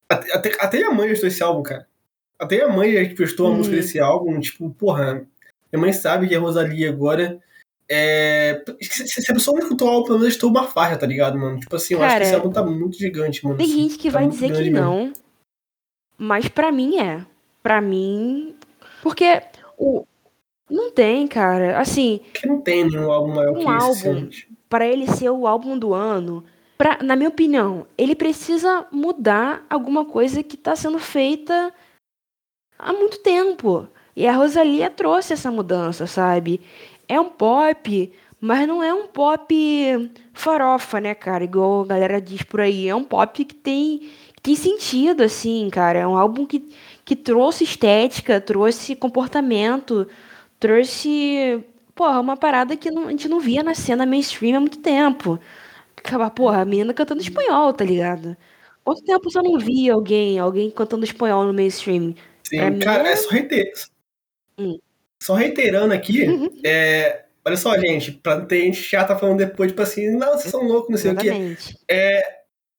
até, 0.07 0.33
até, 0.33 0.49
até 0.59 0.77
minha 0.77 0.91
mãe 0.91 1.09
gostou 1.09 1.27
desse 1.29 1.43
álbum, 1.43 1.63
cara. 1.63 1.87
Até 2.39 2.55
minha 2.57 2.69
mãe 2.69 2.93
já 3.05 3.15
prestou 3.15 3.47
a 3.47 3.49
Uhum. 3.49 3.57
música 3.57 3.75
desse 3.75 3.99
álbum, 3.99 4.39
tipo, 4.39 4.69
porra, 4.69 5.25
minha 5.73 5.81
mãe 5.81 5.91
sabe 5.91 6.27
que 6.27 6.35
é 6.35 6.37
Rosalia 6.37 6.89
agora. 6.89 7.39
É. 7.93 8.63
A 9.29 9.33
pessoa 9.33 9.57
não 9.57 9.63
escutou 9.63 9.89
o 9.89 10.09
menos 10.13 10.27
escutou 10.27 10.49
uma 10.49 10.63
faixa, 10.63 10.97
tá 10.97 11.05
ligado, 11.05 11.37
mano? 11.37 11.59
Tipo 11.59 11.75
assim, 11.75 11.95
eu 11.95 12.01
acho 12.01 12.07
que 12.07 12.13
Cara, 12.13 12.23
esse 12.23 12.35
álbum 12.35 12.49
tá 12.49 12.63
muito 12.63 12.97
gigante, 12.97 13.43
mano. 13.43 13.57
Tem 13.57 13.65
assim, 13.65 13.81
gente 13.81 13.97
que 13.97 14.09
tá 14.09 14.17
vai 14.17 14.27
dizer 14.29 14.47
que 14.47 14.53
grande 14.53 14.69
não, 14.69 15.11
mas 16.17 16.47
pra 16.47 16.71
mim 16.71 16.99
é. 16.99 17.25
Pra 17.61 17.81
mim. 17.81 18.55
Porque 19.03 19.41
o. 19.77 20.05
Não 20.69 20.89
tem, 20.89 21.27
cara. 21.27 21.79
Assim, 21.79 22.21
Porque 22.31 22.47
não 22.47 22.61
tem 22.61 22.85
nenhum 22.85 23.11
álbum 23.11 23.35
maior 23.35 23.51
Um 23.51 23.55
que 23.55 23.61
esse. 23.63 24.07
álbum. 24.07 24.27
assim. 24.29 24.29
pra 24.69 24.87
ele 24.87 25.05
ser 25.07 25.29
o 25.29 25.45
álbum 25.45 25.77
do 25.77 25.93
ano, 25.93 26.45
pra, 26.77 26.99
na 27.03 27.17
minha 27.17 27.27
opinião, 27.27 27.85
ele 27.97 28.15
precisa 28.15 28.87
mudar 28.89 29.65
alguma 29.69 30.05
coisa 30.05 30.41
que 30.41 30.55
tá 30.55 30.77
sendo 30.77 30.97
feita 30.97 31.73
há 32.79 32.93
muito 32.93 33.19
tempo. 33.19 33.85
E 34.15 34.27
a 34.27 34.33
Rosalia 34.33 34.89
trouxe 34.89 35.33
essa 35.33 35.51
mudança, 35.51 36.05
sabe? 36.07 36.61
É 37.11 37.19
um 37.19 37.29
pop, 37.29 38.11
mas 38.39 38.67
não 38.67 38.81
é 38.81 38.93
um 38.93 39.07
pop 39.07 39.53
farofa, 40.33 40.99
né, 41.01 41.13
cara? 41.13 41.43
Igual 41.43 41.81
a 41.81 41.85
galera 41.87 42.21
diz 42.21 42.41
por 42.43 42.61
aí. 42.61 42.87
É 42.87 42.95
um 42.95 43.03
pop 43.03 43.43
que 43.45 43.53
tem, 43.55 43.99
que 44.35 44.41
tem 44.41 44.55
sentido, 44.55 45.21
assim, 45.23 45.69
cara. 45.69 45.99
É 45.99 46.07
um 46.07 46.15
álbum 46.17 46.45
que, 46.45 46.69
que 47.03 47.15
trouxe 47.15 47.63
estética, 47.63 48.39
trouxe 48.39 48.95
comportamento, 48.95 50.07
trouxe. 50.59 51.63
Porra, 51.93 52.19
uma 52.19 52.37
parada 52.37 52.75
que 52.77 52.89
não- 52.89 53.07
a 53.07 53.11
gente 53.11 53.27
não 53.27 53.39
via 53.39 53.61
na 53.63 53.75
cena 53.75 54.05
mainstream 54.05 54.55
há 54.57 54.59
muito 54.59 54.79
tempo. 54.79 55.37
Porra, 56.35 56.61
a 56.61 56.65
menina 56.65 56.93
cantando 56.93 57.21
espanhol, 57.21 57.73
tá 57.73 57.83
ligado? 57.85 58.35
Quanto 58.83 59.03
tempo 59.03 59.29
você 59.29 59.41
não 59.41 59.59
via 59.59 59.93
alguém, 59.93 60.39
alguém 60.39 60.71
cantando 60.71 61.03
espanhol 61.05 61.45
no 61.45 61.53
mainstream? 61.53 62.15
Sim, 62.43 62.57
Pra 62.57 62.79
cara, 62.79 63.09
é- 63.09 63.11
é 63.11 63.15
só 63.15 63.29
reiter... 63.29 63.71
Hum. 64.57 64.79
Só 65.21 65.35
reiterando 65.35 65.93
aqui, 65.93 66.23
Uhum. 66.27 66.49
é... 66.65 67.25
olha 67.45 67.55
só, 67.57 67.77
gente, 67.77 68.11
pra 68.11 68.41
ter 68.41 68.61
gente 68.61 68.77
chata 68.81 69.15
falando 69.15 69.37
depois, 69.37 69.71
tipo 69.71 69.81
assim, 69.83 70.09
não, 70.17 70.31
vocês 70.37 70.49
são 70.49 70.63
loucos, 70.63 70.89
não 70.89 70.97
sei 70.97 71.11
o 71.11 71.15
quê. 71.15 71.27
Exatamente. 71.27 71.77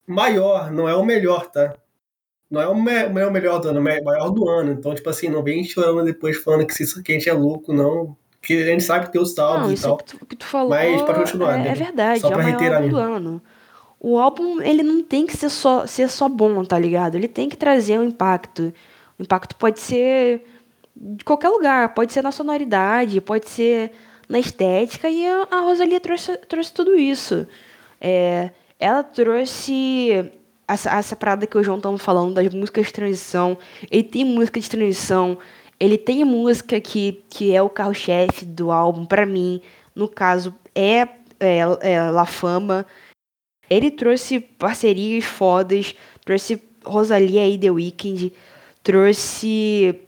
Maior, 0.05 0.69
não 0.71 0.87
é 0.89 0.95
o 0.95 1.05
melhor, 1.05 1.49
tá? 1.49 1.73
Não 2.51 2.61
é 2.61 2.67
o 2.67 2.75
me- 2.75 3.07
não 3.09 3.21
é 3.21 3.25
o 3.25 3.31
melhor 3.31 3.59
do 3.59 3.69
ano, 3.69 3.87
é 3.89 4.01
o 4.01 4.03
maior 4.03 4.29
do 4.29 4.47
ano. 4.49 4.73
Então, 4.73 4.93
tipo 4.93 5.09
assim, 5.09 5.29
não 5.29 5.41
vem 5.41 5.63
chorando 5.63 6.03
depois 6.03 6.37
falando 6.37 6.65
que 6.67 6.83
isso 6.83 7.01
que 7.01 7.11
a 7.13 7.15
gente 7.15 7.29
é 7.29 7.33
louco, 7.33 7.71
não. 7.73 8.15
Que 8.41 8.61
a 8.61 8.65
gente 8.65 8.83
sabe 8.83 9.05
que 9.05 9.13
tem 9.13 9.21
os 9.21 9.33
Não, 9.37 9.45
álbuns 9.45 9.79
e 9.79 9.83
tal. 9.83 9.97
tu, 9.97 10.25
que 10.25 10.35
tu 10.35 10.45
falou 10.45 10.69
Mas 10.69 11.01
pode 11.01 11.19
continuar, 11.19 11.55
é, 11.59 11.63
né? 11.63 11.69
é 11.69 11.73
verdade, 11.73 12.19
Só 12.19 12.27
é 12.27 12.31
o 12.31 12.33
pra 12.33 12.43
maior 12.43 12.59
reiterar 12.59 12.81
álbum 12.81 12.89
do 12.93 12.97
ano. 12.97 13.41
O 14.01 14.19
álbum, 14.19 14.61
ele 14.61 14.83
não 14.83 15.01
tem 15.01 15.25
que 15.25 15.37
ser 15.37 15.49
só, 15.49 15.87
ser 15.87 16.09
só 16.09 16.27
bom, 16.27 16.65
tá 16.65 16.77
ligado? 16.77 17.15
Ele 17.15 17.29
tem 17.29 17.47
que 17.47 17.55
trazer 17.55 17.97
um 17.97 18.03
impacto. 18.03 18.73
O 19.17 19.23
impacto 19.23 19.55
pode 19.55 19.79
ser 19.79 20.43
de 20.95 21.23
qualquer 21.23 21.49
lugar, 21.49 21.93
pode 21.93 22.13
ser 22.13 22.21
na 22.21 22.31
sonoridade, 22.31 23.21
pode 23.21 23.49
ser 23.49 23.91
na 24.29 24.39
estética, 24.39 25.09
e 25.09 25.25
a, 25.27 25.61
Rosalia 25.61 25.99
trouxe, 25.99 26.37
trouxe 26.37 26.73
tudo 26.73 26.95
isso. 26.95 27.47
É, 27.99 28.51
ela 28.79 29.03
trouxe 29.03 30.31
essa, 30.67 30.91
essa 30.91 31.15
parada 31.15 31.47
que 31.47 31.57
o 31.57 31.63
João 31.63 31.77
estava 31.77 31.97
falando 31.97 32.33
das 32.33 32.53
músicas 32.53 32.87
de 32.87 32.93
transição. 32.93 33.57
Ele 33.91 34.03
tem 34.03 34.25
música 34.25 34.59
de 34.59 34.69
transição, 34.69 35.37
ele 35.79 35.97
tem 35.97 36.23
música 36.23 36.79
que, 36.79 37.23
que 37.29 37.55
é 37.55 37.61
o 37.61 37.69
carro-chefe 37.69 38.45
do 38.45 38.71
álbum, 38.71 39.05
pra 39.05 39.25
mim. 39.25 39.61
No 39.95 40.07
caso, 40.07 40.55
é, 40.73 41.07
é, 41.39 41.59
é 41.81 42.11
La 42.11 42.25
Fama. 42.25 42.85
Ele 43.69 43.91
trouxe 43.91 44.39
parcerias 44.39 45.25
fodas, 45.25 45.95
trouxe 46.23 46.61
Rosalia 46.85 47.47
e 47.47 47.57
The 47.57 47.71
Weeknd, 47.71 48.33
trouxe 48.83 49.99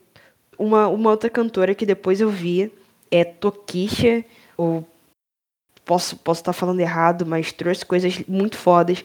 uma, 0.58 0.88
uma 0.88 1.12
outra 1.12 1.30
cantora 1.30 1.76
que 1.76 1.86
depois 1.86 2.22
eu 2.22 2.30
vi, 2.30 2.72
é 3.12 3.24
Tokisha, 3.24 4.26
ou 4.58 4.88
posso 5.86 6.18
posso 6.18 6.42
estar 6.42 6.54
falando 6.54 6.80
errado, 6.80 7.26
mas 7.26 7.52
trouxe 7.54 7.86
coisas 7.86 8.20
muito 8.28 8.58
fodas. 8.58 9.04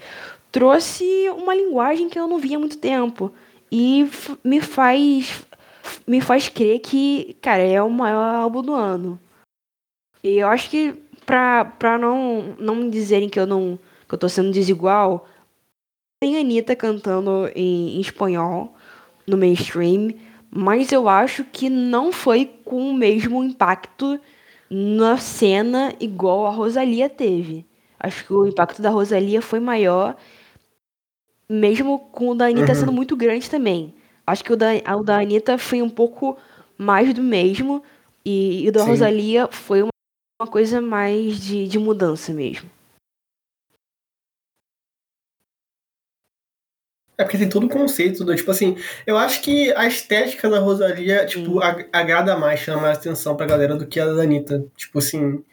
Trouxe 0.51 1.05
uma 1.31 1.55
linguagem 1.55 2.09
que 2.09 2.19
eu 2.19 2.27
não 2.27 2.39
via 2.39 2.57
há 2.57 2.61
muito 2.61 2.79
tempo 2.79 3.33
e 3.71 4.09
me 4.43 4.61
faz 4.61 5.45
me 6.07 6.21
faz 6.21 6.49
crer 6.49 6.81
que, 6.81 7.37
cara, 7.41 7.63
é 7.63 7.83
o 7.83 7.91
maior 7.91 8.35
álbum 8.35 8.63
do 8.63 8.75
ano. 8.75 9.19
E 10.23 10.39
eu 10.39 10.49
acho 10.49 10.69
que 10.71 10.95
pra, 11.25 11.65
pra 11.65 11.99
não, 11.99 12.55
não 12.59 12.75
me 12.75 12.91
dizerem 12.91 13.29
que 13.29 13.39
eu 13.39 13.47
não 13.47 13.79
que 14.09 14.15
eu 14.15 14.19
tô 14.19 14.29
sendo 14.29 14.51
desigual, 14.51 15.29
tem 16.21 16.37
Anitta 16.37 16.75
cantando 16.75 17.49
em, 17.55 17.97
em 17.97 18.01
espanhol 18.01 18.75
no 19.25 19.37
mainstream, 19.37 20.13
mas 20.51 20.91
eu 20.93 21.09
acho 21.09 21.45
que 21.45 21.71
não 21.71 22.13
foi 22.13 22.47
com 22.65 22.91
o 22.91 22.95
mesmo 22.95 23.43
impacto 23.45 24.21
na 24.69 25.17
cena 25.17 25.95
igual 26.01 26.47
a 26.47 26.51
Rosalia 26.51 27.09
teve. 27.09 27.67
Acho 27.99 28.25
que 28.27 28.33
o 28.33 28.47
impacto 28.47 28.81
da 28.83 28.91
Rosalia 28.91 29.43
foi 29.43 29.61
maior, 29.61 30.17
mesmo 31.49 31.99
com 31.99 32.31
o 32.31 32.35
da 32.35 32.47
Anitta 32.47 32.73
Uhum. 32.73 32.79
sendo 32.79 32.93
muito 32.93 33.17
grande 33.17 33.51
também. 33.51 33.95
Acho 34.27 34.45
que 34.45 34.53
o 34.53 34.57
da, 34.57 34.69
o 34.99 35.03
da 35.03 35.19
Anitta 35.19 35.59
foi 35.59 35.83
um 35.83 35.91
pouco 35.91 36.37
mais 36.79 37.13
do 37.13 37.23
mesmo. 37.23 37.83
E, 38.25 38.67
e 38.67 38.71
da 38.71 38.83
Sim. 38.85 38.91
Rosalia 38.91 39.49
foi 39.51 39.83
uma, 39.83 39.91
uma 40.41 40.47
coisa 40.49 40.81
mais 40.81 41.41
de, 41.41 41.67
de 41.67 41.79
mudança 41.79 42.33
mesmo. 42.33 42.71
É 47.21 47.23
porque 47.25 47.37
tem 47.37 47.51
todo 47.51 47.67
o 47.67 47.69
conceito, 47.69 48.25
do, 48.25 48.35
tipo 48.35 48.51
assim, 48.51 48.79
eu 49.07 49.19
acho 49.19 49.43
que 49.43 49.71
a 49.75 49.87
estética 49.87 50.49
da 50.49 50.59
Rosalia, 50.59 51.27
tipo, 51.27 51.61
ag- 51.61 51.87
agrada 51.93 52.35
mais, 52.35 52.61
chama 52.61 52.81
mais 52.81 52.97
atenção 52.97 53.37
pra 53.37 53.45
galera 53.45 53.77
do 53.77 53.87
que 53.87 54.01
a 54.01 54.07
da 54.07 54.23
Anitta. 54.23 54.67
Tipo 54.75 55.01
assim, 55.01 55.45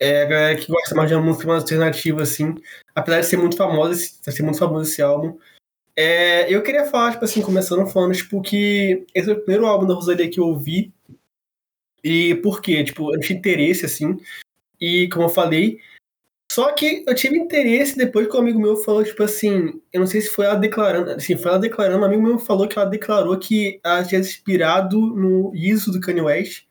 é 0.00 0.22
a 0.22 0.26
galera 0.26 0.56
que 0.58 0.66
gosta 0.66 0.92
mais 0.96 1.08
de 1.08 1.14
uma 1.14 1.22
música 1.22 1.46
mais 1.46 1.62
alternativa, 1.62 2.22
assim, 2.22 2.56
apesar 2.92 3.20
de 3.20 3.26
ser 3.26 3.36
muito 3.36 3.56
famosa, 3.56 3.94
ser 3.94 4.42
muito 4.42 4.58
famoso 4.58 4.90
esse 4.90 5.00
álbum. 5.00 5.38
É, 5.94 6.52
eu 6.52 6.60
queria 6.62 6.86
falar, 6.86 7.12
tipo 7.12 7.24
assim, 7.24 7.40
começando 7.40 7.86
falando, 7.86 8.14
tipo, 8.14 8.42
que 8.42 9.06
esse 9.14 9.30
é 9.30 9.32
o 9.32 9.36
primeiro 9.40 9.66
álbum 9.66 9.86
da 9.86 9.94
Rosalia 9.94 10.28
que 10.28 10.40
eu 10.40 10.46
ouvi. 10.46 10.92
E 12.02 12.34
por 12.36 12.60
quê? 12.60 12.82
Tipo, 12.82 13.14
eu 13.14 13.20
tinha 13.20 13.38
interesse, 13.38 13.86
assim, 13.86 14.18
e 14.80 15.08
como 15.10 15.26
eu 15.26 15.28
falei, 15.30 15.80
só 16.50 16.72
que 16.72 17.04
eu 17.06 17.14
tive 17.14 17.38
interesse 17.38 17.96
depois 17.96 18.26
que 18.26 18.36
um 18.36 18.40
amigo 18.40 18.58
meu 18.58 18.76
falou, 18.78 19.04
tipo 19.04 19.22
assim, 19.22 19.80
eu 19.92 20.00
não 20.00 20.06
sei 20.06 20.20
se 20.20 20.30
foi 20.30 20.46
ela 20.46 20.56
declarando, 20.56 21.12
assim, 21.12 21.36
foi 21.36 21.48
ela 21.48 21.60
declarando, 21.60 22.00
um 22.00 22.04
amigo 22.04 22.22
meu 22.22 22.38
falou 22.40 22.66
que 22.66 22.76
ela 22.76 22.90
declarou 22.90 23.38
que 23.38 23.78
ela 23.84 24.02
tinha 24.02 24.20
se 24.24 24.30
inspirado 24.30 24.98
no 24.98 25.52
ISO 25.54 25.92
do 25.92 26.00
Kanye 26.00 26.22
West. 26.22 26.64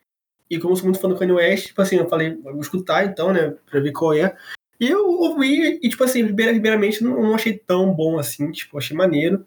E 0.50 0.60
como 0.60 0.74
eu 0.74 0.76
sou 0.76 0.84
muito 0.86 1.00
fã 1.00 1.08
do 1.08 1.16
Kanye 1.16 1.32
West, 1.32 1.68
tipo 1.68 1.82
assim, 1.82 1.96
eu 1.96 2.10
falei, 2.10 2.36
vou 2.36 2.60
escutar 2.60 3.06
então, 3.06 3.32
né, 3.32 3.56
pra 3.72 3.80
ver 3.80 3.94
qual 3.94 4.14
é. 4.14 4.36
E 4.82 4.90
eu 4.90 5.08
ouvi, 5.08 5.80
e 5.82 5.88
tipo 5.90 6.04
assim, 6.04 6.26
primeira- 6.26 6.52
primeiramente, 6.52 7.02
não, 7.02 7.22
não 7.22 7.36
achei 7.36 7.58
tão 7.58 7.94
bom 7.94 8.20
assim, 8.20 8.52
tipo, 8.52 8.78
achei 8.78 8.98
maneiro. 8.98 9.46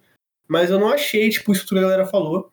Mas 0.49 0.71
eu 0.71 0.79
não 0.79 0.89
achei, 0.89 1.29
tipo, 1.29 1.53
isso 1.53 1.67
que 1.67 1.77
a 1.77 1.83
galera 1.83 2.07
falou. 2.07 2.51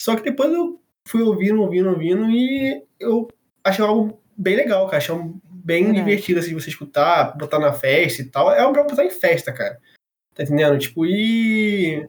Só 0.00 0.16
que 0.16 0.22
depois 0.22 0.50
eu 0.52 0.80
fui 1.06 1.22
ouvindo, 1.22 1.60
ouvindo, 1.60 1.90
ouvindo, 1.90 2.30
e 2.30 2.82
eu 2.98 3.28
achei 3.62 3.84
algo 3.84 4.18
bem 4.36 4.56
legal, 4.56 4.86
cara. 4.86 4.98
Achei 4.98 5.14
um 5.14 5.38
bem 5.64 5.84
Verdade. 5.84 6.04
divertido, 6.04 6.40
assim, 6.40 6.48
de 6.48 6.54
você 6.54 6.70
escutar, 6.70 7.36
botar 7.36 7.58
na 7.58 7.72
festa 7.72 8.22
e 8.22 8.24
tal. 8.24 8.52
É 8.52 8.66
um 8.66 8.72
pra 8.72 8.84
botar 8.84 9.04
em 9.04 9.10
festa, 9.10 9.52
cara. 9.52 9.80
Tá 10.34 10.42
entendendo? 10.42 10.78
Tipo, 10.78 11.06
e. 11.06 12.08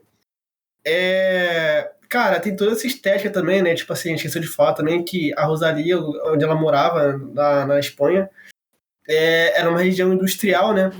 É. 0.85 1.91
Cara, 2.09 2.39
tem 2.41 2.55
toda 2.55 2.71
essa 2.73 2.85
estética 2.85 3.29
também, 3.29 3.61
né? 3.61 3.73
Tipo 3.73 3.93
assim, 3.93 4.09
a 4.09 4.11
gente 4.11 4.27
esqueceu 4.27 4.41
de 4.41 4.47
falar 4.47 4.73
também 4.73 5.03
que 5.03 5.33
a 5.37 5.45
Rosalia, 5.45 5.97
onde 5.97 6.43
ela 6.43 6.55
morava, 6.55 7.17
na, 7.17 7.65
na 7.65 7.79
Espanha, 7.79 8.29
é, 9.07 9.57
era 9.57 9.69
uma 9.69 9.79
região 9.79 10.11
industrial, 10.13 10.73
né? 10.73 10.91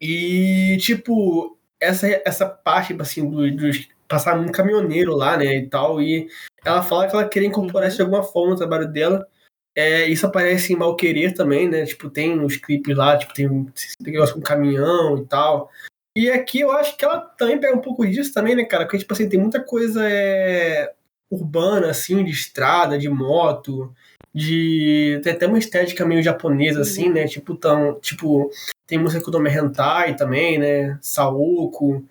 E, 0.00 0.76
tipo, 0.80 1.56
essa, 1.80 2.08
essa 2.24 2.48
parte, 2.48 2.88
tipo 2.88 3.02
assim, 3.02 3.30
do, 3.30 3.48
dos 3.56 3.88
passar 4.08 4.38
um 4.38 4.50
caminhoneiro 4.50 5.14
lá, 5.14 5.38
né, 5.38 5.56
e 5.56 5.66
tal, 5.68 6.02
e 6.02 6.28
ela 6.64 6.82
fala 6.82 7.08
que 7.08 7.14
ela 7.14 7.28
queria 7.28 7.48
incorporar 7.48 7.88
isso 7.88 7.96
de 7.96 8.02
alguma 8.02 8.22
forma 8.22 8.50
no 8.50 8.58
trabalho 8.58 8.86
dela. 8.86 9.26
É, 9.74 10.06
isso 10.06 10.26
aparece 10.26 10.72
em 10.72 10.76
Mal 10.76 10.94
Querer 10.96 11.32
também, 11.34 11.68
né? 11.68 11.84
Tipo, 11.84 12.10
tem 12.10 12.38
os 12.44 12.56
clipes 12.56 12.96
lá, 12.96 13.16
tipo, 13.16 13.32
tem 13.32 13.48
um 13.48 13.66
negócio 14.00 14.34
com 14.34 14.40
caminhão 14.40 15.18
e 15.18 15.26
tal. 15.26 15.70
E 16.16 16.30
aqui 16.30 16.60
eu 16.60 16.70
acho 16.72 16.96
que 16.96 17.04
ela 17.04 17.20
também 17.20 17.58
pega 17.58 17.74
um 17.74 17.80
pouco 17.80 18.06
disso 18.06 18.34
também, 18.34 18.54
né, 18.54 18.64
cara? 18.64 18.84
Porque, 18.84 18.98
tipo 18.98 19.14
assim, 19.14 19.28
tem 19.28 19.40
muita 19.40 19.62
coisa 19.62 20.06
é, 20.06 20.92
urbana, 21.30 21.90
assim, 21.90 22.22
de 22.22 22.30
estrada, 22.30 22.98
de 22.98 23.08
moto, 23.08 23.94
de. 24.34 25.18
Tem 25.24 25.32
até 25.32 25.46
uma 25.46 25.58
estética 25.58 26.04
meio 26.04 26.22
japonesa, 26.22 26.82
assim, 26.82 27.08
né? 27.08 27.26
Tipo, 27.26 27.54
tão, 27.56 27.98
tipo 28.00 28.50
tem 28.86 28.98
música 28.98 29.24
com 29.24 29.30
o 29.30 29.32
nome 29.32 29.48
Hentai 29.50 30.14
também, 30.16 30.58
né? 30.58 30.98
Saoko. 31.00 32.04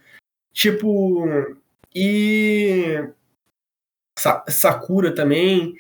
Tipo. 0.51 1.28
E. 1.93 3.07
Sa- 4.18 4.43
Sakura 4.49 5.14
também. 5.14 5.76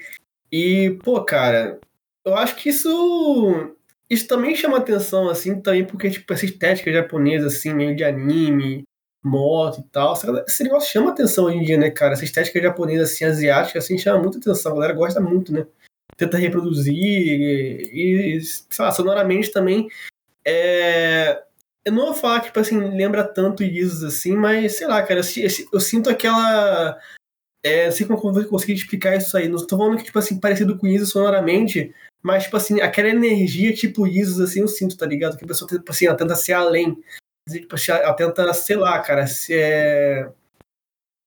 E, 0.51 0.99
pô, 1.03 1.23
cara, 1.23 1.79
eu 2.25 2.35
acho 2.35 2.55
que 2.55 2.69
isso. 2.69 3.75
Isso 4.09 4.27
também 4.27 4.55
chama 4.55 4.77
atenção, 4.77 5.29
assim, 5.29 5.61
também 5.61 5.85
porque, 5.85 6.09
tipo, 6.09 6.31
essa 6.33 6.45
estética 6.45 6.91
japonesa, 6.91 7.47
assim, 7.47 7.73
meio 7.73 7.95
de 7.95 8.03
anime, 8.03 8.83
moto 9.23 9.79
e 9.79 9.83
tal. 9.83 10.13
Esse 10.47 10.63
negócio 10.63 10.91
chama 10.91 11.11
atenção 11.11 11.45
hoje 11.45 11.57
em 11.57 11.63
dia, 11.63 11.77
né, 11.77 11.89
cara? 11.89 12.13
Essa 12.13 12.25
estética 12.25 12.61
japonesa, 12.61 13.03
assim, 13.03 13.25
asiática, 13.25 13.79
assim, 13.79 13.97
chama 13.97 14.21
muita 14.21 14.37
atenção. 14.37 14.73
A 14.73 14.75
galera 14.75 14.93
gosta 14.93 15.21
muito, 15.21 15.53
né? 15.53 15.65
Tenta 16.17 16.37
reproduzir 16.37 16.93
e, 16.93 18.37
e 18.37 18.41
sei 18.41 18.85
lá, 18.85 18.91
sonoramente 18.91 19.51
também. 19.51 19.87
É... 20.45 21.41
Eu 21.85 21.93
não 21.93 22.07
vou 22.07 22.13
falar 22.13 22.41
que, 22.41 22.47
tipo 22.47 22.59
assim, 22.59 22.77
lembra 22.79 23.23
tanto 23.23 23.63
Isis 23.63 24.03
assim, 24.03 24.35
mas 24.35 24.77
sei 24.77 24.87
lá, 24.87 25.01
cara, 25.01 25.21
eu, 25.21 25.47
eu 25.73 25.79
sinto 25.79 26.09
aquela. 26.09 26.99
É, 27.63 27.85
não 27.85 27.91
sei 27.91 28.05
como 28.07 28.19
eu 28.29 28.33
vou 28.33 28.45
conseguir 28.45 28.73
explicar 28.73 29.15
isso 29.15 29.37
aí. 29.37 29.47
Não 29.47 29.65
tô 29.65 29.77
falando 29.77 29.97
que, 29.97 30.05
tipo 30.05 30.17
assim, 30.17 30.39
parecido 30.39 30.77
com 30.77 30.87
Isis 30.87 31.09
sonoramente, 31.09 31.93
mas, 32.21 32.43
tipo 32.43 32.57
assim, 32.57 32.81
aquela 32.81 33.09
energia 33.09 33.73
tipo 33.73 34.07
Isis, 34.07 34.39
assim, 34.39 34.61
eu 34.61 34.67
sinto, 34.67 34.97
tá 34.97 35.05
ligado? 35.05 35.37
Que 35.37 35.45
a 35.45 35.47
pessoa, 35.47 35.69
tipo 35.69 35.91
assim, 35.91 36.05
ela 36.05 36.17
tenta 36.17 36.35
ser 36.35 36.53
além. 36.53 36.97
Tipo, 37.49 37.75
assim, 37.75 37.91
ela 37.91 38.13
tenta, 38.13 38.53
sei 38.53 38.75
lá, 38.75 38.99
cara, 38.99 39.27
se 39.27 39.53
é. 39.53 40.29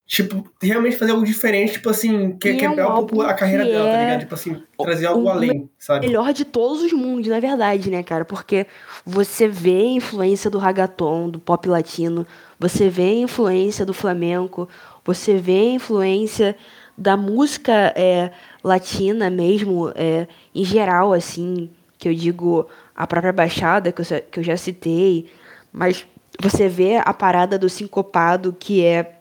Tipo, 0.07 0.49
realmente 0.61 0.99
fazer 0.99 1.13
algo 1.13 1.25
diferente, 1.25 1.73
tipo 1.75 1.89
assim, 1.89 2.37
que, 2.37 2.49
E 2.49 2.51
é 2.51 2.55
um 2.55 2.59
quebrar 2.59 2.89
um 2.91 3.07
pouco 3.07 3.23
a 3.23 3.33
carreira 3.33 3.65
que 3.65 3.71
dela, 3.71 3.91
tá 3.91 3.97
é 3.97 4.05
ligado? 4.05 4.21
Tipo 4.21 4.35
assim, 4.35 4.63
trazer 4.79 5.07
algo 5.07 5.23
o 5.23 5.29
além, 5.31 5.71
sabe? 5.79 6.07
melhor 6.07 6.31
de 6.35 6.45
todos 6.45 6.83
os 6.83 6.93
mundos, 6.93 7.27
na 7.29 7.41
verdade, 7.41 7.91
né, 7.91 8.03
cara? 8.03 8.23
Porque 8.23 8.67
você 9.05 9.49
vê 9.49 9.81
a 9.81 9.93
influência 9.93 10.51
do 10.51 10.59
reggaeton, 10.59 11.31
do 11.31 11.41
pop 11.41 11.67
latino, 11.67 12.27
você 12.61 12.91
vê 12.91 13.05
a 13.05 13.15
influência 13.15 13.87
do 13.87 13.95
flamenco, 13.95 14.69
você 15.05 15.37
vê 15.37 15.59
a 15.61 15.75
influência 15.75 16.57
da 16.97 17.17
música 17.17 17.93
é, 17.97 18.31
latina 18.63 19.29
mesmo, 19.31 19.91
é, 19.95 20.27
em 20.55 20.65
geral, 20.65 21.13
assim, 21.13 21.71
que 21.99 22.09
eu 22.09 22.15
digo 22.15 22.69
a 22.95 23.07
própria 23.07 23.33
Baixada, 23.33 23.91
que 23.93 24.01
eu, 24.01 24.05
já- 24.05 24.21
que 24.21 24.39
eu 24.41 24.45
já 24.45 24.57
citei, 24.57 25.29
mas 25.73 26.07
você 26.41 26.69
vê 26.69 26.97
a 26.97 27.13
parada 27.13 27.59
do 27.59 27.69
sincopado, 27.69 28.53
que 28.59 28.85
é 28.85 29.19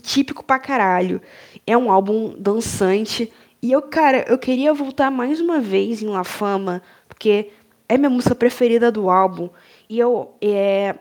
típico 0.00 0.42
pra 0.44 0.58
caralho. 0.58 1.20
É 1.66 1.76
um 1.76 1.90
álbum 1.90 2.34
dançante. 2.38 3.30
E 3.60 3.70
eu, 3.72 3.82
cara, 3.82 4.24
eu 4.28 4.38
queria 4.38 4.72
voltar 4.72 5.10
mais 5.10 5.40
uma 5.40 5.60
vez 5.60 6.02
em 6.02 6.06
La 6.06 6.24
Fama, 6.24 6.82
porque 7.08 7.50
é 7.88 7.98
minha 7.98 8.10
música 8.10 8.34
preferida 8.34 8.90
do 8.90 9.10
álbum. 9.10 9.50
E 9.88 9.98
eu 9.98 10.34
é, 10.40 10.94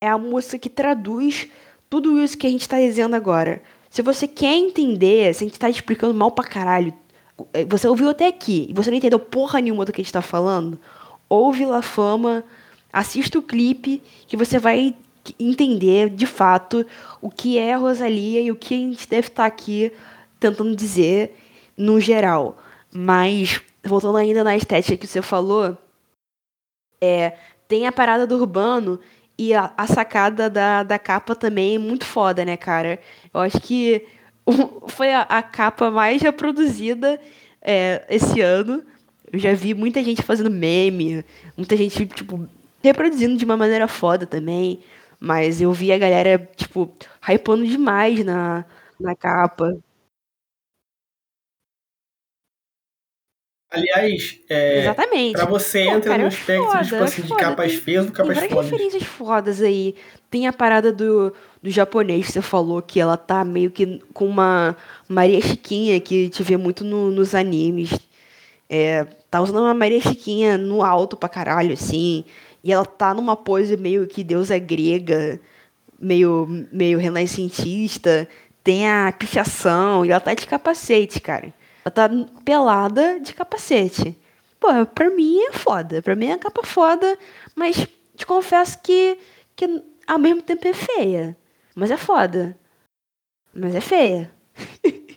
é 0.00 0.08
a 0.08 0.18
música 0.18 0.58
que 0.58 0.68
traduz 0.70 1.48
tudo 1.88 2.22
isso 2.22 2.36
que 2.36 2.46
a 2.46 2.50
gente 2.50 2.68
tá 2.68 2.78
dizendo 2.78 3.14
agora. 3.14 3.62
Se 3.90 4.02
você 4.02 4.28
quer 4.28 4.54
entender, 4.54 5.34
se 5.34 5.44
a 5.44 5.46
gente 5.46 5.58
tá 5.58 5.70
explicando 5.70 6.14
mal 6.14 6.30
pra 6.30 6.44
caralho, 6.44 6.92
eh, 7.54 7.64
você 7.64 7.88
ouviu 7.88 8.10
até 8.10 8.26
aqui 8.26 8.66
e 8.68 8.74
você 8.74 8.90
não 8.90 8.98
entendeu 8.98 9.18
porra 9.18 9.60
nenhuma 9.60 9.84
do 9.84 9.92
que 9.92 10.00
a 10.00 10.04
gente 10.04 10.12
tá 10.12 10.22
falando, 10.22 10.78
ouve 11.28 11.64
La 11.64 11.82
Fama, 11.82 12.44
assista 12.92 13.38
o 13.38 13.42
clipe 13.42 14.02
que 14.26 14.36
você 14.36 14.58
vai 14.58 14.94
entender 15.38 16.10
de 16.10 16.26
fato 16.26 16.86
o 17.20 17.30
que 17.30 17.58
é 17.58 17.74
a 17.74 17.78
Rosalia 17.78 18.40
e 18.40 18.50
o 18.50 18.56
que 18.56 18.74
a 18.74 18.78
gente 18.78 19.08
deve 19.08 19.28
estar 19.28 19.46
aqui 19.46 19.92
tentando 20.38 20.74
dizer 20.76 21.36
no 21.76 22.00
geral. 22.00 22.58
Mas, 22.90 23.60
voltando 23.84 24.16
ainda 24.18 24.44
na 24.44 24.56
estética 24.56 24.96
que 24.96 25.06
você 25.06 25.20
falou, 25.20 25.76
é, 27.00 27.36
tem 27.66 27.86
a 27.86 27.92
parada 27.92 28.26
do 28.26 28.36
urbano 28.36 28.98
e 29.38 29.54
a, 29.54 29.72
a 29.76 29.86
sacada 29.86 30.50
da, 30.50 30.82
da 30.82 30.98
capa 30.98 31.34
também 31.36 31.76
é 31.76 31.78
muito 31.78 32.04
foda, 32.04 32.44
né, 32.44 32.56
cara? 32.56 32.98
Eu 33.32 33.40
acho 33.40 33.60
que 33.60 34.04
foi 34.88 35.12
a, 35.12 35.22
a 35.22 35.42
capa 35.42 35.90
mais 35.90 36.20
reproduzida 36.22 37.20
é, 37.62 38.04
esse 38.10 38.40
ano. 38.40 38.82
Eu 39.32 39.38
já 39.38 39.52
vi 39.54 39.74
muita 39.74 40.02
gente 40.02 40.22
fazendo 40.22 40.50
meme, 40.50 41.24
muita 41.56 41.76
gente, 41.76 42.06
tipo, 42.06 42.48
reproduzindo 42.82 43.36
de 43.36 43.44
uma 43.44 43.56
maneira 43.56 43.86
foda 43.88 44.26
também. 44.26 44.80
Mas 45.20 45.60
eu 45.60 45.72
vi 45.72 45.92
a 45.92 45.98
galera, 45.98 46.38
tipo, 46.56 46.92
hypando 47.28 47.66
demais 47.66 48.24
na, 48.24 48.64
na 49.00 49.14
capa. 49.16 49.76
Aliás, 53.70 54.38
é, 54.48 54.80
Exatamente. 54.80 55.32
pra 55.34 55.44
você 55.44 55.84
Pô, 55.84 55.90
entra 55.90 56.10
cara, 56.12 56.22
no 56.22 56.28
espectro 56.28 56.64
foda, 56.66 56.82
tipo 56.84 56.94
eu 56.96 57.04
assim, 57.04 57.22
de 57.22 57.28
foda. 57.28 57.40
capas 57.42 57.72
Tem- 57.72 57.80
feias 57.80 58.06
do 58.06 58.12
Tem 58.12 58.16
capas 58.16 58.34
várias 58.36 58.52
fodas. 58.52 58.70
referências 58.70 59.02
fodas 59.02 59.62
aí. 59.62 59.94
Tem 60.30 60.46
a 60.46 60.52
parada 60.54 60.90
do, 60.90 61.34
do 61.62 61.70
japonês 61.70 62.26
que 62.26 62.32
você 62.32 62.42
falou, 62.42 62.80
que 62.80 62.98
ela 62.98 63.16
tá 63.18 63.44
meio 63.44 63.70
que 63.70 64.00
com 64.14 64.26
uma 64.26 64.74
Maria 65.06 65.40
Chiquinha, 65.42 66.00
que 66.00 66.30
te 66.30 66.42
vê 66.42 66.56
muito 66.56 66.82
no- 66.82 67.10
nos 67.10 67.34
animes. 67.34 67.90
É, 68.70 69.04
tá 69.30 69.40
usando 69.42 69.60
uma 69.60 69.74
Maria 69.74 70.00
Chiquinha 70.00 70.56
no 70.56 70.82
alto 70.82 71.14
pra 71.16 71.28
caralho, 71.28 71.74
assim. 71.74 72.24
E 72.64 72.72
ela 72.72 72.86
tá 72.86 73.12
numa 73.12 73.36
pose 73.36 73.76
meio 73.76 74.06
que 74.06 74.24
deusa 74.24 74.58
grega, 74.58 75.38
meio, 76.00 76.66
meio 76.72 76.98
renascentista. 76.98 78.26
Tem 78.64 78.88
a 78.88 79.12
pichação, 79.12 80.04
e 80.06 80.10
ela 80.10 80.20
tá 80.20 80.32
de 80.34 80.46
capacete, 80.46 81.20
cara. 81.20 81.52
Ela 81.88 81.90
tá 81.90 82.10
pelada 82.44 83.18
de 83.18 83.32
capacete. 83.32 84.16
Pô, 84.60 84.68
pra 84.86 85.08
mim 85.08 85.40
é 85.40 85.52
foda. 85.52 86.02
Pra 86.02 86.14
mim 86.14 86.26
é 86.26 86.36
capa 86.36 86.62
foda, 86.62 87.18
mas 87.54 87.76
te 88.14 88.26
confesso 88.26 88.78
que, 88.82 89.18
que 89.56 89.82
ao 90.06 90.18
mesmo 90.18 90.42
tempo 90.42 90.68
é 90.68 90.74
feia. 90.74 91.36
Mas 91.74 91.90
é 91.90 91.96
foda. 91.96 92.58
Mas 93.54 93.74
é 93.74 93.80
feia. 93.80 94.30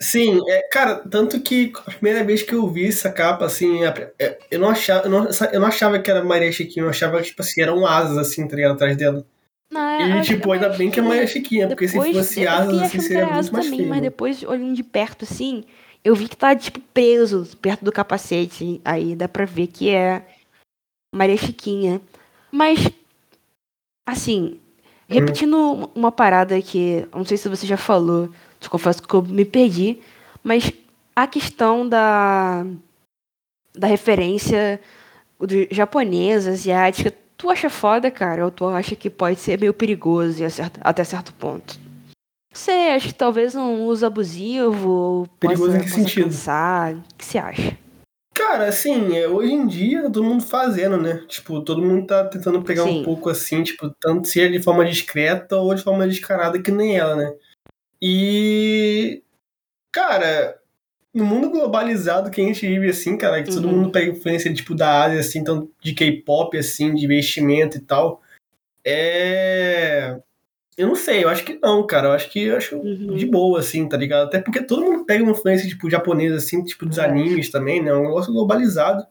Sim, 0.00 0.40
é, 0.48 0.62
cara, 0.68 0.96
tanto 1.08 1.40
que 1.40 1.72
a 1.86 1.90
primeira 1.92 2.24
vez 2.24 2.42
que 2.42 2.54
eu 2.54 2.68
vi 2.68 2.88
essa 2.88 3.12
capa, 3.12 3.44
assim, 3.44 3.84
é, 3.84 4.38
eu 4.50 4.58
não 4.58 4.70
achava, 4.70 5.06
eu 5.06 5.10
não, 5.10 5.28
eu 5.52 5.60
não 5.60 5.66
achava 5.68 6.00
que 6.00 6.10
era 6.10 6.24
Maria 6.24 6.50
Chiquinha, 6.50 6.84
eu 6.86 6.90
achava 6.90 7.18
que, 7.18 7.28
tipo 7.28 7.40
assim, 7.40 7.60
eram 7.62 7.86
asas, 7.86 8.18
assim, 8.18 8.48
tá 8.48 8.56
atrás 8.68 8.96
dela. 8.96 9.24
Não, 9.72 10.18
e, 10.18 10.20
tipo, 10.20 10.52
ainda 10.52 10.68
bem 10.68 10.90
que 10.90 11.00
é 11.00 11.02
Maria 11.02 11.26
Chiquinha, 11.26 11.66
porque 11.66 11.88
se 11.88 11.96
fosse 11.96 12.46
asas, 12.46 12.82
assim, 12.82 13.00
seria 13.00 13.26
muito 13.26 13.52
mais 13.52 13.64
também, 13.64 13.78
feio. 13.78 13.88
Mas 13.88 14.02
depois, 14.02 14.42
olhando 14.42 14.74
de 14.74 14.82
perto, 14.82 15.24
assim, 15.24 15.64
eu 16.04 16.14
vi 16.14 16.28
que 16.28 16.36
tá, 16.36 16.54
tipo, 16.54 16.78
preso 16.92 17.48
perto 17.56 17.82
do 17.82 17.90
capacete, 17.90 18.82
aí 18.84 19.16
dá 19.16 19.26
pra 19.26 19.46
ver 19.46 19.68
que 19.68 19.88
é 19.88 20.26
Maria 21.10 21.38
Chiquinha. 21.38 22.02
Mas, 22.50 22.90
assim, 24.06 24.60
repetindo 25.08 25.56
hum. 25.56 25.88
uma 25.94 26.12
parada 26.12 26.60
que, 26.60 27.08
não 27.14 27.24
sei 27.24 27.38
se 27.38 27.48
você 27.48 27.66
já 27.66 27.78
falou, 27.78 28.28
te 28.60 28.68
confesso 28.68 29.02
que 29.02 29.14
eu 29.14 29.22
me 29.22 29.46
perdi, 29.46 30.00
mas 30.44 30.70
a 31.16 31.26
questão 31.26 31.88
da, 31.88 32.66
da 33.74 33.86
referência 33.86 34.78
do 35.40 35.66
japonesa, 35.70 36.50
asiática, 36.50 37.21
tu 37.42 37.50
acha 37.50 37.68
foda, 37.68 38.08
cara? 38.08 38.44
Ou 38.44 38.52
tu 38.52 38.66
acha 38.68 38.94
que 38.94 39.10
pode 39.10 39.40
ser 39.40 39.58
meio 39.58 39.74
perigoso 39.74 40.40
até 40.80 41.02
certo 41.02 41.34
ponto? 41.34 41.76
Você 42.54 42.70
acha 42.70 43.08
que 43.08 43.14
talvez 43.14 43.56
um 43.56 43.82
uso 43.84 44.06
abusivo? 44.06 45.28
Perigoso 45.40 45.72
possa, 45.72 45.78
em 45.78 45.82
que 45.82 45.90
sentido? 45.90 46.24
Cansar? 46.26 46.94
O 46.94 47.14
que 47.18 47.24
você 47.24 47.38
acha? 47.38 47.76
Cara, 48.32 48.68
assim, 48.68 49.16
é, 49.16 49.26
hoje 49.26 49.52
em 49.52 49.66
dia 49.66 50.02
todo 50.02 50.22
mundo 50.22 50.44
fazendo, 50.44 50.96
né? 50.96 51.24
Tipo, 51.26 51.60
todo 51.62 51.82
mundo 51.82 52.06
tá 52.06 52.24
tentando 52.26 52.62
pegar 52.62 52.84
Sim. 52.84 53.00
um 53.00 53.04
pouco 53.04 53.28
assim, 53.28 53.62
tipo, 53.64 53.90
tanto 54.00 54.28
seja 54.28 54.48
de 54.50 54.62
forma 54.62 54.84
discreta 54.84 55.56
ou 55.56 55.74
de 55.74 55.82
forma 55.82 56.06
descarada 56.06 56.62
que 56.62 56.70
nem 56.70 56.96
ela, 56.96 57.16
né? 57.16 57.34
E. 58.00 59.22
Cara, 59.90 60.61
no 61.14 61.24
mundo 61.26 61.50
globalizado 61.50 62.30
que 62.30 62.40
a 62.40 62.44
gente 62.44 62.66
vive 62.66 62.88
assim, 62.88 63.16
cara, 63.18 63.42
que 63.42 63.50
uhum. 63.50 63.56
todo 63.56 63.68
mundo 63.68 63.90
pega 63.90 64.12
influência, 64.12 64.52
tipo, 64.52 64.74
da 64.74 65.04
Ásia, 65.04 65.20
assim, 65.20 65.40
então, 65.40 65.68
de 65.80 65.94
K-pop, 65.94 66.56
assim, 66.56 66.94
de 66.94 67.04
investimento 67.04 67.76
e 67.76 67.80
tal. 67.80 68.22
É. 68.84 70.18
Eu 70.76 70.88
não 70.88 70.96
sei, 70.96 71.22
eu 71.22 71.28
acho 71.28 71.44
que 71.44 71.58
não, 71.62 71.86
cara. 71.86 72.08
Eu 72.08 72.12
acho 72.12 72.30
que 72.30 72.44
eu 72.44 72.56
acho 72.56 72.76
uhum. 72.76 73.14
de 73.14 73.26
boa, 73.26 73.60
assim, 73.60 73.86
tá 73.86 73.96
ligado? 73.96 74.26
Até 74.26 74.40
porque 74.40 74.62
todo 74.62 74.82
mundo 74.82 75.04
pega 75.04 75.22
uma 75.22 75.32
influência, 75.32 75.68
tipo, 75.68 75.90
japonesa, 75.90 76.36
assim, 76.36 76.64
tipo, 76.64 76.86
dos 76.86 76.98
é. 76.98 77.04
animes 77.04 77.50
também, 77.50 77.82
né? 77.82 77.90
É 77.90 77.94
um 77.94 78.02
negócio 78.02 78.32
globalizado. 78.32 79.06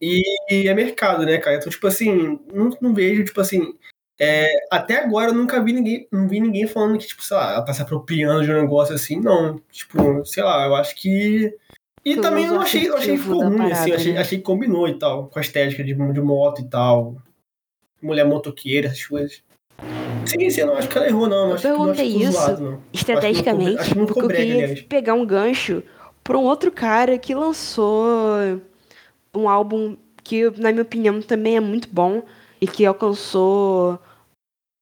E 0.00 0.68
é 0.68 0.74
mercado, 0.74 1.24
né, 1.24 1.38
cara? 1.38 1.56
Então, 1.56 1.70
tipo 1.70 1.86
assim, 1.86 2.38
não, 2.52 2.76
não 2.80 2.92
vejo, 2.92 3.24
tipo 3.24 3.40
assim. 3.40 3.74
É, 4.18 4.48
até 4.70 5.02
agora 5.02 5.30
eu 5.30 5.34
nunca 5.34 5.62
vi 5.62 5.72
ninguém, 5.72 6.06
não 6.10 6.28
vi 6.28 6.38
ninguém 6.40 6.66
falando 6.66 6.98
que, 6.98 7.06
tipo, 7.06 7.22
sei 7.22 7.36
lá, 7.36 7.54
ela 7.54 7.62
tá 7.62 7.72
se 7.72 7.82
apropriando 7.82 8.44
de 8.44 8.50
um 8.50 8.60
negócio 8.60 8.94
assim, 8.94 9.20
não. 9.20 9.60
Tipo, 9.70 10.24
sei 10.24 10.42
lá, 10.42 10.66
eu 10.66 10.74
acho 10.76 10.94
que. 10.94 11.52
E 12.04 12.16
também 12.16 12.46
eu 12.46 12.60
achei, 12.60 12.88
eu 12.88 12.96
achei 12.96 13.16
que 13.16 13.22
ficou 13.22 13.42
ruim, 13.42 13.56
parada, 13.56 13.74
assim, 13.74 13.92
achei, 13.92 14.12
né? 14.12 14.20
achei 14.20 14.38
que 14.38 14.44
combinou 14.44 14.86
e 14.86 14.98
tal, 14.98 15.26
com 15.28 15.38
a 15.38 15.42
estética 15.42 15.82
de, 15.82 15.94
de 15.94 16.20
moto 16.20 16.60
e 16.60 16.68
tal. 16.68 17.16
Mulher 18.00 18.24
motoqueira, 18.24 18.88
essas 18.88 19.06
coisas. 19.06 19.42
Sim, 20.26 20.50
sim, 20.50 20.60
eu 20.60 20.66
não 20.68 20.76
acho 20.76 20.88
que 20.88 20.96
ela 20.96 21.08
errou, 21.08 21.26
não. 21.26 21.52
Eu 21.52 21.60
perguntei 21.60 22.06
isso 22.06 22.32
zoado, 22.32 22.82
estrategicamente 22.92 23.78
acho 23.78 23.90
que 23.90 23.96
não, 23.96 24.04
acho 24.04 24.06
que 24.06 24.12
porque 24.12 24.28
brega, 24.28 24.42
eu 24.42 24.46
queria 24.46 24.64
aliás. 24.64 24.82
pegar 24.82 25.14
um 25.14 25.26
gancho 25.26 25.82
para 26.22 26.38
um 26.38 26.42
outro 26.42 26.70
cara 26.70 27.18
que 27.18 27.34
lançou 27.34 28.60
um 29.34 29.48
álbum 29.48 29.96
que, 30.24 30.50
na 30.58 30.72
minha 30.72 30.82
opinião, 30.82 31.20
também 31.20 31.56
é 31.56 31.60
muito 31.60 31.88
bom 31.88 32.22
e 32.60 32.66
que 32.66 32.84
alcançou 32.86 34.00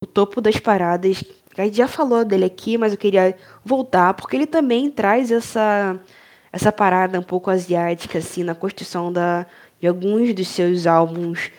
o 0.02 0.06
topo 0.06 0.40
das 0.40 0.58
paradas. 0.58 1.24
A 1.58 1.64
gente 1.64 1.76
já 1.76 1.88
falou 1.88 2.24
dele 2.24 2.44
aqui, 2.44 2.78
mas 2.78 2.92
eu 2.92 2.98
queria 2.98 3.36
voltar, 3.64 4.14
porque 4.14 4.36
ele 4.36 4.46
também 4.46 4.90
traz 4.90 5.30
essa, 5.30 6.00
essa 6.52 6.72
parada 6.72 7.18
um 7.18 7.22
pouco 7.22 7.50
asiática, 7.50 8.18
assim, 8.18 8.44
na 8.44 8.54
construção 8.54 9.12
da, 9.12 9.46
de 9.80 9.86
alguns 9.86 10.32
dos 10.32 10.48
seus 10.48 10.86
álbuns, 10.86 11.50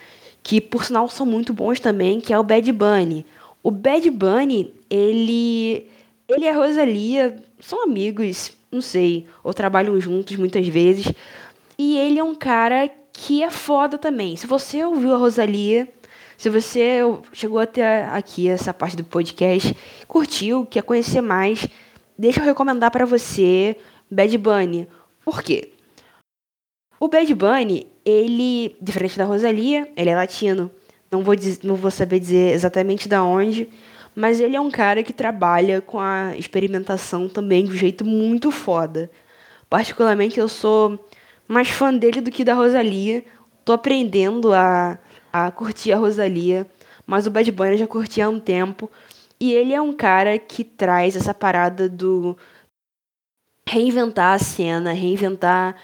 que 0.41 0.59
por 0.59 0.83
sinal 0.85 1.07
são 1.09 1.25
muito 1.25 1.53
bons 1.53 1.79
também, 1.79 2.19
que 2.19 2.33
é 2.33 2.39
o 2.39 2.43
Bad 2.43 2.71
Bunny. 2.71 3.25
O 3.61 3.69
Bad 3.69 4.09
Bunny, 4.09 4.73
ele, 4.89 5.89
ele 6.27 6.45
e 6.45 6.49
a 6.49 6.55
Rosalia 6.55 7.35
são 7.59 7.83
amigos, 7.83 8.51
não 8.71 8.81
sei, 8.81 9.27
ou 9.43 9.53
trabalham 9.53 9.99
juntos 10.01 10.35
muitas 10.37 10.67
vezes. 10.67 11.11
E 11.77 11.97
ele 11.97 12.19
é 12.19 12.23
um 12.23 12.35
cara 12.35 12.89
que 13.13 13.43
é 13.43 13.51
foda 13.51 13.97
também. 13.97 14.35
Se 14.35 14.47
você 14.47 14.83
ouviu 14.83 15.13
a 15.13 15.17
Rosalia, 15.17 15.87
se 16.35 16.49
você 16.49 16.99
chegou 17.31 17.59
até 17.59 18.05
aqui 18.05 18.49
essa 18.49 18.73
parte 18.73 18.97
do 18.97 19.03
podcast, 19.03 19.77
curtiu, 20.07 20.65
quer 20.65 20.81
conhecer 20.81 21.21
mais, 21.21 21.65
deixa 22.17 22.41
eu 22.41 22.45
recomendar 22.45 22.91
para 22.91 23.05
você 23.05 23.77
Bad 24.09 24.35
Bunny. 24.37 24.87
Por 25.23 25.41
quê? 25.43 25.71
O 26.99 27.07
Bad 27.07 27.33
Bunny, 27.33 27.87
ele, 28.03 28.75
diferente 28.81 29.17
da 29.17 29.25
Rosalia, 29.25 29.89
ele 29.95 30.09
é 30.09 30.15
latino. 30.15 30.71
Não 31.11 31.23
vou, 31.23 31.35
dizer, 31.35 31.59
não 31.63 31.75
vou 31.75 31.91
saber 31.91 32.19
dizer 32.19 32.53
exatamente 32.53 33.07
da 33.07 33.23
onde, 33.23 33.69
mas 34.15 34.39
ele 34.39 34.55
é 34.55 34.61
um 34.61 34.71
cara 34.71 35.03
que 35.03 35.13
trabalha 35.13 35.79
com 35.79 35.99
a 35.99 36.35
experimentação 36.35 37.29
também 37.29 37.65
de 37.65 37.71
um 37.71 37.75
jeito 37.75 38.03
muito 38.03 38.49
foda. 38.49 39.11
Particularmente 39.69 40.39
eu 40.39 40.49
sou 40.49 40.99
mais 41.47 41.69
fã 41.69 41.93
dele 41.93 42.21
do 42.21 42.31
que 42.31 42.43
da 42.43 42.53
Rosalia. 42.53 43.23
Tô 43.65 43.73
aprendendo 43.73 44.53
a, 44.53 44.97
a 45.31 45.51
curtir 45.51 45.91
a 45.91 45.97
Rosalia, 45.97 46.67
mas 47.05 47.27
o 47.27 47.31
Bad 47.31 47.51
Bunny 47.51 47.71
eu 47.71 47.77
já 47.77 47.87
curtia 47.87 48.25
há 48.25 48.29
um 48.29 48.39
tempo. 48.39 48.89
E 49.39 49.53
ele 49.53 49.73
é 49.73 49.81
um 49.81 49.93
cara 49.93 50.37
que 50.39 50.63
traz 50.63 51.15
essa 51.15 51.33
parada 51.33 51.89
do 51.89 52.37
reinventar 53.67 54.35
a 54.35 54.39
cena, 54.39 54.93
reinventar 54.93 55.75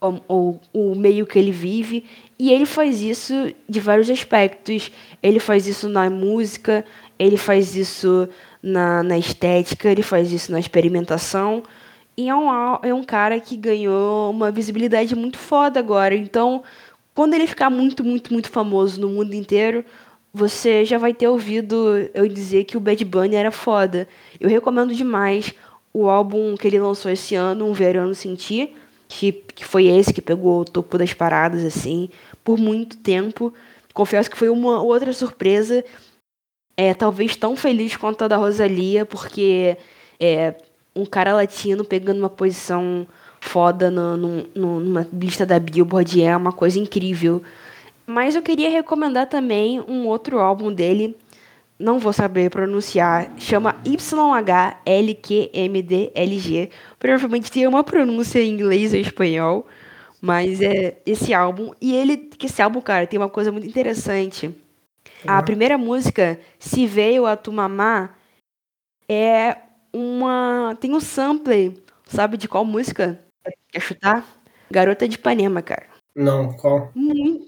o, 0.00 0.20
o, 0.28 0.60
o 0.72 0.94
meio 0.94 1.26
que 1.26 1.38
ele 1.38 1.50
vive 1.50 2.04
e 2.38 2.52
ele 2.52 2.66
faz 2.66 3.00
isso 3.00 3.54
de 3.68 3.80
vários 3.80 4.10
aspectos. 4.10 4.90
Ele 5.22 5.38
faz 5.38 5.66
isso 5.66 5.88
na 5.88 6.10
música, 6.10 6.84
ele 7.18 7.36
faz 7.36 7.76
isso 7.76 8.28
na, 8.62 9.02
na 9.02 9.18
estética, 9.18 9.90
ele 9.90 10.02
faz 10.02 10.32
isso 10.32 10.50
na 10.50 10.58
experimentação. 10.58 11.62
E 12.16 12.28
é 12.28 12.34
um, 12.34 12.48
é 12.82 12.94
um 12.94 13.02
cara 13.02 13.40
que 13.40 13.56
ganhou 13.56 14.30
uma 14.30 14.50
visibilidade 14.50 15.14
muito 15.16 15.38
foda 15.38 15.80
agora. 15.80 16.14
Então, 16.14 16.62
quando 17.14 17.34
ele 17.34 17.46
ficar 17.46 17.70
muito, 17.70 18.04
muito, 18.04 18.32
muito 18.32 18.50
famoso 18.50 19.00
no 19.00 19.08
mundo 19.08 19.34
inteiro, 19.34 19.84
você 20.32 20.84
já 20.84 20.98
vai 20.98 21.12
ter 21.14 21.28
ouvido 21.28 22.08
eu 22.14 22.28
dizer 22.28 22.64
que 22.64 22.76
o 22.76 22.80
Bad 22.80 23.04
Bunny 23.04 23.36
era 23.36 23.50
foda. 23.50 24.08
Eu 24.40 24.48
recomendo 24.48 24.94
demais 24.94 25.52
o 25.92 26.08
álbum 26.08 26.56
que 26.56 26.66
ele 26.68 26.78
lançou 26.80 27.10
esse 27.10 27.34
ano, 27.34 27.66
Um 27.66 27.72
Verano 27.72 28.14
Sentir 28.14 28.74
que, 29.08 29.32
que 29.32 29.64
foi 29.64 29.86
esse 29.86 30.12
que 30.12 30.22
pegou 30.22 30.60
o 30.60 30.64
topo 30.64 30.98
das 30.98 31.12
paradas, 31.12 31.64
assim, 31.64 32.08
por 32.42 32.58
muito 32.58 32.96
tempo. 32.98 33.54
Confesso 33.92 34.30
que 34.30 34.36
foi 34.36 34.48
uma 34.48 34.82
outra 34.82 35.12
surpresa, 35.12 35.84
é, 36.76 36.92
talvez 36.94 37.36
tão 37.36 37.56
feliz 37.56 37.96
quanto 37.96 38.24
a 38.24 38.28
da 38.28 38.36
Rosalia, 38.36 39.06
porque 39.06 39.76
é, 40.18 40.54
um 40.94 41.04
cara 41.04 41.34
latino 41.34 41.84
pegando 41.84 42.18
uma 42.18 42.30
posição 42.30 43.06
foda 43.40 43.90
no, 43.90 44.16
no, 44.16 44.46
no, 44.54 44.80
numa 44.80 45.06
lista 45.12 45.44
da 45.44 45.58
Billboard 45.58 46.22
é 46.22 46.36
uma 46.36 46.52
coisa 46.52 46.78
incrível. 46.78 47.42
Mas 48.06 48.34
eu 48.34 48.42
queria 48.42 48.70
recomendar 48.70 49.28
também 49.28 49.80
um 49.80 50.06
outro 50.06 50.38
álbum 50.38 50.72
dele, 50.72 51.16
não 51.78 51.98
vou 51.98 52.12
saber 52.12 52.50
pronunciar, 52.50 53.32
chama 53.38 53.76
YHLQMDLG. 53.84 54.70
Provavelmente 56.98 57.50
tem 57.50 57.66
uma 57.66 57.82
pronúncia 57.82 58.40
em 58.40 58.50
inglês 58.50 58.92
ou 58.92 59.00
espanhol, 59.00 59.66
mas 60.20 60.60
é 60.60 60.98
esse 61.04 61.34
álbum. 61.34 61.72
E 61.80 61.94
ele, 61.94 62.16
que 62.16 62.46
esse 62.46 62.62
álbum, 62.62 62.80
cara, 62.80 63.06
tem 63.06 63.18
uma 63.18 63.28
coisa 63.28 63.50
muito 63.50 63.66
interessante. 63.66 64.54
A 65.26 65.42
primeira 65.42 65.78
música, 65.78 66.38
Se 66.58 66.86
Veio 66.86 67.24
a 67.26 67.36
Tu 67.36 67.50
Mamá, 67.50 68.10
é 69.08 69.56
uma. 69.94 70.76
Tem 70.80 70.92
um 70.92 71.00
sample, 71.00 71.82
sabe 72.04 72.36
de 72.36 72.48
qual 72.48 72.64
música? 72.64 73.20
Quer 73.70 73.80
chutar? 73.80 74.26
Garota 74.70 75.08
de 75.08 75.16
Ipanema, 75.16 75.62
cara. 75.62 75.86
Não, 76.14 76.52
qual? 76.54 76.90
Muito, 76.94 77.46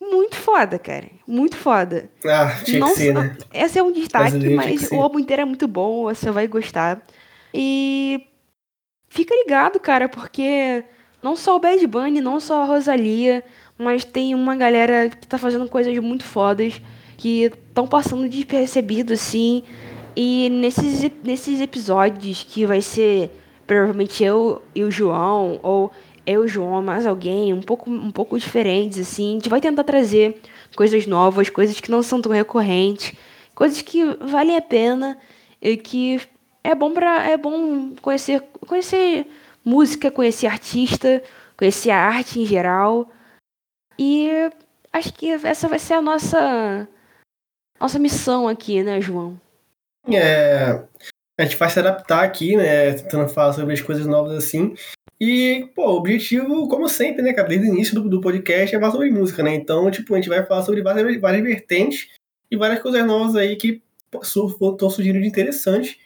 muito 0.00 0.36
foda, 0.36 0.78
cara. 0.78 1.06
Muito 1.26 1.56
foda. 1.56 2.10
Ah, 2.24 2.60
tinha 2.64 2.80
Não, 2.80 2.88
que 2.88 2.96
ser, 2.96 3.14
né? 3.14 3.36
Esse 3.52 3.78
é 3.78 3.82
um 3.82 3.92
destaque, 3.92 4.48
mas 4.50 4.90
o 4.90 5.00
álbum 5.00 5.18
inteiro 5.18 5.42
é 5.42 5.44
muito 5.44 5.68
bom, 5.68 6.04
você 6.04 6.30
vai 6.30 6.46
gostar. 6.46 7.02
E 7.52 8.26
fica 9.08 9.34
ligado, 9.34 9.78
cara, 9.78 10.08
porque 10.08 10.84
não 11.22 11.36
só 11.36 11.56
o 11.56 11.60
Bad 11.60 11.86
Bunny, 11.86 12.20
não 12.20 12.40
só 12.40 12.62
a 12.62 12.66
Rosalia, 12.66 13.44
mas 13.78 14.04
tem 14.04 14.34
uma 14.34 14.56
galera 14.56 15.08
que 15.08 15.26
tá 15.26 15.38
fazendo 15.38 15.68
coisas 15.68 15.96
muito 15.98 16.24
fodas, 16.24 16.80
que 17.16 17.44
estão 17.44 17.86
passando 17.86 18.28
despercebido, 18.28 19.12
assim. 19.12 19.62
E 20.14 20.48
nesses, 20.50 21.10
nesses 21.22 21.60
episódios 21.60 22.44
que 22.44 22.66
vai 22.66 22.82
ser 22.82 23.30
provavelmente 23.66 24.22
eu 24.22 24.62
e 24.74 24.84
o 24.84 24.90
João, 24.90 25.58
ou 25.62 25.90
eu, 26.26 26.46
João, 26.46 26.82
mais 26.82 27.06
alguém, 27.06 27.52
um 27.52 27.62
pouco, 27.62 27.90
um 27.90 28.10
pouco 28.10 28.38
diferentes, 28.38 28.98
assim. 28.98 29.30
A 29.30 29.34
gente 29.34 29.48
vai 29.48 29.60
tentar 29.60 29.84
trazer 29.84 30.40
coisas 30.76 31.06
novas, 31.06 31.48
coisas 31.50 31.80
que 31.80 31.90
não 31.90 32.02
são 32.02 32.20
tão 32.20 32.32
recorrentes, 32.32 33.14
coisas 33.54 33.82
que 33.82 34.04
valem 34.20 34.56
a 34.56 34.62
pena 34.62 35.18
e 35.60 35.76
que 35.76 36.20
é 36.64 36.74
bom 36.74 36.92
para 36.92 37.28
é 37.28 37.36
bom 37.36 37.94
conhecer 38.00 38.42
conhecer 38.66 39.26
música, 39.64 40.10
conhecer 40.10 40.46
artista, 40.46 41.22
conhecer 41.56 41.90
a 41.90 41.98
arte 41.98 42.40
em 42.40 42.46
geral. 42.46 43.10
E 43.98 44.28
acho 44.92 45.12
que 45.14 45.30
essa 45.30 45.68
vai 45.68 45.78
ser 45.78 45.94
a 45.94 46.02
nossa 46.02 46.88
nossa 47.80 47.98
missão 47.98 48.48
aqui, 48.48 48.82
né, 48.82 49.00
João? 49.00 49.40
É, 50.10 50.82
a 51.38 51.44
gente 51.44 51.56
vai 51.56 51.70
se 51.70 51.78
adaptar 51.78 52.24
aqui, 52.24 52.56
né, 52.56 52.92
tentando 52.94 53.28
falar 53.28 53.52
sobre 53.52 53.74
as 53.74 53.80
coisas 53.80 54.06
novas 54.06 54.32
assim. 54.32 54.74
E, 55.20 55.68
pô, 55.74 55.86
o 55.86 55.96
objetivo, 55.96 56.68
como 56.68 56.88
sempre, 56.88 57.22
né, 57.22 57.32
cara, 57.32 57.48
desde 57.48 57.68
o 57.68 57.72
início 57.72 57.94
do, 57.94 58.08
do 58.08 58.20
podcast 58.20 58.74
é 58.74 58.78
falar 58.78 58.92
sobre 58.92 59.10
música, 59.10 59.42
né? 59.42 59.54
Então, 59.54 59.90
tipo, 59.90 60.14
a 60.14 60.16
gente 60.16 60.28
vai 60.28 60.44
falar 60.44 60.62
sobre 60.62 60.82
várias, 60.82 61.20
várias 61.20 61.42
vertentes 61.44 62.08
e 62.50 62.56
várias 62.56 62.82
coisas 62.82 63.06
novas 63.06 63.36
aí 63.36 63.56
que 63.56 63.80
estão 64.20 64.90
surgindo 64.90 65.20
de 65.20 65.26
interessante. 65.26 65.98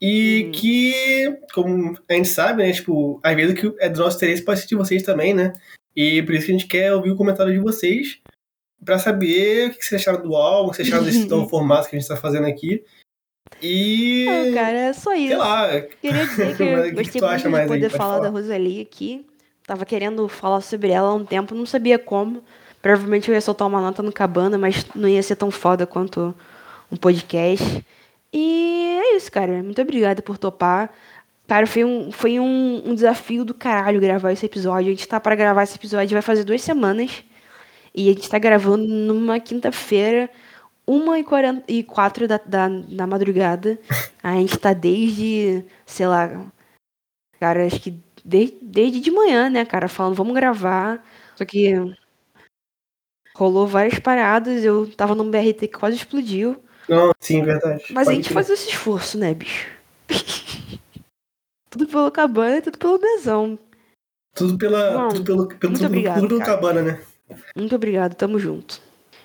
E 0.00 0.44
uhum. 0.44 0.52
que, 0.52 1.38
como 1.52 1.98
a 2.08 2.12
gente 2.14 2.28
sabe, 2.28 2.62
né, 2.62 2.72
tipo, 2.72 3.20
às 3.22 3.36
vezes 3.36 3.58
que 3.58 3.74
é 3.78 3.88
do 3.88 4.00
nosso 4.00 4.16
interesse 4.16 4.42
pode 4.42 4.60
ser 4.60 4.66
de 4.66 4.76
vocês 4.76 5.02
também, 5.02 5.34
né? 5.34 5.52
E 5.94 6.22
por 6.22 6.34
isso 6.34 6.46
que 6.46 6.52
a 6.52 6.58
gente 6.58 6.66
quer 6.66 6.92
ouvir 6.92 7.10
o 7.10 7.16
comentário 7.16 7.52
de 7.52 7.60
vocês 7.60 8.20
para 8.84 8.98
saber 8.98 9.68
o 9.68 9.74
que 9.74 9.84
vocês 9.84 10.00
acharam 10.00 10.22
do 10.22 10.34
álbum, 10.34 10.68
o 10.68 10.70
que 10.70 10.76
vocês 10.76 10.88
acharam 10.88 11.04
desse 11.04 11.26
novo 11.28 11.48
formato 11.48 11.88
que 11.88 11.96
a 11.96 11.98
gente 11.98 12.08
está 12.10 12.16
fazendo 12.16 12.46
aqui. 12.46 12.82
E. 13.60 14.26
Não, 14.26 14.54
cara, 14.54 14.78
é 14.78 14.92
só 14.92 15.14
isso. 15.14 15.28
Sei 15.28 15.36
lá. 15.36 15.80
Queria 16.00 16.26
dizer 16.26 16.56
que 16.56 16.62
eu 16.62 16.94
gostei 16.94 17.20
que 17.20 17.48
muito 17.48 17.60
de 17.60 17.66
poder 17.66 17.90
falar, 17.90 18.04
falar 18.04 18.20
da 18.20 18.28
Rosalie 18.28 18.80
aqui. 18.80 19.26
Tava 19.66 19.86
querendo 19.86 20.28
falar 20.28 20.60
sobre 20.60 20.90
ela 20.90 21.08
há 21.08 21.14
um 21.14 21.24
tempo, 21.24 21.54
não 21.54 21.64
sabia 21.64 21.98
como. 21.98 22.42
Provavelmente 22.82 23.28
eu 23.28 23.34
ia 23.34 23.40
soltar 23.40 23.66
uma 23.66 23.80
nota 23.80 24.02
no 24.02 24.12
Cabana, 24.12 24.58
mas 24.58 24.84
não 24.94 25.08
ia 25.08 25.22
ser 25.22 25.36
tão 25.36 25.50
foda 25.50 25.86
quanto 25.86 26.34
um 26.92 26.96
podcast. 26.96 27.84
E 28.30 29.00
é 29.02 29.16
isso, 29.16 29.32
cara. 29.32 29.62
Muito 29.62 29.80
obrigada 29.80 30.20
por 30.20 30.36
topar. 30.36 30.90
Cara, 31.46 31.66
foi 31.66 31.84
um, 31.84 32.12
foi 32.12 32.38
um, 32.38 32.82
um 32.84 32.94
desafio 32.94 33.44
do 33.44 33.54
caralho 33.54 34.00
gravar 34.00 34.32
esse 34.32 34.44
episódio. 34.44 34.88
A 34.88 34.90
gente 34.90 35.08
tá 35.08 35.18
para 35.18 35.34
gravar 35.34 35.62
esse 35.62 35.76
episódio 35.76 36.14
vai 36.14 36.22
fazer 36.22 36.44
duas 36.44 36.60
semanas. 36.60 37.24
E 37.94 38.10
a 38.10 38.12
gente 38.12 38.28
tá 38.28 38.38
gravando 38.38 38.84
numa 38.86 39.38
quinta-feira, 39.38 40.28
uma 40.86 41.18
e 41.68 41.82
quatro 41.82 42.28
da, 42.28 42.38
da, 42.38 42.68
da 42.68 43.06
madrugada. 43.06 43.78
A 44.22 44.32
gente 44.34 44.58
tá 44.58 44.72
desde, 44.72 45.64
sei 45.84 46.06
lá, 46.06 46.46
cara, 47.38 47.66
acho 47.66 47.80
que 47.80 48.02
desde, 48.24 48.56
desde 48.62 49.00
de 49.00 49.10
manhã, 49.10 49.50
né, 49.50 49.64
cara, 49.64 49.88
falando, 49.88 50.14
vamos 50.14 50.34
gravar. 50.34 51.04
Só 51.36 51.44
que 51.44 51.74
rolou 53.36 53.66
várias 53.66 53.98
paradas, 53.98 54.64
eu 54.64 54.90
tava 54.94 55.14
num 55.14 55.30
BRT 55.30 55.68
que 55.68 55.78
quase 55.78 55.96
explodiu. 55.96 56.62
Não, 56.88 57.12
sim, 57.20 57.42
verdade. 57.42 57.84
Mas 57.90 58.06
Pode 58.06 58.10
a 58.10 58.14
gente 58.14 58.32
faz 58.32 58.48
esse 58.50 58.68
esforço, 58.68 59.18
né, 59.18 59.34
bicho? 59.34 59.68
tudo 61.70 61.86
pelo 61.86 62.10
cabana 62.10 62.58
e 62.58 62.62
tudo 62.62 62.78
pelo 62.78 62.98
mesão. 63.00 63.58
Tudo 64.34 64.58
pela. 64.58 65.08
tudo 65.08 65.24
pelo, 65.24 65.48
pelo, 65.48 65.70
muito 65.70 65.82
tudo, 65.82 65.86
obrigado, 65.86 66.20
tudo 66.20 66.28
pelo 66.28 66.44
cabana, 66.44 66.82
né? 66.82 67.00
Muito 67.56 67.74
obrigado, 67.74 68.14
tamo 68.14 68.38
junto. 68.38 68.80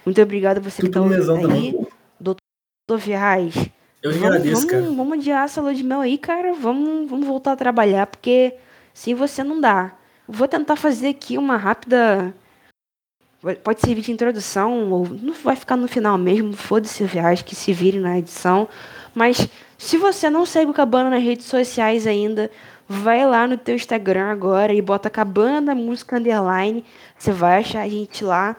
Muito 0.10 0.22
obrigado 0.22 0.58
a 0.58 0.62
você 0.62 0.82
tudo 0.82 0.88
que 0.88 0.94
tá 0.94 1.02
ouvindo 1.02 1.32
aí. 1.32 1.42
Também. 1.42 1.88
Doutor 2.20 3.00
Ferraz. 3.00 3.56
Eu 4.02 4.12
vamos, 4.12 4.26
agradeço, 4.26 4.56
vamos, 4.56 4.72
cara. 4.72 4.84
Vamos 4.84 5.14
adiar 5.20 5.46
essa 5.46 5.62
lua 5.62 5.74
de 5.74 5.84
mel 5.84 6.02
aí, 6.02 6.18
cara. 6.18 6.54
Vamos, 6.54 7.10
vamos 7.10 7.28
voltar 7.28 7.52
a 7.52 7.58
trabalhar, 7.58 8.08
porque 8.08 8.56
sem 8.94 9.14
você 9.14 9.44
não 9.44 9.62
dá. 9.62 9.94
Vou 10.28 10.48
tentar 10.48 10.76
fazer 10.76 11.10
aqui 11.10 11.38
uma 11.38 11.58
rápida 11.58 12.34
Pode 13.64 13.80
servir 13.80 14.02
de 14.02 14.12
introdução, 14.12 14.92
ou 14.92 15.08
não 15.08 15.34
vai 15.34 15.56
ficar 15.56 15.78
no 15.78 15.88
final 15.88 16.18
mesmo, 16.18 16.52
foda-se 16.52 17.06
viagem, 17.06 17.46
que 17.46 17.56
se 17.56 17.72
vire 17.72 17.98
na 17.98 18.20
edição. 18.20 18.68
Mas 19.16 19.48
se 19.78 19.98
você 19.98 20.30
não 20.30 20.46
segue 20.46 20.70
o 20.70 20.74
Cabana 20.74 21.10
nas 21.10 21.24
redes 21.24 21.46
sociais 21.46 22.06
ainda, 22.06 22.52
vai 22.86 23.26
lá 23.26 23.48
no 23.48 23.58
teu 23.58 23.76
Instagram 23.76 24.26
agora 24.26 24.74
e 24.74 24.82
bota 24.82 25.10
Cabana 25.10 25.68
da 25.68 25.76
Música 25.76 26.18
Underline. 26.18 26.84
Você 27.18 27.32
vai 27.32 27.60
achar 27.60 27.84
a 27.84 27.88
gente 27.88 28.26
lá. 28.26 28.58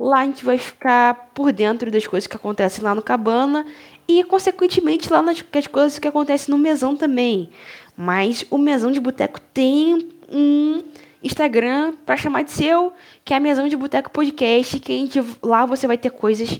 Lá 0.00 0.20
a 0.20 0.24
gente 0.24 0.42
vai 0.42 0.56
ficar 0.56 1.30
por 1.34 1.52
dentro 1.52 1.90
das 1.90 2.06
coisas 2.06 2.26
que 2.26 2.34
acontecem 2.34 2.82
lá 2.82 2.94
no 2.94 3.02
Cabana 3.02 3.66
e, 4.08 4.24
consequentemente, 4.24 5.12
lá 5.12 5.20
nas 5.20 5.42
coisas 5.70 5.98
que 5.98 6.08
acontecem 6.08 6.50
no 6.50 6.56
Mesão 6.56 6.96
também. 6.96 7.50
Mas 7.94 8.46
o 8.50 8.56
Mesão 8.56 8.90
de 8.90 8.98
Boteco 8.98 9.38
tem 9.52 10.08
um 10.32 10.82
Instagram 11.22 11.92
para 12.06 12.16
chamar 12.16 12.44
de 12.44 12.50
seu, 12.50 12.94
que 13.22 13.34
é 13.34 13.36
a 13.36 13.40
Mesão 13.40 13.68
de 13.68 13.76
Boteco 13.76 14.10
Podcast, 14.10 14.80
que 14.80 14.90
a 14.90 14.96
gente, 14.96 15.22
lá 15.42 15.66
você 15.66 15.86
vai 15.86 15.98
ter 15.98 16.08
coisas 16.08 16.58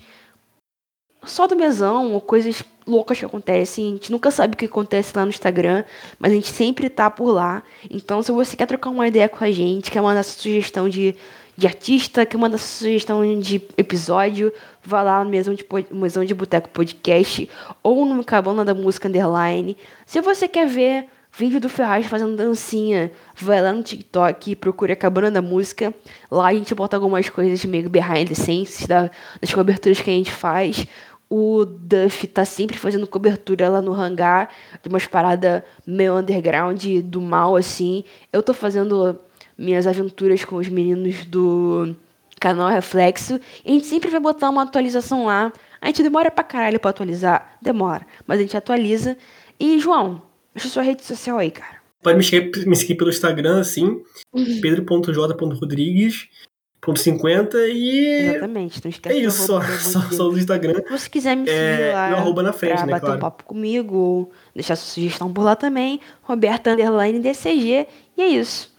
só 1.24 1.46
do 1.46 1.56
mesão, 1.56 2.12
ou 2.12 2.20
coisas 2.20 2.62
loucas 2.86 3.18
que 3.18 3.24
acontecem. 3.24 3.86
A 3.86 3.90
gente 3.92 4.12
nunca 4.12 4.30
sabe 4.30 4.52
o 4.52 4.56
que 4.56 4.66
acontece 4.66 5.16
lá 5.16 5.24
no 5.24 5.30
Instagram, 5.30 5.84
mas 6.18 6.32
a 6.32 6.34
gente 6.34 6.48
sempre 6.48 6.90
tá 6.90 7.10
por 7.10 7.30
lá. 7.32 7.62
Então, 7.90 8.22
se 8.22 8.30
você 8.32 8.54
quer 8.54 8.66
trocar 8.66 8.90
uma 8.90 9.08
ideia 9.08 9.30
com 9.30 9.42
a 9.42 9.50
gente, 9.50 9.90
quer 9.90 10.02
mandar 10.02 10.24
sugestão 10.24 10.90
de, 10.90 11.16
de 11.60 11.66
artista, 11.66 12.24
quer 12.24 12.38
mandar 12.38 12.56
sugestão 12.56 13.38
de 13.38 13.62
episódio, 13.76 14.50
vá 14.82 15.02
lá 15.02 15.22
no 15.22 15.28
Mesão 15.28 15.54
de, 15.54 15.64
mesão 15.92 16.24
de 16.24 16.34
Boteco 16.34 16.70
Podcast 16.70 17.48
ou 17.82 18.06
no 18.06 18.24
Cabana 18.24 18.64
da 18.64 18.72
Música 18.72 19.08
Underline. 19.08 19.76
Se 20.06 20.22
você 20.22 20.48
quer 20.48 20.66
ver 20.66 21.06
Vídeo 21.32 21.60
do 21.60 21.68
Ferraz 21.68 22.06
fazendo 22.06 22.36
dancinha. 22.36 23.12
Vai 23.36 23.62
lá 23.62 23.72
no 23.72 23.84
TikTok, 23.84 24.56
procura 24.56 24.94
a 24.94 24.96
Cabana 24.96 25.30
da 25.30 25.40
Música. 25.40 25.94
Lá 26.28 26.48
a 26.48 26.54
gente 26.54 26.74
bota 26.74 26.96
algumas 26.96 27.28
coisas 27.28 27.64
meio 27.64 27.88
behind 27.88 28.28
the 28.28 28.34
scenes 28.34 28.84
da, 28.86 29.08
das 29.40 29.54
coberturas 29.54 30.00
que 30.00 30.10
a 30.10 30.12
gente 30.12 30.32
faz. 30.32 30.84
O 31.28 31.64
Duff 31.64 32.26
tá 32.26 32.44
sempre 32.44 32.76
fazendo 32.76 33.06
cobertura 33.06 33.68
lá 33.68 33.80
no 33.80 33.92
hangar 33.92 34.50
de 34.82 34.88
umas 34.88 35.06
paradas 35.06 35.62
meio 35.86 36.16
underground, 36.16 36.84
do 37.04 37.20
mal, 37.20 37.54
assim. 37.54 38.02
Eu 38.32 38.42
tô 38.42 38.52
fazendo 38.52 39.20
minhas 39.60 39.86
aventuras 39.86 40.44
com 40.44 40.56
os 40.56 40.68
meninos 40.68 41.24
do 41.26 41.94
canal 42.40 42.68
Reflexo. 42.68 43.38
E 43.64 43.70
a 43.70 43.74
gente 43.74 43.86
sempre 43.86 44.10
vai 44.10 44.20
botar 44.20 44.50
uma 44.50 44.62
atualização 44.62 45.26
lá. 45.26 45.52
A 45.80 45.86
gente 45.86 46.02
demora 46.02 46.30
pra 46.30 46.42
caralho 46.42 46.80
pra 46.80 46.90
atualizar. 46.90 47.56
Demora. 47.62 48.04
Mas 48.26 48.38
a 48.38 48.42
gente 48.42 48.56
atualiza. 48.56 49.16
E, 49.58 49.78
João, 49.78 50.22
Deixa 50.54 50.68
sua 50.68 50.82
rede 50.82 51.02
social 51.04 51.38
aí, 51.38 51.50
cara. 51.50 51.80
Pode 52.02 52.18
me 52.18 52.24
seguir, 52.24 52.66
me 52.66 52.74
seguir 52.74 52.96
pelo 52.96 53.10
Instagram, 53.10 53.60
assim, 53.60 54.02
uhum. 54.32 54.60
pedro.j.rodrigues.50 54.60 57.54
e. 57.72 58.06
Exatamente, 58.06 58.80
não 58.82 58.90
esquece 58.90 59.16
É 59.16 59.20
isso, 59.20 59.46
só, 59.46 59.62
só, 59.62 60.00
só, 60.10 60.28
no 60.30 60.38
Instagram. 60.38 60.82
Se 60.86 60.90
você 60.90 61.08
quiser 61.10 61.36
me 61.36 61.46
seguir 61.46 61.58
é, 61.58 61.92
lá. 61.92 62.08
Meu 62.08 62.18
arroba 62.18 62.42
na 62.42 62.52
frente, 62.52 62.78
pra 62.78 62.86
né? 62.86 62.92
bater 62.92 63.06
claro. 63.06 63.18
um 63.18 63.20
papo 63.20 63.44
comigo, 63.44 63.96
ou 63.96 64.32
deixar 64.54 64.74
sua 64.76 64.94
sugestão 64.94 65.32
por 65.32 65.42
lá 65.42 65.54
também. 65.54 66.00
Roberta 66.22 66.72
Underline 66.72 67.20
DCG. 67.20 67.86
E 68.16 68.22
é 68.22 68.28
isso. 68.28 68.74